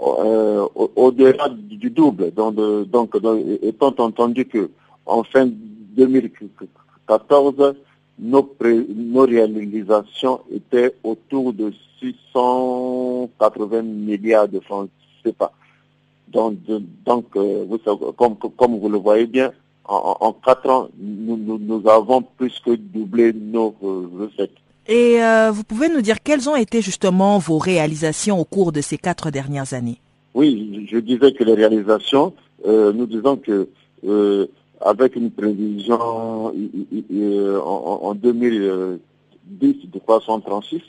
euh, 0.00 0.66
au-delà 0.74 1.50
du 1.50 1.90
double. 1.90 2.32
Donc, 2.32 2.54
donc, 2.88 3.14
étant 3.60 3.94
entendu 3.98 4.46
que 4.46 4.70
en 5.04 5.24
fin 5.24 5.46
2014, 5.46 7.74
nos, 8.18 8.48
nos 8.88 9.26
réalisations 9.26 10.40
étaient 10.52 10.94
autour 11.04 11.52
de 11.52 11.72
680 12.00 13.82
milliards 13.82 14.48
de 14.48 14.60
francs 14.60 14.88
CFA. 15.22 15.52
Donc, 16.28 16.56
donc 17.04 17.24
euh, 17.36 17.64
comme, 18.16 18.36
comme, 18.36 18.78
vous 18.78 18.88
le 18.88 18.98
voyez 18.98 19.26
bien, 19.26 19.52
en, 19.84 20.32
quatre 20.44 20.68
ans, 20.68 20.88
nous, 20.98 21.36
nous, 21.36 21.88
avons 21.88 22.20
plus 22.22 22.60
que 22.64 22.74
doublé 22.74 23.32
nos 23.32 23.72
euh, 23.84 24.08
recettes. 24.18 24.50
Et 24.88 25.22
euh, 25.22 25.52
vous 25.52 25.62
pouvez 25.62 25.88
nous 25.88 26.00
dire 26.00 26.20
quelles 26.22 26.48
ont 26.48 26.56
été 26.56 26.82
justement 26.82 27.38
vos 27.38 27.58
réalisations 27.58 28.40
au 28.40 28.44
cours 28.44 28.72
de 28.72 28.80
ces 28.80 28.98
quatre 28.98 29.30
dernières 29.30 29.74
années? 29.74 29.98
Oui, 30.34 30.86
je 30.90 30.98
disais 30.98 31.32
que 31.32 31.44
les 31.44 31.54
réalisations, 31.54 32.32
nous 32.66 33.06
disons 33.06 33.36
que 33.36 33.68
avec 34.80 35.16
une 35.16 35.30
prévision 35.30 36.00
en, 36.48 36.52
en 38.02 38.14
2010 38.14 39.90
de 39.92 39.98
336, 39.98 40.82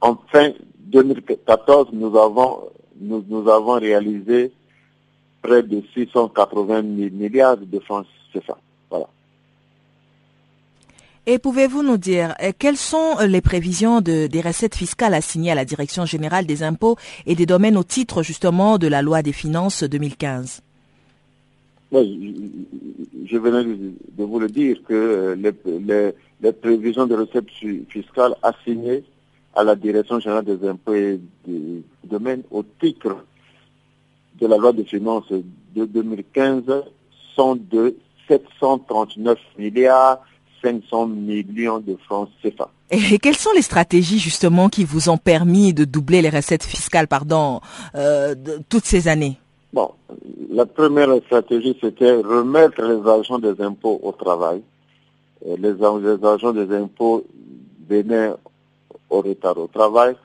en 0.00 0.16
fin 0.32 0.52
2014, 0.78 1.88
nous 1.92 2.16
avons, 2.16 2.70
nous, 3.00 3.24
nous 3.28 3.48
avons 3.48 3.78
réalisé 3.78 4.52
près 5.42 5.62
de 5.62 5.82
680 5.94 6.82
milliards 6.82 7.56
de 7.56 7.78
francs 7.80 8.06
CFA. 8.32 8.58
Voilà. 8.90 9.06
Et 11.26 11.38
pouvez-vous 11.38 11.82
nous 11.82 11.98
dire 11.98 12.34
euh, 12.42 12.52
quelles 12.58 12.76
sont 12.76 13.16
euh, 13.20 13.26
les 13.26 13.40
prévisions 13.40 14.00
de, 14.00 14.26
des 14.26 14.40
recettes 14.40 14.74
fiscales 14.74 15.14
assignées 15.14 15.52
à 15.52 15.54
la 15.54 15.64
Direction 15.64 16.04
générale 16.06 16.46
des 16.46 16.62
impôts 16.62 16.96
et 17.26 17.34
des 17.34 17.46
domaines 17.46 17.76
au 17.76 17.84
titre 17.84 18.22
justement 18.22 18.78
de 18.78 18.86
la 18.86 19.02
loi 19.02 19.22
des 19.22 19.32
finances 19.32 19.84
2015 19.84 20.62
je 21.92 23.36
venais 23.36 23.64
de 23.64 24.24
vous 24.24 24.38
le 24.38 24.48
dire 24.48 24.80
que 24.86 25.36
les, 25.38 26.12
les 26.40 26.52
prévisions 26.52 27.06
de 27.06 27.14
recettes 27.16 27.50
fiscales 27.88 28.34
assignées 28.42 29.04
à 29.54 29.64
la 29.64 29.74
Direction 29.74 30.20
générale 30.20 30.44
des 30.44 30.68
impôts 30.68 30.94
et 30.94 31.20
des 31.46 31.82
domaines 32.04 32.42
au 32.50 32.62
titre 32.80 33.24
de 34.40 34.46
la 34.46 34.56
loi 34.56 34.72
des 34.72 34.84
finances 34.84 35.30
de 35.30 35.84
2015 35.84 36.62
sont 37.34 37.56
de 37.56 37.96
739 38.28 39.38
milliards 39.58 40.20
500 40.62 41.06
millions 41.06 41.80
de 41.80 41.96
francs 42.06 42.28
CFA. 42.42 42.70
Et 42.90 43.18
quelles 43.18 43.36
sont 43.36 43.52
les 43.54 43.62
stratégies 43.62 44.18
justement 44.18 44.68
qui 44.68 44.84
vous 44.84 45.08
ont 45.08 45.16
permis 45.16 45.72
de 45.72 45.84
doubler 45.84 46.22
les 46.22 46.28
recettes 46.28 46.64
fiscales 46.64 47.06
euh, 47.94 48.34
toutes 48.68 48.84
ces 48.84 49.08
années? 49.08 49.38
Bon, 49.72 49.92
la 50.50 50.66
première 50.66 51.14
stratégie 51.26 51.76
c'était 51.80 52.16
remettre 52.16 52.82
les 52.82 53.08
agents 53.08 53.38
des 53.38 53.60
impôts 53.62 54.00
au 54.02 54.10
travail. 54.10 54.62
les, 55.46 55.82
agents 55.82 56.52
des 56.52 56.74
impôts 56.74 57.24
venaient 57.88 58.32
au 59.08 59.20
retard 59.20 59.58
au 59.58 59.68
travail. 59.68 60.16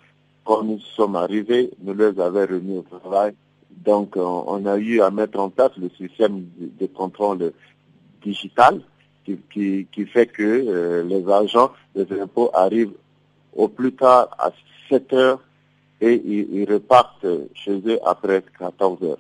Quand 0.44 0.64
nous 0.64 0.80
sommes 0.80 1.16
arrivés, 1.16 1.72
nous 1.84 1.94
les 1.94 2.20
avions 2.20 2.48
remis 2.48 2.78
au 2.78 3.00
travail. 3.00 3.34
Donc, 3.70 4.16
on, 4.16 4.66
a 4.66 4.78
eu 4.78 5.02
à 5.02 5.12
mettre 5.12 5.40
en 5.40 5.50
place 5.50 5.72
le 5.78 5.90
système 5.90 6.46
de, 6.58 6.88
contrôle 6.88 7.54
digital 8.24 8.82
qui, 9.26 10.06
fait 10.12 10.28
que 10.28 10.44
euh, 10.44 11.04
les 11.04 11.28
agents 11.32 11.72
des 11.96 12.08
impôts 12.20 12.50
arrivent 12.54 12.94
au 13.56 13.68
plus 13.68 13.94
tard 13.94 14.30
à 14.40 14.52
7 14.90 15.14
heures 15.14 15.40
et 16.02 16.22
ils, 16.26 16.66
repartent 16.72 17.26
chez 17.54 17.82
eux 17.86 18.00
après 18.06 18.44
14 18.60 19.04
heures. 19.04 19.18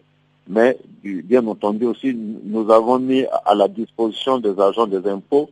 Mais 0.48 0.78
bien 1.04 1.46
entendu 1.48 1.86
aussi, 1.86 2.14
nous 2.14 2.70
avons 2.72 3.00
mis 3.00 3.26
à 3.46 3.56
la 3.56 3.68
disposition 3.68 4.38
des 4.40 4.60
agents 4.60 4.88
des 4.88 5.08
impôts 5.08 5.50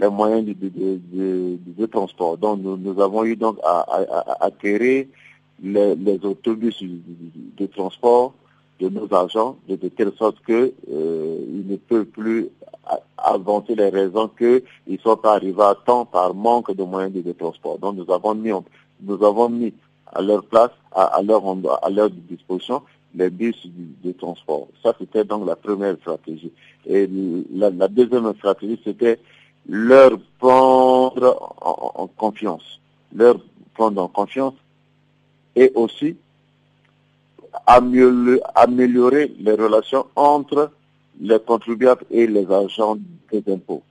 les 0.00 0.08
moyens 0.08 0.44
de, 0.44 1.86
transport. 1.86 2.36
Donc 2.38 2.60
nous, 2.62 3.00
avons 3.00 3.24
eu 3.24 3.36
donc 3.36 3.58
à, 3.64 3.86
acquérir 4.40 5.06
les, 5.62 6.18
autobus 6.24 6.82
de, 6.82 7.66
transport 7.66 8.34
de 8.80 8.88
nos 8.88 9.12
agents 9.14 9.56
de, 9.68 9.76
telle 9.76 10.12
sorte 10.18 10.36
qu'ils 10.44 10.72
euh, 10.92 11.38
ne 11.48 11.76
peuvent 11.76 12.06
plus 12.06 12.48
avancer 13.16 13.76
les 13.76 13.90
raisons 13.90 14.28
qu'ils 14.28 14.62
ne 14.88 14.96
sont 14.98 15.16
pas 15.16 15.34
arrivés 15.34 15.62
à 15.62 15.76
temps 15.86 16.04
par 16.04 16.34
manque 16.34 16.74
de 16.74 16.82
moyens 16.82 17.12
de, 17.12 17.32
transport. 17.32 17.78
Donc 17.78 17.96
nous 17.96 18.12
avons 18.12 18.34
mis, 18.34 18.50
nous 19.02 19.24
avons 19.24 19.48
mis 19.48 19.72
à 20.06 20.20
leur 20.20 20.44
place, 20.44 20.70
à, 20.92 21.20
leur, 21.22 21.42
à 21.82 21.90
leur 21.90 22.10
disposition, 22.10 22.82
les 23.14 23.30
bus 23.30 23.56
de, 24.02 24.12
transport. 24.12 24.68
Ça, 24.82 24.94
c'était 24.98 25.24
donc 25.24 25.46
la 25.46 25.56
première 25.56 25.96
stratégie. 25.96 26.52
Et 26.86 27.08
la 27.52 27.88
deuxième 27.88 28.34
stratégie, 28.36 28.80
c'était 28.84 29.18
leur 29.68 30.18
prendre 30.38 31.54
en, 31.60 32.06
confiance, 32.08 32.80
leur 33.14 33.36
prendre 33.74 34.02
en 34.02 34.08
confiance 34.08 34.54
et 35.54 35.70
aussi 35.74 36.16
améliorer, 37.66 39.32
les 39.38 39.52
relations 39.52 40.06
entre 40.16 40.72
les 41.20 41.38
contribuables 41.38 42.04
et 42.10 42.26
les 42.26 42.50
agents 42.50 42.96
des 43.30 43.42
impôts. 43.52 43.82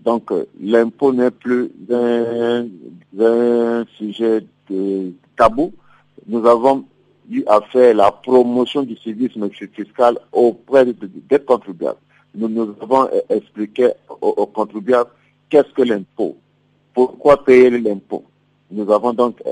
Donc 0.00 0.32
l'impôt 0.60 1.12
n'est 1.12 1.32
plus 1.32 1.70
un, 1.90 2.66
sujet 3.98 4.46
de 4.70 5.12
tabou. 5.36 5.72
Nous 6.28 6.46
avons 6.46 6.84
eu 7.30 7.44
à 7.46 7.60
faire 7.72 7.94
la 7.94 8.10
promotion 8.12 8.82
du 8.82 8.96
civisme 8.96 9.48
fiscal 9.50 10.18
auprès 10.32 10.84
des 10.84 11.38
contribuables 11.38 11.98
nous 12.36 12.48
nous 12.48 12.74
avons 12.82 13.08
expliqué 13.30 13.90
aux, 14.20 14.46
contribuables 14.46 15.10
qu'est-ce 15.48 15.72
que 15.72 15.82
l'impôt, 15.82 16.36
pourquoi 16.94 17.42
payer 17.42 17.70
l'impôt. 17.70 18.24
Nous 18.70 18.90
avons 18.92 19.12
donc 19.12 19.42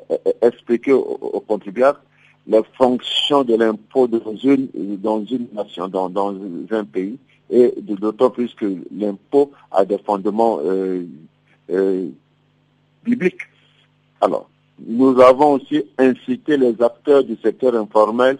expliqué 0.42 0.92
aux, 0.92 1.42
contribuables 1.48 1.98
les 2.46 2.60
fonctions 2.76 3.42
de 3.42 3.54
l'impôt 3.54 4.06
dans 4.06 4.36
une, 4.36 4.68
dans 4.98 5.24
une 5.24 5.46
nation, 5.54 5.88
dans, 5.88 6.10
dans 6.10 6.34
un 6.70 6.84
pays, 6.84 7.18
et 7.48 7.72
d'autant 7.80 8.28
plus 8.28 8.52
que 8.54 8.66
l'impôt 8.94 9.50
a 9.70 9.84
des 9.86 9.98
fondements 9.98 10.58
euh, 10.62 11.06
euh, 11.70 12.08
bibliques. 13.02 13.48
Alors, 14.20 14.50
nous 14.78 15.20
avons 15.20 15.52
aussi 15.54 15.84
incité 15.98 16.56
les 16.56 16.80
acteurs 16.82 17.24
du 17.24 17.36
secteur 17.42 17.74
informel 17.76 18.38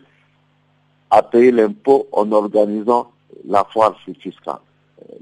à 1.11 1.23
payer 1.23 1.53
l'impôt 1.53 2.09
en 2.13 2.31
organisant 2.33 3.11
la 3.47 3.65
foire 3.65 3.97
fiscale. 4.21 4.59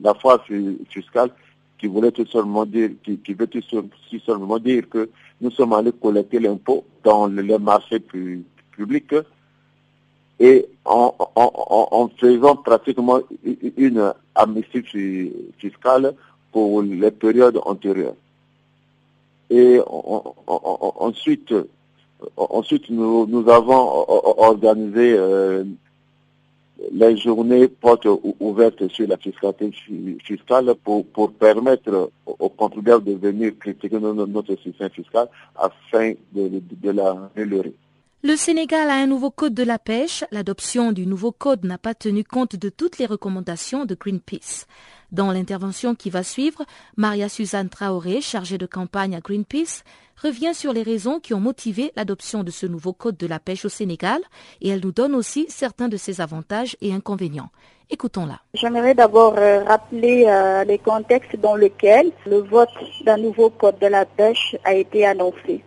La 0.00 0.14
foire 0.14 0.44
fiscale 0.88 1.30
qui 1.78 1.86
voulait 1.86 2.12
tout 2.12 2.26
simplement 2.26 2.64
dire, 2.64 2.90
qui, 3.02 3.34
veut 3.34 3.46
tout 3.46 3.60
simplement 4.24 4.58
dire 4.58 4.88
que 4.88 5.10
nous 5.40 5.50
sommes 5.50 5.72
allés 5.72 5.92
collecter 5.92 6.38
l'impôt 6.38 6.84
dans 7.02 7.26
les 7.26 7.58
marchés 7.58 8.00
publics 8.00 9.14
et 10.38 10.66
en, 10.84 12.08
faisant 12.18 12.56
pratiquement 12.56 13.20
une 13.76 14.12
amnistie 14.34 15.32
fiscale 15.58 16.14
pour 16.52 16.82
les 16.82 17.10
périodes 17.10 17.58
antérieures. 17.64 18.14
Et 19.54 19.80
ensuite, 19.86 21.52
ensuite 22.38 22.88
nous, 22.88 23.44
avons 23.50 24.06
organisé 24.38 25.14
euh, 25.18 25.64
les 26.90 27.18
journées 27.18 27.68
portent 27.68 28.08
ouvertes 28.40 28.88
sur 28.88 29.06
la 29.06 29.18
fiscalité 29.18 29.70
fiscale 30.24 30.74
pour, 30.82 31.04
pour 31.04 31.32
permettre 31.32 32.10
aux 32.24 32.48
contribuables 32.48 33.04
de 33.04 33.14
venir 33.14 33.52
critiquer 33.60 34.00
notre 34.00 34.56
système 34.62 34.88
fiscal 34.88 35.28
afin 35.54 36.14
de, 36.32 36.48
de, 36.48 36.62
de 36.70 36.90
l'améliorer. 36.90 37.74
Le 38.24 38.36
Sénégal 38.36 38.88
a 38.88 38.94
un 38.94 39.06
nouveau 39.06 39.30
code 39.30 39.52
de 39.52 39.64
la 39.64 39.78
pêche. 39.78 40.24
L'adoption 40.30 40.92
du 40.92 41.06
nouveau 41.06 41.32
code 41.32 41.64
n'a 41.64 41.76
pas 41.76 41.92
tenu 41.92 42.24
compte 42.24 42.56
de 42.56 42.70
toutes 42.70 42.98
les 42.98 43.06
recommandations 43.06 43.84
de 43.84 43.96
Greenpeace. 43.96 44.66
Dans 45.12 45.30
l'intervention 45.30 45.94
qui 45.94 46.08
va 46.08 46.22
suivre, 46.22 46.64
Maria 46.96 47.28
Suzanne 47.28 47.68
Traoré, 47.68 48.22
chargée 48.22 48.56
de 48.56 48.64
campagne 48.64 49.14
à 49.14 49.20
Greenpeace, 49.20 49.84
revient 50.22 50.54
sur 50.54 50.72
les 50.72 50.82
raisons 50.82 51.20
qui 51.20 51.34
ont 51.34 51.40
motivé 51.40 51.92
l'adoption 51.96 52.42
de 52.42 52.50
ce 52.50 52.64
nouveau 52.64 52.94
code 52.94 53.18
de 53.18 53.26
la 53.26 53.38
pêche 53.38 53.66
au 53.66 53.68
Sénégal 53.68 54.22
et 54.62 54.70
elle 54.70 54.80
nous 54.82 54.90
donne 54.90 55.14
aussi 55.14 55.44
certains 55.50 55.88
de 55.88 55.98
ses 55.98 56.22
avantages 56.22 56.78
et 56.80 56.94
inconvénients. 56.94 57.50
Écoutons-la. 57.90 58.40
J'aimerais 58.54 58.94
d'abord 58.94 59.34
euh, 59.36 59.62
rappeler 59.64 60.24
euh, 60.26 60.64
les 60.64 60.78
contextes 60.78 61.36
dans 61.36 61.56
lesquels 61.56 62.10
le 62.24 62.38
vote 62.38 62.70
d'un 63.04 63.18
nouveau 63.18 63.50
code 63.50 63.78
de 63.80 63.88
la 63.88 64.06
pêche 64.06 64.56
a 64.64 64.72
été 64.72 65.04
annoncé. 65.04 65.62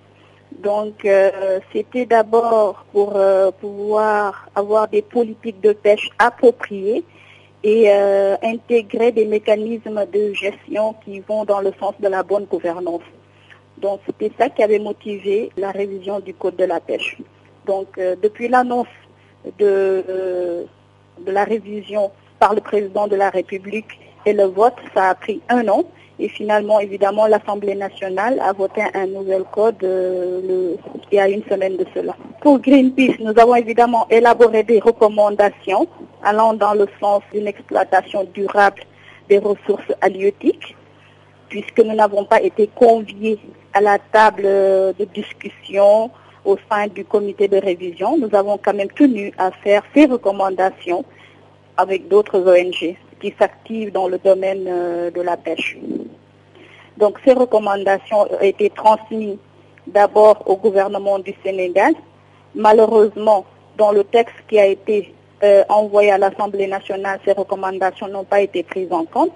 Donc, 0.64 1.06
euh, 1.06 1.60
c'était 1.72 2.08
d'abord 2.08 2.84
pour 2.91 3.20
pouvoir 3.62 4.50
avoir 4.56 4.88
des 4.88 5.04
politiques 5.04 5.62
de 5.62 5.74
pêche 5.74 6.10
appropriées 6.18 7.04
et 7.66 7.86
euh, 7.89 8.36
intégrer 8.43 9.11
des 9.11 9.26
mécanismes 9.26 10.05
de 10.13 10.34
gestion 10.34 10.95
qui 11.03 11.20
vont 11.22 11.45
dans 11.45 11.61
le 11.61 11.72
sens 11.80 11.95
de 11.99 12.07
la 12.07 12.22
bonne 12.22 12.45
gouvernance. 12.45 13.01
Donc, 13.80 14.01
c'était 14.05 14.32
ça 14.38 14.49
qui 14.49 14.61
avait 14.61 14.78
motivé 14.80 15.49
la 15.57 15.72
révision 15.72 16.20
du 16.20 16.36
Code 16.36 16.57
de 16.57 16.63
la 16.63 16.80
pêche. 16.80 17.18
Donc, 17.66 17.88
depuis 17.97 18.47
l'annonce 18.47 18.95
de, 19.57 20.66
de 21.26 21.32
la 21.32 21.43
révision 21.43 22.11
par 22.39 22.53
le 22.53 22.61
président 22.61 23.07
de 23.07 23.16
la 23.16 23.32
République 23.32 23.99
et 24.28 24.34
le 24.34 24.45
vote, 24.45 24.76
ça 24.93 25.09
a 25.09 25.16
pris 25.16 25.41
un 25.49 25.68
an. 25.68 25.84
Et 26.20 26.30
finalement, 26.30 26.80
évidemment, 26.80 27.28
l'Assemblée 27.28 27.76
nationale 27.76 28.39
a 28.39 28.53
voté 28.53 28.82
un 28.93 29.07
nouvel 29.07 29.43
code 29.51 29.84
euh, 29.84 30.76
il 31.11 31.16
y 31.16 31.20
a 31.20 31.28
une 31.28 31.43
semaine 31.43 31.78
de 31.78 31.86
cela. 31.93 32.16
Pour 32.41 32.59
Greenpeace, 32.59 33.20
nous 33.20 33.38
avons 33.38 33.55
évidemment 33.55 34.07
élaboré 34.09 34.63
des 34.63 34.80
recommandations 34.80 35.88
allant 36.24 36.53
dans 36.53 36.74
le 36.74 36.88
sens 36.99 37.22
d'une 37.34 37.47
exploitation 37.47 38.26
durable 38.34 38.82
des 39.30 39.39
ressources 39.39 39.91
halieutiques, 40.01 40.76
puisque 41.49 41.80
nous 41.80 41.95
n'avons 41.95 42.26
pas 42.26 42.41
été 42.41 42.70
conviés 42.74 43.39
à 43.74 43.82
la 43.82 43.99
table 43.99 44.43
de 44.43 45.05
discussion 45.13 46.09
au 46.45 46.57
sein 46.70 46.88
du 46.88 47.03
comité 47.03 47.47
de 47.47 47.57
révision. 47.57 48.18
Nous 48.18 48.34
avons 48.36 48.57
quand 48.57 48.74
même 48.74 48.91
tenu 48.91 49.34
à 49.38 49.51
faire 49.51 49.84
ces 49.93 50.05
recommandations 50.05 51.03
avec 51.78 52.07
d'autres 52.07 52.39
ONG 52.39 52.95
qui 53.22 53.34
s'activent 53.39 53.91
dans 53.91 54.07
le 54.07 54.18
domaine 54.18 54.66
euh, 54.68 55.11
de 55.11 55.22
la 55.22 55.38
pêche. 55.38 55.78
Donc 56.97 57.20
ces 57.26 57.34
recommandations 57.34 58.22
ont 58.22 58.41
été 58.41 58.70
transmises 58.70 59.38
d'abord 59.88 60.43
au 60.45 60.55
gouvernement 60.55 61.20
du 61.20 61.34
Sénégal. 61.43 61.93
Malheureusement, 62.55 63.45
dans 63.78 63.91
le 63.91 64.03
texte 64.03 64.36
qui 64.47 64.57
a 64.59 64.66
été 64.66 65.13
euh, 65.43 65.63
envoyé 65.70 66.11
à 66.11 66.18
l'Assemblée 66.18 66.68
nationale, 66.68 67.20
ces 67.26 67.34
recommandations 67.34 68.07
n'ont 68.07 68.24
pas 68.24 68.41
été 68.41 68.63
prises 68.63 68.91
en 68.91 69.05
compte. 69.05 69.34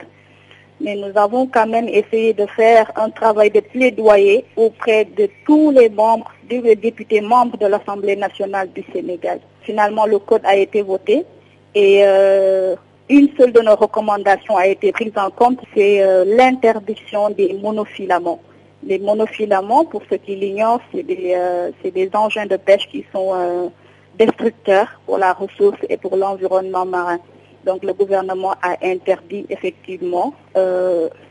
mais 0.82 0.96
nous 0.96 1.12
avons 1.18 1.46
quand 1.48 1.68
même 1.68 1.88
essayé 1.90 2.34
de 2.34 2.46
faire 2.46 2.92
un 2.96 3.10
travail 3.10 3.52
de 3.52 3.60
plaidoyer 3.60 4.46
auprès 4.56 5.06
de 5.06 5.30
tous 5.46 5.72
les 5.72 5.90
membres, 5.90 6.32
les 6.50 6.76
députés 6.76 7.22
membres 7.22 7.58
de 7.58 7.66
l'Assemblée 7.68 8.16
nationale 8.16 8.70
du 8.72 8.84
Sénégal. 8.94 9.40
Finalement, 9.64 10.06
le 10.06 10.20
code 10.20 10.42
a 10.46 10.56
été 10.56 10.82
voté 10.82 11.26
et 11.76 12.02
euh, 12.04 12.76
une 13.10 13.30
seule 13.38 13.52
de 13.52 13.62
nos 13.62 13.76
recommandations 13.76 14.56
a 14.56 14.68
été 14.68 14.92
prise 14.92 15.12
en 15.16 15.32
compte, 15.32 15.60
c'est 15.76 16.02
euh, 16.02 16.26
l'interdiction 16.26 17.30
des 17.32 17.54
monofilaments. 17.62 18.40
Les 18.84 19.00
monofilaments, 19.00 19.84
pour 19.86 20.04
ceux 20.10 20.18
qui 20.18 20.36
l'ignorent, 20.36 20.82
c'est 20.94 21.04
des, 21.04 21.34
euh, 21.36 21.72
des, 21.84 22.10
engins 22.14 22.46
de 22.46 22.56
pêche 22.56 22.88
qui 22.90 23.04
sont 23.12 23.32
euh, 23.34 23.68
destructeurs 24.18 25.02
pour 25.06 25.18
la 25.18 25.34
ressource 25.34 25.80
et 25.90 25.98
pour 25.98 26.16
l'environnement 26.16 26.86
marin. 26.86 27.20
Donc 27.66 27.84
le 27.84 27.94
gouvernement 27.94 28.54
a 28.62 28.78
interdit 28.82 29.46
effectivement 29.50 30.34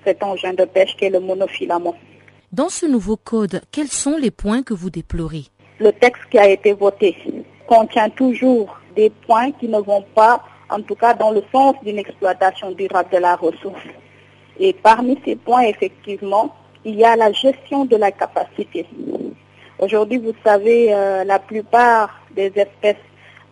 cet 0.05 0.23
engin 0.23 0.53
de 0.53 0.67
pêche 0.67 0.95
qui 0.95 1.07
est 1.07 1.11
le 1.11 1.21
monofilament. 1.21 1.95
Dans 2.53 2.69
ce 2.69 2.85
nouveau 2.85 3.17
code, 3.17 3.63
quels 3.73 3.89
sont 3.89 4.19
les 4.19 4.31
points 4.31 4.63
que 4.63 4.75
vous 4.75 4.91
déplorez? 4.91 5.45
Le 5.81 5.91
texte 5.91 6.23
qui 6.31 6.39
a 6.39 6.49
été 6.49 6.75
voté 6.75 7.17
contient 7.67 8.11
toujours 8.11 8.79
des 8.95 9.11
points 9.27 9.53
qui 9.53 9.69
ne 9.69 9.79
vont 9.79 10.05
pas, 10.15 10.43
en 10.71 10.83
tout 10.83 10.95
cas 10.95 11.15
dans 11.15 11.31
le 11.31 11.43
sens 11.53 11.75
d'une 11.83 11.99
exploitation 11.99 12.71
durable 12.73 13.11
de 13.13 13.19
la 13.19 13.37
ressource. 13.37 13.81
Et 14.59 14.73
parmi 14.73 15.19
ces 15.25 15.37
points, 15.37 15.63
effectivement, 15.63 16.55
il 16.85 16.97
y 16.97 17.05
a 17.05 17.17
la 17.17 17.33
gestion 17.33 17.85
de 17.85 17.97
la 17.97 18.11
capacité. 18.11 18.87
Aujourd'hui, 19.79 20.19
vous 20.19 20.35
savez, 20.45 20.93
euh, 20.93 21.25
la 21.25 21.39
plupart 21.39 22.21
des 22.35 22.53
espèces 22.57 22.97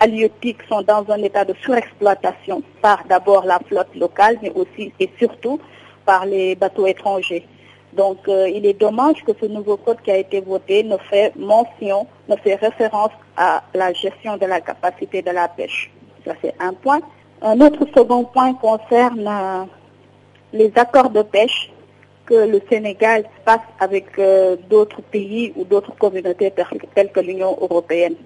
halieutiques 0.00 0.62
sont 0.68 0.82
dans 0.82 1.04
un 1.08 1.22
état 1.22 1.44
de 1.44 1.54
surexploitation 1.62 2.62
par 2.82 3.04
d'abord 3.08 3.44
la 3.44 3.60
flotte 3.60 3.94
locale, 3.94 4.38
mais 4.42 4.50
aussi 4.50 4.92
et 4.98 5.10
surtout 5.18 5.60
par 6.04 6.26
les 6.26 6.54
bateaux 6.54 6.86
étrangers. 6.86 7.46
Donc, 7.92 8.18
euh, 8.28 8.48
il 8.48 8.66
est 8.66 8.78
dommage 8.78 9.24
que 9.24 9.32
ce 9.40 9.46
nouveau 9.46 9.76
code 9.76 10.00
qui 10.02 10.10
a 10.10 10.18
été 10.18 10.40
voté 10.40 10.82
ne 10.82 10.96
fait 10.98 11.32
mention, 11.36 12.06
ne 12.28 12.36
fait 12.36 12.56
référence 12.56 13.12
à 13.36 13.62
la 13.74 13.92
gestion 13.92 14.36
de 14.36 14.46
la 14.46 14.60
capacité 14.60 15.22
de 15.22 15.30
la 15.30 15.48
pêche. 15.48 15.90
Ça, 16.26 16.34
c'est 16.42 16.54
un 16.58 16.72
point. 16.72 17.00
Un 17.40 17.60
autre 17.60 17.86
second 17.96 18.24
point 18.24 18.52
concerne 18.54 19.26
euh, 19.28 19.64
les 20.52 20.72
accords 20.74 21.10
de 21.10 21.22
pêche 21.22 21.70
que 22.24 22.34
le 22.34 22.60
Sénégal 22.68 23.24
passe 23.44 23.60
avec 23.78 24.06
euh, 24.18 24.56
d'autres 24.68 25.00
pays 25.02 25.52
ou 25.54 25.62
d'autres 25.64 25.94
communautés 25.96 26.52
telles 26.94 27.12
que 27.12 27.20
l'Union 27.20 27.56
européenne. 27.60 28.16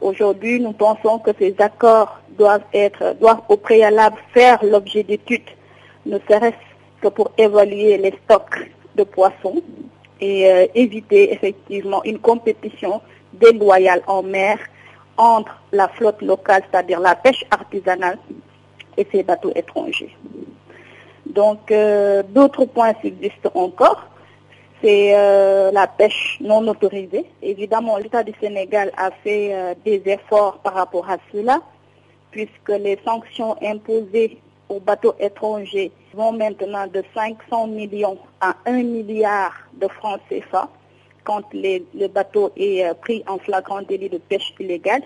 Aujourd'hui, 0.00 0.60
nous 0.60 0.72
pensons 0.72 1.18
que 1.18 1.32
ces 1.38 1.54
accords 1.58 2.18
doivent 2.38 2.64
être, 2.72 3.14
doivent 3.20 3.42
au 3.50 3.58
préalable 3.58 4.16
faire 4.32 4.64
l'objet 4.64 5.02
d'études, 5.02 5.50
ne 6.06 6.18
serait-ce 6.30 7.02
que 7.02 7.08
pour 7.08 7.30
évaluer 7.36 7.98
les 7.98 8.14
stocks 8.24 8.70
de 8.94 9.04
poissons 9.04 9.60
et 10.22 10.50
euh, 10.50 10.66
éviter 10.74 11.34
effectivement 11.34 12.02
une 12.04 12.18
compétition 12.18 13.02
déloyale 13.34 14.02
en 14.06 14.22
mer 14.22 14.58
entre 15.16 15.60
la 15.72 15.88
flotte 15.88 16.22
locale, 16.22 16.62
c'est-à-dire 16.70 17.00
la 17.00 17.14
pêche 17.14 17.44
artisanale, 17.50 18.18
et 18.96 19.06
ces 19.12 19.22
bateaux 19.22 19.52
étrangers. 19.54 20.14
Donc, 21.26 21.70
euh, 21.70 22.22
d'autres 22.22 22.64
points 22.64 22.94
subsistent 23.02 23.50
encore. 23.54 24.06
C'est 24.82 25.14
euh, 25.16 25.70
la 25.72 25.86
pêche 25.86 26.38
non 26.40 26.66
autorisée. 26.68 27.26
Évidemment, 27.42 27.96
l'État 27.96 28.22
du 28.22 28.32
Sénégal 28.40 28.92
a 28.96 29.10
fait 29.10 29.54
euh, 29.54 29.74
des 29.84 30.02
efforts 30.06 30.58
par 30.58 30.74
rapport 30.74 31.08
à 31.10 31.16
cela, 31.32 31.60
puisque 32.30 32.68
les 32.68 32.98
sanctions 33.04 33.56
imposées 33.62 34.38
aux 34.68 34.80
bateaux 34.80 35.14
étrangers 35.18 35.92
vont 36.14 36.32
maintenant 36.32 36.86
de 36.86 37.02
500 37.14 37.68
millions 37.68 38.18
à 38.40 38.54
1 38.66 38.82
milliard 38.82 39.52
de 39.74 39.88
francs 39.88 40.20
CFA 40.28 40.68
quand 41.26 41.42
le 41.52 42.06
bateau 42.06 42.52
est 42.56 42.94
pris 43.00 43.22
en 43.26 43.38
flagrant 43.38 43.82
délit 43.82 44.08
de 44.08 44.18
pêche 44.18 44.54
illégale. 44.60 45.02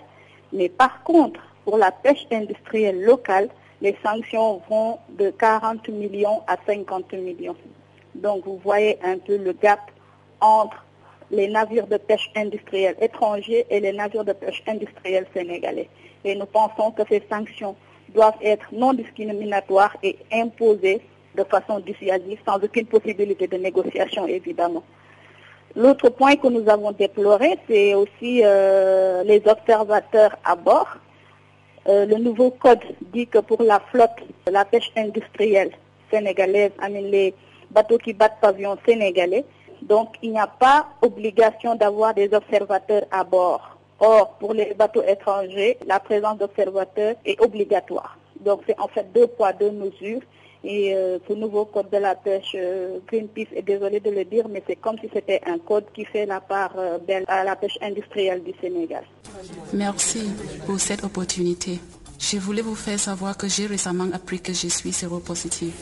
Mais 0.53 0.69
par 0.69 1.03
contre, 1.03 1.39
pour 1.65 1.77
la 1.77 1.91
pêche 1.91 2.25
industrielle 2.31 3.01
locale, 3.03 3.49
les 3.81 3.97
sanctions 4.05 4.61
vont 4.69 4.99
de 5.09 5.31
40 5.31 5.89
millions 5.89 6.41
à 6.47 6.55
50 6.65 7.13
millions. 7.13 7.55
Donc 8.15 8.45
vous 8.45 8.59
voyez 8.63 8.99
un 9.03 9.17
peu 9.17 9.37
le 9.37 9.53
gap 9.53 9.79
entre 10.39 10.85
les 11.31 11.47
navires 11.47 11.87
de 11.87 11.97
pêche 11.97 12.29
industrielle 12.35 12.95
étrangers 13.01 13.65
et 13.69 13.79
les 13.79 13.93
navires 13.93 14.25
de 14.25 14.33
pêche 14.33 14.61
industrielle 14.67 15.25
sénégalais. 15.33 15.89
Et 16.23 16.35
nous 16.35 16.45
pensons 16.45 16.91
que 16.91 17.01
ces 17.09 17.23
sanctions 17.29 17.75
doivent 18.09 18.37
être 18.41 18.67
non 18.71 18.93
discriminatoires 18.93 19.95
et 20.03 20.17
imposées 20.31 21.01
de 21.35 21.43
façon 21.45 21.79
dissuasive, 21.79 22.39
sans 22.45 22.61
aucune 22.61 22.85
possibilité 22.85 23.47
de 23.47 23.57
négociation, 23.57 24.27
évidemment. 24.27 24.83
L'autre 25.75 26.09
point 26.09 26.35
que 26.35 26.47
nous 26.47 26.67
avons 26.69 26.91
déploré, 26.91 27.57
c'est 27.67 27.93
aussi 27.93 28.41
euh, 28.43 29.23
les 29.23 29.41
observateurs 29.47 30.35
à 30.43 30.55
bord 30.55 30.87
euh, 31.87 32.05
le 32.05 32.17
nouveau 32.17 32.51
code 32.51 32.83
dit 33.11 33.25
que 33.27 33.39
pour 33.39 33.63
la 33.63 33.79
flotte, 33.79 34.19
la 34.49 34.65
pêche 34.65 34.91
industrielle 34.95 35.71
sénégalaise, 36.11 36.71
les 36.89 37.33
bateaux 37.71 37.97
qui 37.97 38.13
battent 38.13 38.39
pavillon 38.39 38.77
sénégalais, 38.85 39.45
donc 39.81 40.15
il 40.21 40.31
n'y 40.31 40.39
a 40.39 40.45
pas 40.45 40.89
obligation 41.01 41.73
d'avoir 41.73 42.13
des 42.13 42.31
observateurs 42.33 43.05
à 43.09 43.23
bord. 43.23 43.77
Or, 43.99 44.35
pour 44.39 44.53
les 44.53 44.73
bateaux 44.75 45.03
étrangers, 45.03 45.77
la 45.87 45.99
présence 45.99 46.37
d'observateurs 46.37 47.15
est 47.25 47.39
obligatoire. 47.41 48.17
Donc 48.39 48.61
c'est 48.67 48.79
en 48.79 48.87
fait 48.87 49.11
deux 49.13 49.27
poids, 49.27 49.53
deux 49.53 49.71
mesures. 49.71 50.21
Et 50.63 50.93
euh, 50.93 51.17
ce 51.27 51.33
nouveau 51.33 51.65
code 51.65 51.89
de 51.89 51.97
la 51.97 52.13
pêche, 52.15 52.55
euh, 52.55 52.99
Greenpeace 53.07 53.47
est 53.55 53.63
désolé 53.63 53.99
de 53.99 54.11
le 54.11 54.23
dire, 54.25 54.47
mais 54.47 54.61
c'est 54.67 54.75
comme 54.75 54.95
si 54.99 55.09
c'était 55.11 55.41
un 55.47 55.57
code 55.57 55.85
qui 55.93 56.05
fait 56.05 56.27
la 56.27 56.39
part 56.39 56.73
euh, 56.77 56.99
belle 56.99 57.25
à 57.27 57.43
la 57.43 57.55
pêche 57.55 57.79
industrielle 57.81 58.43
du 58.43 58.53
Sénégal. 58.61 59.03
Merci 59.73 60.21
pour 60.67 60.79
cette 60.79 61.03
opportunité. 61.03 61.79
Je 62.19 62.37
voulais 62.37 62.61
vous 62.61 62.75
faire 62.75 62.99
savoir 62.99 63.35
que 63.35 63.47
j'ai 63.47 63.65
récemment 63.65 64.07
appris 64.13 64.39
que 64.39 64.53
je 64.53 64.67
suis 64.67 64.93
séropositive. 64.93 65.73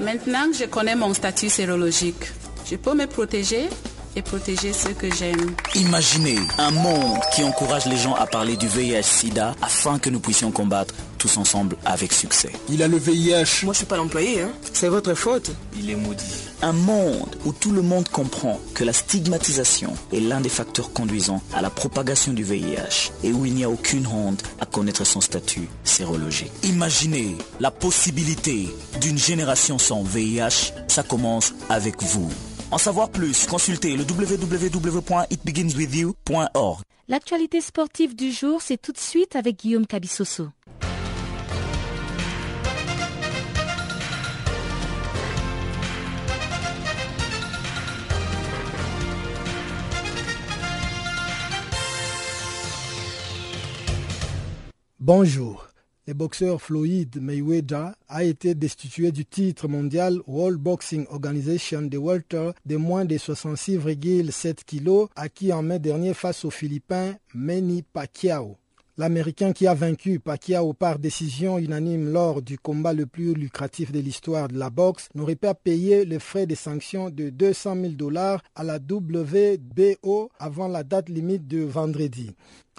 Maintenant 0.00 0.48
que 0.50 0.56
je 0.56 0.64
connais 0.64 0.96
mon 0.96 1.12
statut 1.12 1.50
sérologique, 1.50 2.32
je 2.64 2.76
peux 2.76 2.94
me 2.94 3.06
protéger 3.06 3.68
et 4.16 4.22
protéger 4.22 4.72
ceux 4.72 4.94
que 4.94 5.12
j'aime. 5.14 5.54
Imaginez 5.74 6.36
un 6.56 6.70
monde 6.70 7.18
qui 7.34 7.44
encourage 7.44 7.84
les 7.86 7.96
gens 7.96 8.14
à 8.14 8.26
parler 8.26 8.56
du 8.56 8.66
VIH-Sida 8.68 9.54
afin 9.60 9.98
que 9.98 10.08
nous 10.08 10.20
puissions 10.20 10.50
combattre 10.50 10.94
tous 11.18 11.36
ensemble 11.36 11.76
avec 11.84 12.12
succès. 12.12 12.52
Il 12.68 12.82
a 12.82 12.88
le 12.88 12.96
VIH. 12.96 13.64
Moi, 13.64 13.72
je 13.72 13.78
suis 13.78 13.86
pas 13.86 13.96
l'employé, 13.96 14.42
hein. 14.42 14.52
C'est 14.72 14.88
votre 14.88 15.14
faute. 15.14 15.50
Il 15.76 15.90
est 15.90 15.96
maudit. 15.96 16.24
Un 16.62 16.72
monde 16.72 17.36
où 17.44 17.52
tout 17.52 17.72
le 17.72 17.82
monde 17.82 18.08
comprend 18.08 18.60
que 18.74 18.84
la 18.84 18.92
stigmatisation 18.92 19.92
est 20.12 20.20
l'un 20.20 20.40
des 20.40 20.48
facteurs 20.48 20.92
conduisant 20.92 21.42
à 21.52 21.60
la 21.60 21.70
propagation 21.70 22.32
du 22.32 22.44
VIH 22.44 23.10
et 23.22 23.32
où 23.32 23.44
il 23.44 23.54
n'y 23.54 23.64
a 23.64 23.70
aucune 23.70 24.06
honte 24.06 24.44
à 24.60 24.66
connaître 24.66 25.04
son 25.04 25.20
statut 25.20 25.68
sérologique. 25.84 26.52
Imaginez 26.62 27.36
la 27.60 27.70
possibilité 27.70 28.68
d'une 29.00 29.18
génération 29.18 29.78
sans 29.78 30.02
VIH. 30.02 30.72
Ça 30.88 31.02
commence 31.02 31.52
avec 31.68 32.02
vous. 32.02 32.30
En 32.70 32.78
savoir 32.78 33.08
plus, 33.08 33.46
consultez 33.46 33.96
le 33.96 34.04
www.itbeginswithyou.org. 34.04 36.82
L'actualité 37.10 37.62
sportive 37.62 38.14
du 38.14 38.30
jour, 38.30 38.60
c'est 38.60 38.76
tout 38.76 38.92
de 38.92 38.98
suite 38.98 39.34
avec 39.34 39.60
Guillaume 39.60 39.86
Cabissoso. 39.86 40.50
Bonjour. 55.08 55.66
Le 56.06 56.12
boxeur 56.12 56.60
Floyd 56.60 57.16
Mayweather 57.18 57.92
a 58.08 58.24
été 58.24 58.54
destitué 58.54 59.10
du 59.10 59.24
titre 59.24 59.66
mondial 59.66 60.18
World 60.26 60.58
Boxing 60.58 61.06
Organization 61.08 61.80
de 61.80 61.96
welter 61.96 62.50
de 62.66 62.76
moins 62.76 63.06
de 63.06 63.14
66,7 63.16 64.64
kg 64.66 65.10
acquis 65.16 65.50
en 65.54 65.62
mai 65.62 65.78
dernier 65.78 66.12
face 66.12 66.44
au 66.44 66.50
Philippin 66.50 67.14
Manny 67.32 67.82
Pacquiao. 67.90 68.58
L'Américain 68.98 69.52
qui 69.52 69.66
a 69.66 69.74
vaincu 69.74 70.18
Pacquiao 70.18 70.74
par 70.74 70.98
décision 70.98 71.56
unanime 71.56 72.12
lors 72.12 72.42
du 72.42 72.58
combat 72.58 72.92
le 72.92 73.06
plus 73.06 73.32
lucratif 73.32 73.92
de 73.92 74.00
l'histoire 74.00 74.48
de 74.48 74.58
la 74.58 74.68
boxe 74.68 75.08
n'aurait 75.14 75.36
pas 75.36 75.54
payé 75.54 76.04
les 76.04 76.18
frais 76.18 76.46
de 76.46 76.56
sanctions 76.56 77.08
de 77.08 77.30
200 77.30 77.76
000 77.76 77.92
dollars 77.92 78.42
à 78.56 78.64
la 78.64 78.76
WBO 78.76 80.30
avant 80.38 80.68
la 80.68 80.82
date 80.82 81.08
limite 81.08 81.46
de 81.46 81.62
vendredi. 81.62 82.34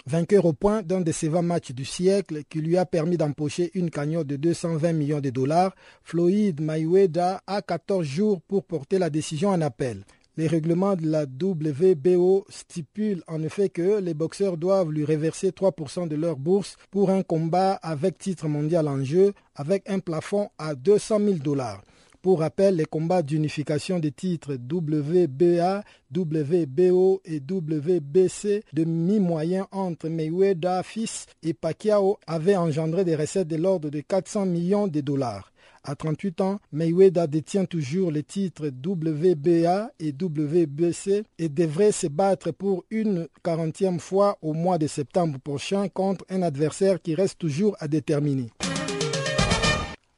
Vainqueur 0.06 0.46
au 0.46 0.52
point 0.52 0.82
d'un 0.82 1.02
20 1.02 1.42
matchs 1.42 1.72
du 1.72 1.84
siècle 1.84 2.42
qui 2.48 2.60
lui 2.60 2.78
a 2.78 2.86
permis 2.86 3.16
d'empocher 3.16 3.70
une 3.74 3.90
cagnotte 3.90 4.26
de 4.26 4.36
220 4.36 4.92
millions 4.92 5.20
de 5.20 5.30
dollars, 5.30 5.74
Floyd 6.02 6.60
Mayweather 6.60 7.40
a 7.46 7.62
14 7.62 8.04
jours 8.06 8.40
pour 8.40 8.64
porter 8.64 8.98
la 8.98 9.10
décision 9.10 9.50
en 9.50 9.60
appel. 9.60 10.04
Les 10.36 10.46
règlements 10.46 10.96
de 10.96 11.06
la 11.06 11.24
WBO 11.24 12.46
stipulent 12.48 13.22
en 13.26 13.42
effet 13.42 13.68
que 13.68 14.00
les 14.00 14.14
boxeurs 14.14 14.56
doivent 14.56 14.90
lui 14.90 15.04
reverser 15.04 15.50
3% 15.50 16.08
de 16.08 16.16
leur 16.16 16.36
bourse 16.36 16.76
pour 16.90 17.10
un 17.10 17.22
combat 17.22 17.72
avec 17.82 18.16
titre 18.16 18.48
mondial 18.48 18.88
en 18.88 19.04
jeu, 19.04 19.34
avec 19.54 19.88
un 19.90 19.98
plafond 19.98 20.48
à 20.56 20.74
200 20.74 21.18
000 21.18 21.30
dollars. 21.38 21.82
Pour 22.22 22.40
rappel, 22.40 22.76
les 22.76 22.84
combats 22.84 23.22
d'unification 23.22 23.98
des 23.98 24.12
titres 24.12 24.54
WBA, 24.54 25.82
WBO 26.14 27.22
et 27.24 27.40
WBC 27.40 28.62
de 28.74 28.84
mi-moyen 28.84 29.66
entre 29.72 30.10
Mayweather, 30.10 30.84
Fils 30.84 31.24
et 31.42 31.54
Pacquiao 31.54 32.18
avaient 32.26 32.56
engendré 32.56 33.06
des 33.06 33.16
recettes 33.16 33.48
de 33.48 33.56
l'ordre 33.56 33.88
de 33.88 34.00
400 34.00 34.44
millions 34.44 34.86
de 34.86 35.00
dollars. 35.00 35.50
À 35.82 35.94
38 35.94 36.42
ans, 36.42 36.60
Mayweather 36.72 37.26
détient 37.26 37.64
toujours 37.64 38.10
les 38.10 38.22
titres 38.22 38.66
WBA 38.66 39.90
et 39.98 40.12
WBC 40.12 41.24
et 41.38 41.48
devrait 41.48 41.92
se 41.92 42.06
battre 42.06 42.50
pour 42.50 42.84
une 42.90 43.28
quarantième 43.42 43.98
fois 43.98 44.36
au 44.42 44.52
mois 44.52 44.76
de 44.76 44.86
septembre 44.86 45.38
prochain 45.38 45.88
contre 45.88 46.26
un 46.28 46.42
adversaire 46.42 47.00
qui 47.00 47.14
reste 47.14 47.38
toujours 47.38 47.76
à 47.80 47.88
déterminer. 47.88 48.50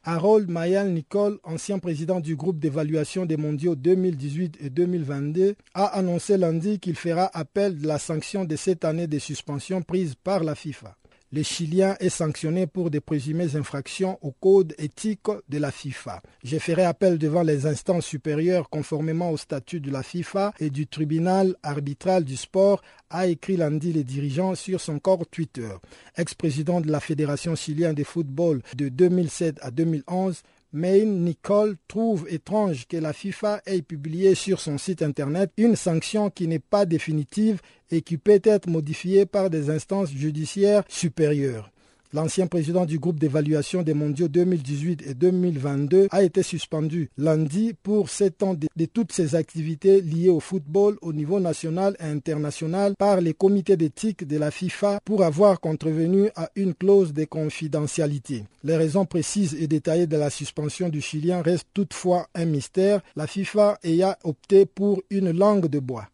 Harold 0.05 0.51
Mayal 0.51 0.91
Nicole, 0.93 1.39
ancien 1.45 1.79
président 1.79 2.19
du 2.19 2.35
groupe 2.35 2.59
d'évaluation 2.59 3.25
des 3.25 3.37
mondiaux 3.37 3.77
2018 3.77 4.59
et 4.61 4.69
2022, 4.69 5.55
a 5.75 5.85
annoncé 5.85 6.37
lundi 6.37 6.81
qu'il 6.81 6.97
fera 6.97 7.31
appel 7.35 7.79
de 7.79 7.87
la 7.87 7.99
sanction 7.99 8.45
de 8.45 8.57
cette 8.57 8.85
année 8.85 9.07
de 9.07 9.21
suspension 9.21 9.81
prise 9.81 10.17
par 10.17 10.43
la 10.43 10.57
FIFA 10.57 10.97
le 11.33 11.43
Chilien 11.43 11.97
est 11.99 12.11
sanctionné 12.11 12.67
pour 12.67 12.91
des 12.91 13.01
présumées 13.01 13.57
infractions 13.57 14.19
au 14.21 14.33
code 14.33 14.75
éthique 14.77 15.29
de 15.49 15.59
la 15.59 15.71
FIFA. 15.71 16.21
Je 16.45 16.59
ferai 16.59 16.85
appel 16.85 17.17
devant 17.17 17.43
les 17.43 17.67
instances 17.67 18.05
supérieures 18.05 18.69
conformément 18.69 19.31
au 19.31 19.39
statut 19.39 19.81
de 19.81 19.91
la 19.91 20.03
FIFA 20.03 20.53
et 20.61 20.69
du 20.69 20.87
tribunal 20.87 21.57
arbitral 21.63 22.25
du 22.25 22.37
sport, 22.37 22.83
a 23.09 23.27
écrit 23.27 23.57
lundi 23.57 23.93
le 23.93 24.05
dirigeant 24.05 24.55
sur 24.55 24.81
son 24.81 24.99
corps 24.99 25.27
Twitter. 25.27 25.71
Ex-président 26.17 26.81
de 26.81 26.91
la 26.91 27.01
Fédération 27.01 27.55
chilienne 27.55 27.95
de 27.95 28.05
football 28.05 28.63
de 28.77 28.89
2007 28.89 29.59
à 29.63 29.71
2011, 29.71 30.43
Maine 30.75 31.25
Nicole 31.25 31.77
trouve 31.87 32.27
étrange 32.31 32.87
que 32.87 32.97
la 32.97 33.13
FIFA 33.13 33.61
ait 33.67 33.83
publié 33.83 34.35
sur 34.35 34.61
son 34.61 34.79
site 34.79 35.03
internet 35.03 35.51
une 35.57 35.77
sanction 35.77 36.31
qui 36.31 36.49
n'est 36.49 36.59
pas 36.59 36.87
définitive 36.87 37.61
et 37.91 38.01
qui 38.01 38.17
peut 38.17 38.41
être 38.43 38.69
modifiée 38.69 39.27
par 39.27 39.51
des 39.51 39.69
instances 39.69 40.11
judiciaires 40.11 40.85
supérieures. 40.89 41.72
L'ancien 42.15 42.47
président 42.47 42.85
du 42.85 42.99
groupe 42.99 43.19
d'évaluation 43.19 43.81
des 43.83 43.95
mondiaux 43.95 44.29
2018 44.29 45.03
et 45.07 45.15
2022 45.15 46.09
a 46.11 46.23
été 46.23 46.43
suspendu 46.43 47.09
lundi 47.17 47.73
pour 47.83 48.11
sept 48.11 48.43
ans 48.43 48.53
de, 48.53 48.69
toutes 48.85 49.13
ses 49.13 49.35
activités 49.35 50.03
liées 50.03 50.29
au 50.29 50.39
football 50.39 50.99
au 51.01 51.15
niveau 51.15 51.41
national 51.41 51.97
et 52.01 52.05
international 52.05 52.93
par 52.99 53.23
les 53.23 53.33
comités 53.33 53.79
d'éthique 53.79 54.27
de 54.27 54.37
la 54.37 54.51
FIFA 54.51 55.01
pour 55.07 55.23
avoir 55.25 55.59
contrevenu 55.59 56.29
à 56.37 56.51
une 56.55 56.75
clause 56.75 57.15
de 57.15 57.25
confidentialité. 57.25 58.45
Les 58.63 58.77
raisons 58.77 59.07
précises 59.07 59.55
et 59.59 59.67
détaillées 59.67 60.07
de 60.07 60.19
la 60.19 60.29
suspension 60.29 60.91
du 60.91 61.01
Chilien 61.01 61.41
restent 61.41 61.69
toutefois 61.73 62.27
un 62.35 62.45
mystère, 62.45 63.01
la 63.17 63.27
FIFA 63.27 63.79
ayant 63.85 64.15
opté 64.23 64.67
pour 64.67 65.01
une 65.09 65.31
langue 65.31 65.67
de 65.67 65.79
bois. 65.79 66.09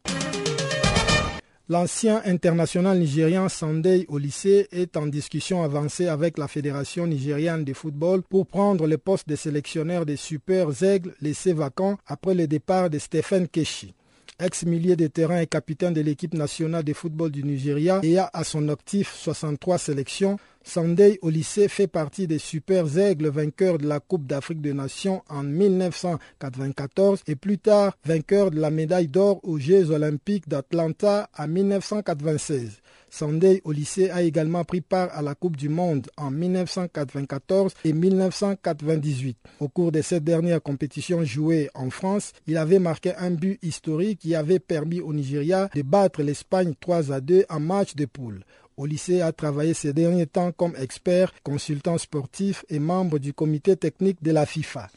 L'ancien 1.70 2.22
international 2.24 2.98
nigérian 2.98 3.50
Sandei 3.50 4.06
lycée 4.10 4.68
est 4.72 4.96
en 4.96 5.06
discussion 5.06 5.62
avancée 5.62 6.08
avec 6.08 6.38
la 6.38 6.48
Fédération 6.48 7.06
nigériane 7.06 7.62
de 7.62 7.74
football 7.74 8.22
pour 8.22 8.46
prendre 8.46 8.86
le 8.86 8.96
poste 8.96 9.28
de 9.28 9.36
sélectionneur 9.36 10.06
des 10.06 10.16
Super 10.16 10.82
Aigles 10.82 11.14
laissé 11.20 11.52
vacant 11.52 11.98
après 12.06 12.34
le 12.34 12.46
départ 12.46 12.88
de 12.88 12.98
Stephen 12.98 13.48
Keshi. 13.48 13.92
Ex-milieu 14.40 14.96
de 14.96 15.08
terrain 15.08 15.40
et 15.42 15.46
capitaine 15.46 15.92
de 15.92 16.00
l'équipe 16.00 16.32
nationale 16.32 16.84
de 16.84 16.94
football 16.94 17.30
du 17.30 17.42
Nigeria 17.44 18.00
et 18.02 18.16
a 18.16 18.30
à 18.32 18.44
son 18.44 18.66
actif 18.70 19.12
63 19.14 19.76
sélections, 19.76 20.38
Sunday 20.68 21.18
au 21.22 21.30
fait 21.30 21.86
partie 21.86 22.26
des 22.26 22.38
super 22.38 22.98
aigles 22.98 23.28
vainqueurs 23.28 23.78
de 23.78 23.88
la 23.88 24.00
Coupe 24.00 24.26
d'Afrique 24.26 24.60
des 24.60 24.74
Nations 24.74 25.22
en 25.30 25.42
1994 25.42 27.22
et 27.26 27.36
plus 27.36 27.56
tard 27.56 27.96
vainqueur 28.04 28.50
de 28.50 28.60
la 28.60 28.70
médaille 28.70 29.08
d'or 29.08 29.40
aux 29.44 29.58
Jeux 29.58 29.90
olympiques 29.90 30.46
d'Atlanta 30.46 31.30
en 31.38 31.48
1996. 31.48 32.82
Sunday 33.10 33.62
au 33.64 33.72
a 33.72 34.22
également 34.22 34.64
pris 34.64 34.82
part 34.82 35.08
à 35.14 35.22
la 35.22 35.34
Coupe 35.34 35.56
du 35.56 35.70
Monde 35.70 36.08
en 36.18 36.30
1994 36.30 37.72
et 37.86 37.94
1998. 37.94 39.38
Au 39.60 39.68
cours 39.68 39.90
de 39.90 40.02
cette 40.02 40.24
dernière 40.24 40.62
compétition 40.62 41.24
jouée 41.24 41.70
en 41.74 41.88
France, 41.88 42.32
il 42.46 42.58
avait 42.58 42.78
marqué 42.78 43.14
un 43.16 43.30
but 43.30 43.58
historique 43.62 44.18
qui 44.20 44.34
avait 44.34 44.58
permis 44.58 45.00
au 45.00 45.14
Nigeria 45.14 45.70
de 45.74 45.80
battre 45.80 46.22
l'Espagne 46.22 46.74
3 46.78 47.10
à 47.10 47.22
2 47.22 47.46
en 47.48 47.60
match 47.60 47.94
de 47.94 48.04
poule. 48.04 48.44
Au 48.78 48.86
lycée 48.86 49.22
a 49.22 49.32
travaillé 49.32 49.74
ces 49.74 49.92
derniers 49.92 50.28
temps 50.28 50.52
comme 50.52 50.76
expert, 50.76 51.32
consultant 51.42 51.98
sportif 51.98 52.64
et 52.68 52.78
membre 52.78 53.18
du 53.18 53.34
comité 53.34 53.74
technique 53.76 54.22
de 54.22 54.30
la 54.30 54.46
FIFA. 54.46 54.88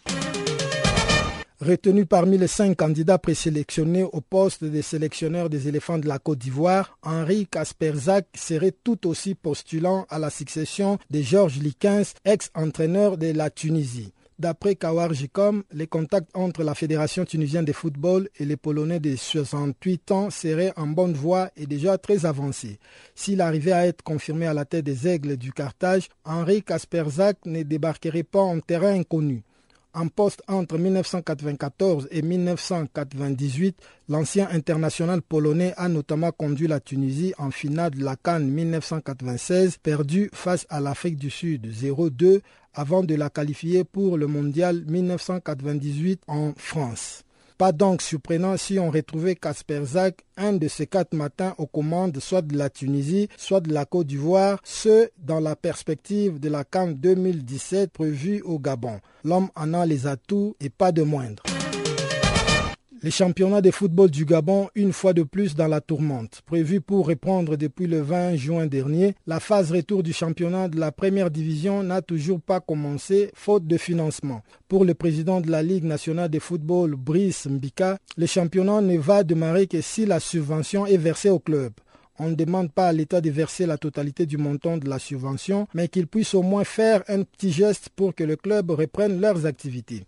Retenu 1.59 2.05
parmi 2.05 2.37
les 2.37 2.45
cinq 2.45 2.77
candidats 2.77 3.17
présélectionnés 3.17 4.03
au 4.03 4.21
poste 4.21 4.63
de 4.63 4.81
sélectionneur 4.83 5.49
des 5.49 5.67
éléphants 5.67 5.97
de 5.97 6.07
la 6.07 6.19
Côte 6.19 6.37
d'Ivoire, 6.37 6.95
Henri 7.01 7.47
Kasperzak 7.47 8.27
serait 8.35 8.73
tout 8.83 9.07
aussi 9.07 9.33
postulant 9.33 10.05
à 10.11 10.19
la 10.19 10.29
succession 10.29 10.99
de 11.09 11.21
Georges 11.23 11.57
Likens, 11.57 12.13
ex-entraîneur 12.23 13.17
de 13.17 13.31
la 13.31 13.49
Tunisie. 13.49 14.13
D'après 14.41 14.73
Kawar 14.73 15.13
Jikom, 15.13 15.61
les 15.71 15.85
contacts 15.85 16.35
entre 16.35 16.63
la 16.63 16.73
Fédération 16.73 17.25
tunisienne 17.25 17.63
de 17.63 17.73
football 17.73 18.27
et 18.39 18.45
les 18.45 18.57
Polonais 18.57 18.99
de 18.99 19.15
68 19.15 20.11
ans 20.11 20.31
seraient 20.31 20.73
en 20.77 20.87
bonne 20.87 21.13
voie 21.13 21.51
et 21.55 21.67
déjà 21.67 21.99
très 21.99 22.25
avancés. 22.25 22.79
S'il 23.13 23.39
arrivait 23.39 23.71
à 23.71 23.85
être 23.85 24.01
confirmé 24.01 24.47
à 24.47 24.55
la 24.55 24.65
tête 24.65 24.83
des 24.83 25.07
Aigles 25.07 25.37
du 25.37 25.53
Carthage, 25.53 26.09
Henri 26.25 26.63
Kasperzak 26.63 27.37
ne 27.45 27.61
débarquerait 27.61 28.23
pas 28.23 28.41
en 28.41 28.59
terrain 28.61 28.95
inconnu. 28.95 29.43
En 29.93 30.07
poste 30.07 30.41
entre 30.47 30.77
1994 30.77 32.07
et 32.11 32.21
1998, 32.21 33.77
l'ancien 34.07 34.47
international 34.49 35.21
polonais 35.21 35.73
a 35.75 35.87
notamment 35.89 36.31
conduit 36.31 36.67
la 36.67 36.79
Tunisie 36.79 37.33
en 37.37 37.51
finale 37.51 37.91
de 37.91 38.03
la 38.03 38.15
Cannes 38.15 38.47
1996, 38.49 39.77
perdue 39.83 40.29
face 40.33 40.65
à 40.69 40.79
l'Afrique 40.79 41.17
du 41.17 41.29
Sud 41.29 41.67
0-2 41.67 42.39
avant 42.73 43.03
de 43.03 43.15
la 43.15 43.29
qualifier 43.29 43.83
pour 43.83 44.17
le 44.17 44.27
mondial 44.27 44.83
1998 44.87 46.21
en 46.27 46.53
France. 46.55 47.23
Pas 47.61 47.71
donc 47.71 48.01
surprenant 48.01 48.57
si 48.57 48.79
on 48.79 48.89
retrouvait 48.89 49.35
Kasper 49.35 49.81
Zak 49.85 50.25
un 50.35 50.53
de 50.53 50.67
ces 50.67 50.87
quatre 50.87 51.13
matins 51.13 51.53
aux 51.59 51.67
commandes 51.67 52.19
soit 52.19 52.41
de 52.41 52.57
la 52.57 52.71
Tunisie, 52.71 53.29
soit 53.37 53.61
de 53.61 53.71
la 53.71 53.85
Côte 53.85 54.07
d'Ivoire, 54.07 54.59
ce 54.63 55.09
dans 55.19 55.39
la 55.39 55.55
perspective 55.55 56.39
de 56.39 56.49
la 56.49 56.63
CAN 56.63 56.87
2017 56.87 57.91
prévue 57.91 58.41
au 58.41 58.57
Gabon. 58.57 58.99
L'homme 59.23 59.49
en 59.55 59.75
a 59.75 59.85
les 59.85 60.07
atouts 60.07 60.55
et 60.59 60.71
pas 60.71 60.91
de 60.91 61.03
moindre. 61.03 61.43
Les 63.03 63.09
championnats 63.09 63.61
de 63.61 63.71
football 63.71 64.11
du 64.11 64.25
Gabon, 64.25 64.69
une 64.75 64.93
fois 64.93 65.13
de 65.13 65.23
plus 65.23 65.55
dans 65.55 65.65
la 65.65 65.81
tourmente. 65.81 66.43
Prévu 66.45 66.81
pour 66.81 67.07
reprendre 67.07 67.55
depuis 67.55 67.87
le 67.87 67.99
20 67.99 68.35
juin 68.35 68.67
dernier, 68.67 69.15
la 69.25 69.39
phase 69.39 69.71
retour 69.71 70.03
du 70.03 70.13
championnat 70.13 70.67
de 70.67 70.79
la 70.79 70.91
première 70.91 71.31
division 71.31 71.81
n'a 71.81 72.03
toujours 72.03 72.39
pas 72.39 72.59
commencé, 72.59 73.31
faute 73.33 73.65
de 73.65 73.77
financement. 73.77 74.43
Pour 74.67 74.85
le 74.85 74.93
président 74.93 75.41
de 75.41 75.49
la 75.49 75.63
Ligue 75.63 75.83
nationale 75.85 76.29
de 76.29 76.37
football, 76.37 76.93
Brice 76.95 77.47
Mbika, 77.47 77.97
le 78.17 78.27
championnat 78.27 78.81
ne 78.81 78.99
va 78.99 79.23
démarrer 79.23 79.65
que 79.65 79.81
si 79.81 80.05
la 80.05 80.19
subvention 80.19 80.85
est 80.85 80.97
versée 80.97 81.31
au 81.31 81.39
club. 81.39 81.73
On 82.19 82.29
ne 82.29 82.35
demande 82.35 82.71
pas 82.71 82.89
à 82.89 82.91
l'État 82.91 83.19
de 83.19 83.31
verser 83.31 83.65
la 83.65 83.79
totalité 83.79 84.27
du 84.27 84.37
montant 84.37 84.77
de 84.77 84.87
la 84.87 84.99
subvention, 84.99 85.67
mais 85.73 85.87
qu'il 85.87 86.05
puisse 86.05 86.35
au 86.35 86.43
moins 86.43 86.63
faire 86.63 87.03
un 87.07 87.23
petit 87.23 87.51
geste 87.51 87.89
pour 87.95 88.13
que 88.13 88.23
le 88.23 88.35
club 88.35 88.69
reprenne 88.69 89.19
leurs 89.19 89.47
activités. 89.47 90.03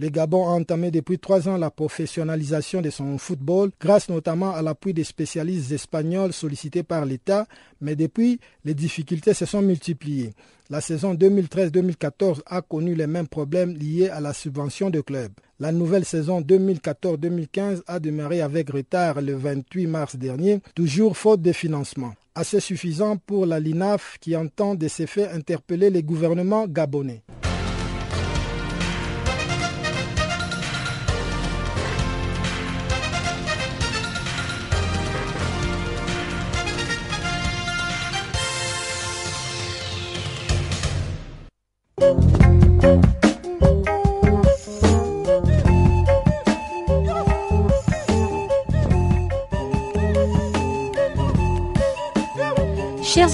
Le 0.00 0.10
Gabon 0.10 0.46
a 0.46 0.52
entamé 0.52 0.92
depuis 0.92 1.18
trois 1.18 1.48
ans 1.48 1.56
la 1.56 1.72
professionnalisation 1.72 2.80
de 2.80 2.88
son 2.88 3.18
football, 3.18 3.70
grâce 3.80 4.08
notamment 4.08 4.54
à 4.54 4.62
l'appui 4.62 4.94
des 4.94 5.02
spécialistes 5.02 5.72
espagnols 5.72 6.32
sollicités 6.32 6.84
par 6.84 7.04
l'État, 7.04 7.48
mais 7.80 7.96
depuis, 7.96 8.38
les 8.64 8.74
difficultés 8.74 9.34
se 9.34 9.44
sont 9.44 9.60
multipliées. 9.60 10.34
La 10.70 10.80
saison 10.80 11.14
2013-2014 11.14 12.42
a 12.46 12.62
connu 12.62 12.94
les 12.94 13.08
mêmes 13.08 13.26
problèmes 13.26 13.74
liés 13.76 14.08
à 14.08 14.20
la 14.20 14.32
subvention 14.34 14.88
de 14.88 15.00
clubs. 15.00 15.32
La 15.58 15.72
nouvelle 15.72 16.04
saison 16.04 16.42
2014-2015 16.42 17.82
a 17.88 17.98
démarré 17.98 18.40
avec 18.40 18.70
retard 18.70 19.20
le 19.20 19.34
28 19.34 19.86
mars 19.88 20.14
dernier, 20.14 20.60
toujours 20.76 21.16
faute 21.16 21.42
de 21.42 21.50
financement. 21.50 22.14
Assez 22.36 22.60
suffisant 22.60 23.16
pour 23.16 23.46
la 23.46 23.58
LINAF 23.58 24.18
qui 24.20 24.36
entend 24.36 24.76
de 24.76 24.86
ses 24.86 25.08
faits 25.08 25.32
interpeller 25.32 25.90
les 25.90 26.04
gouvernements 26.04 26.68
gabonais. 26.68 27.24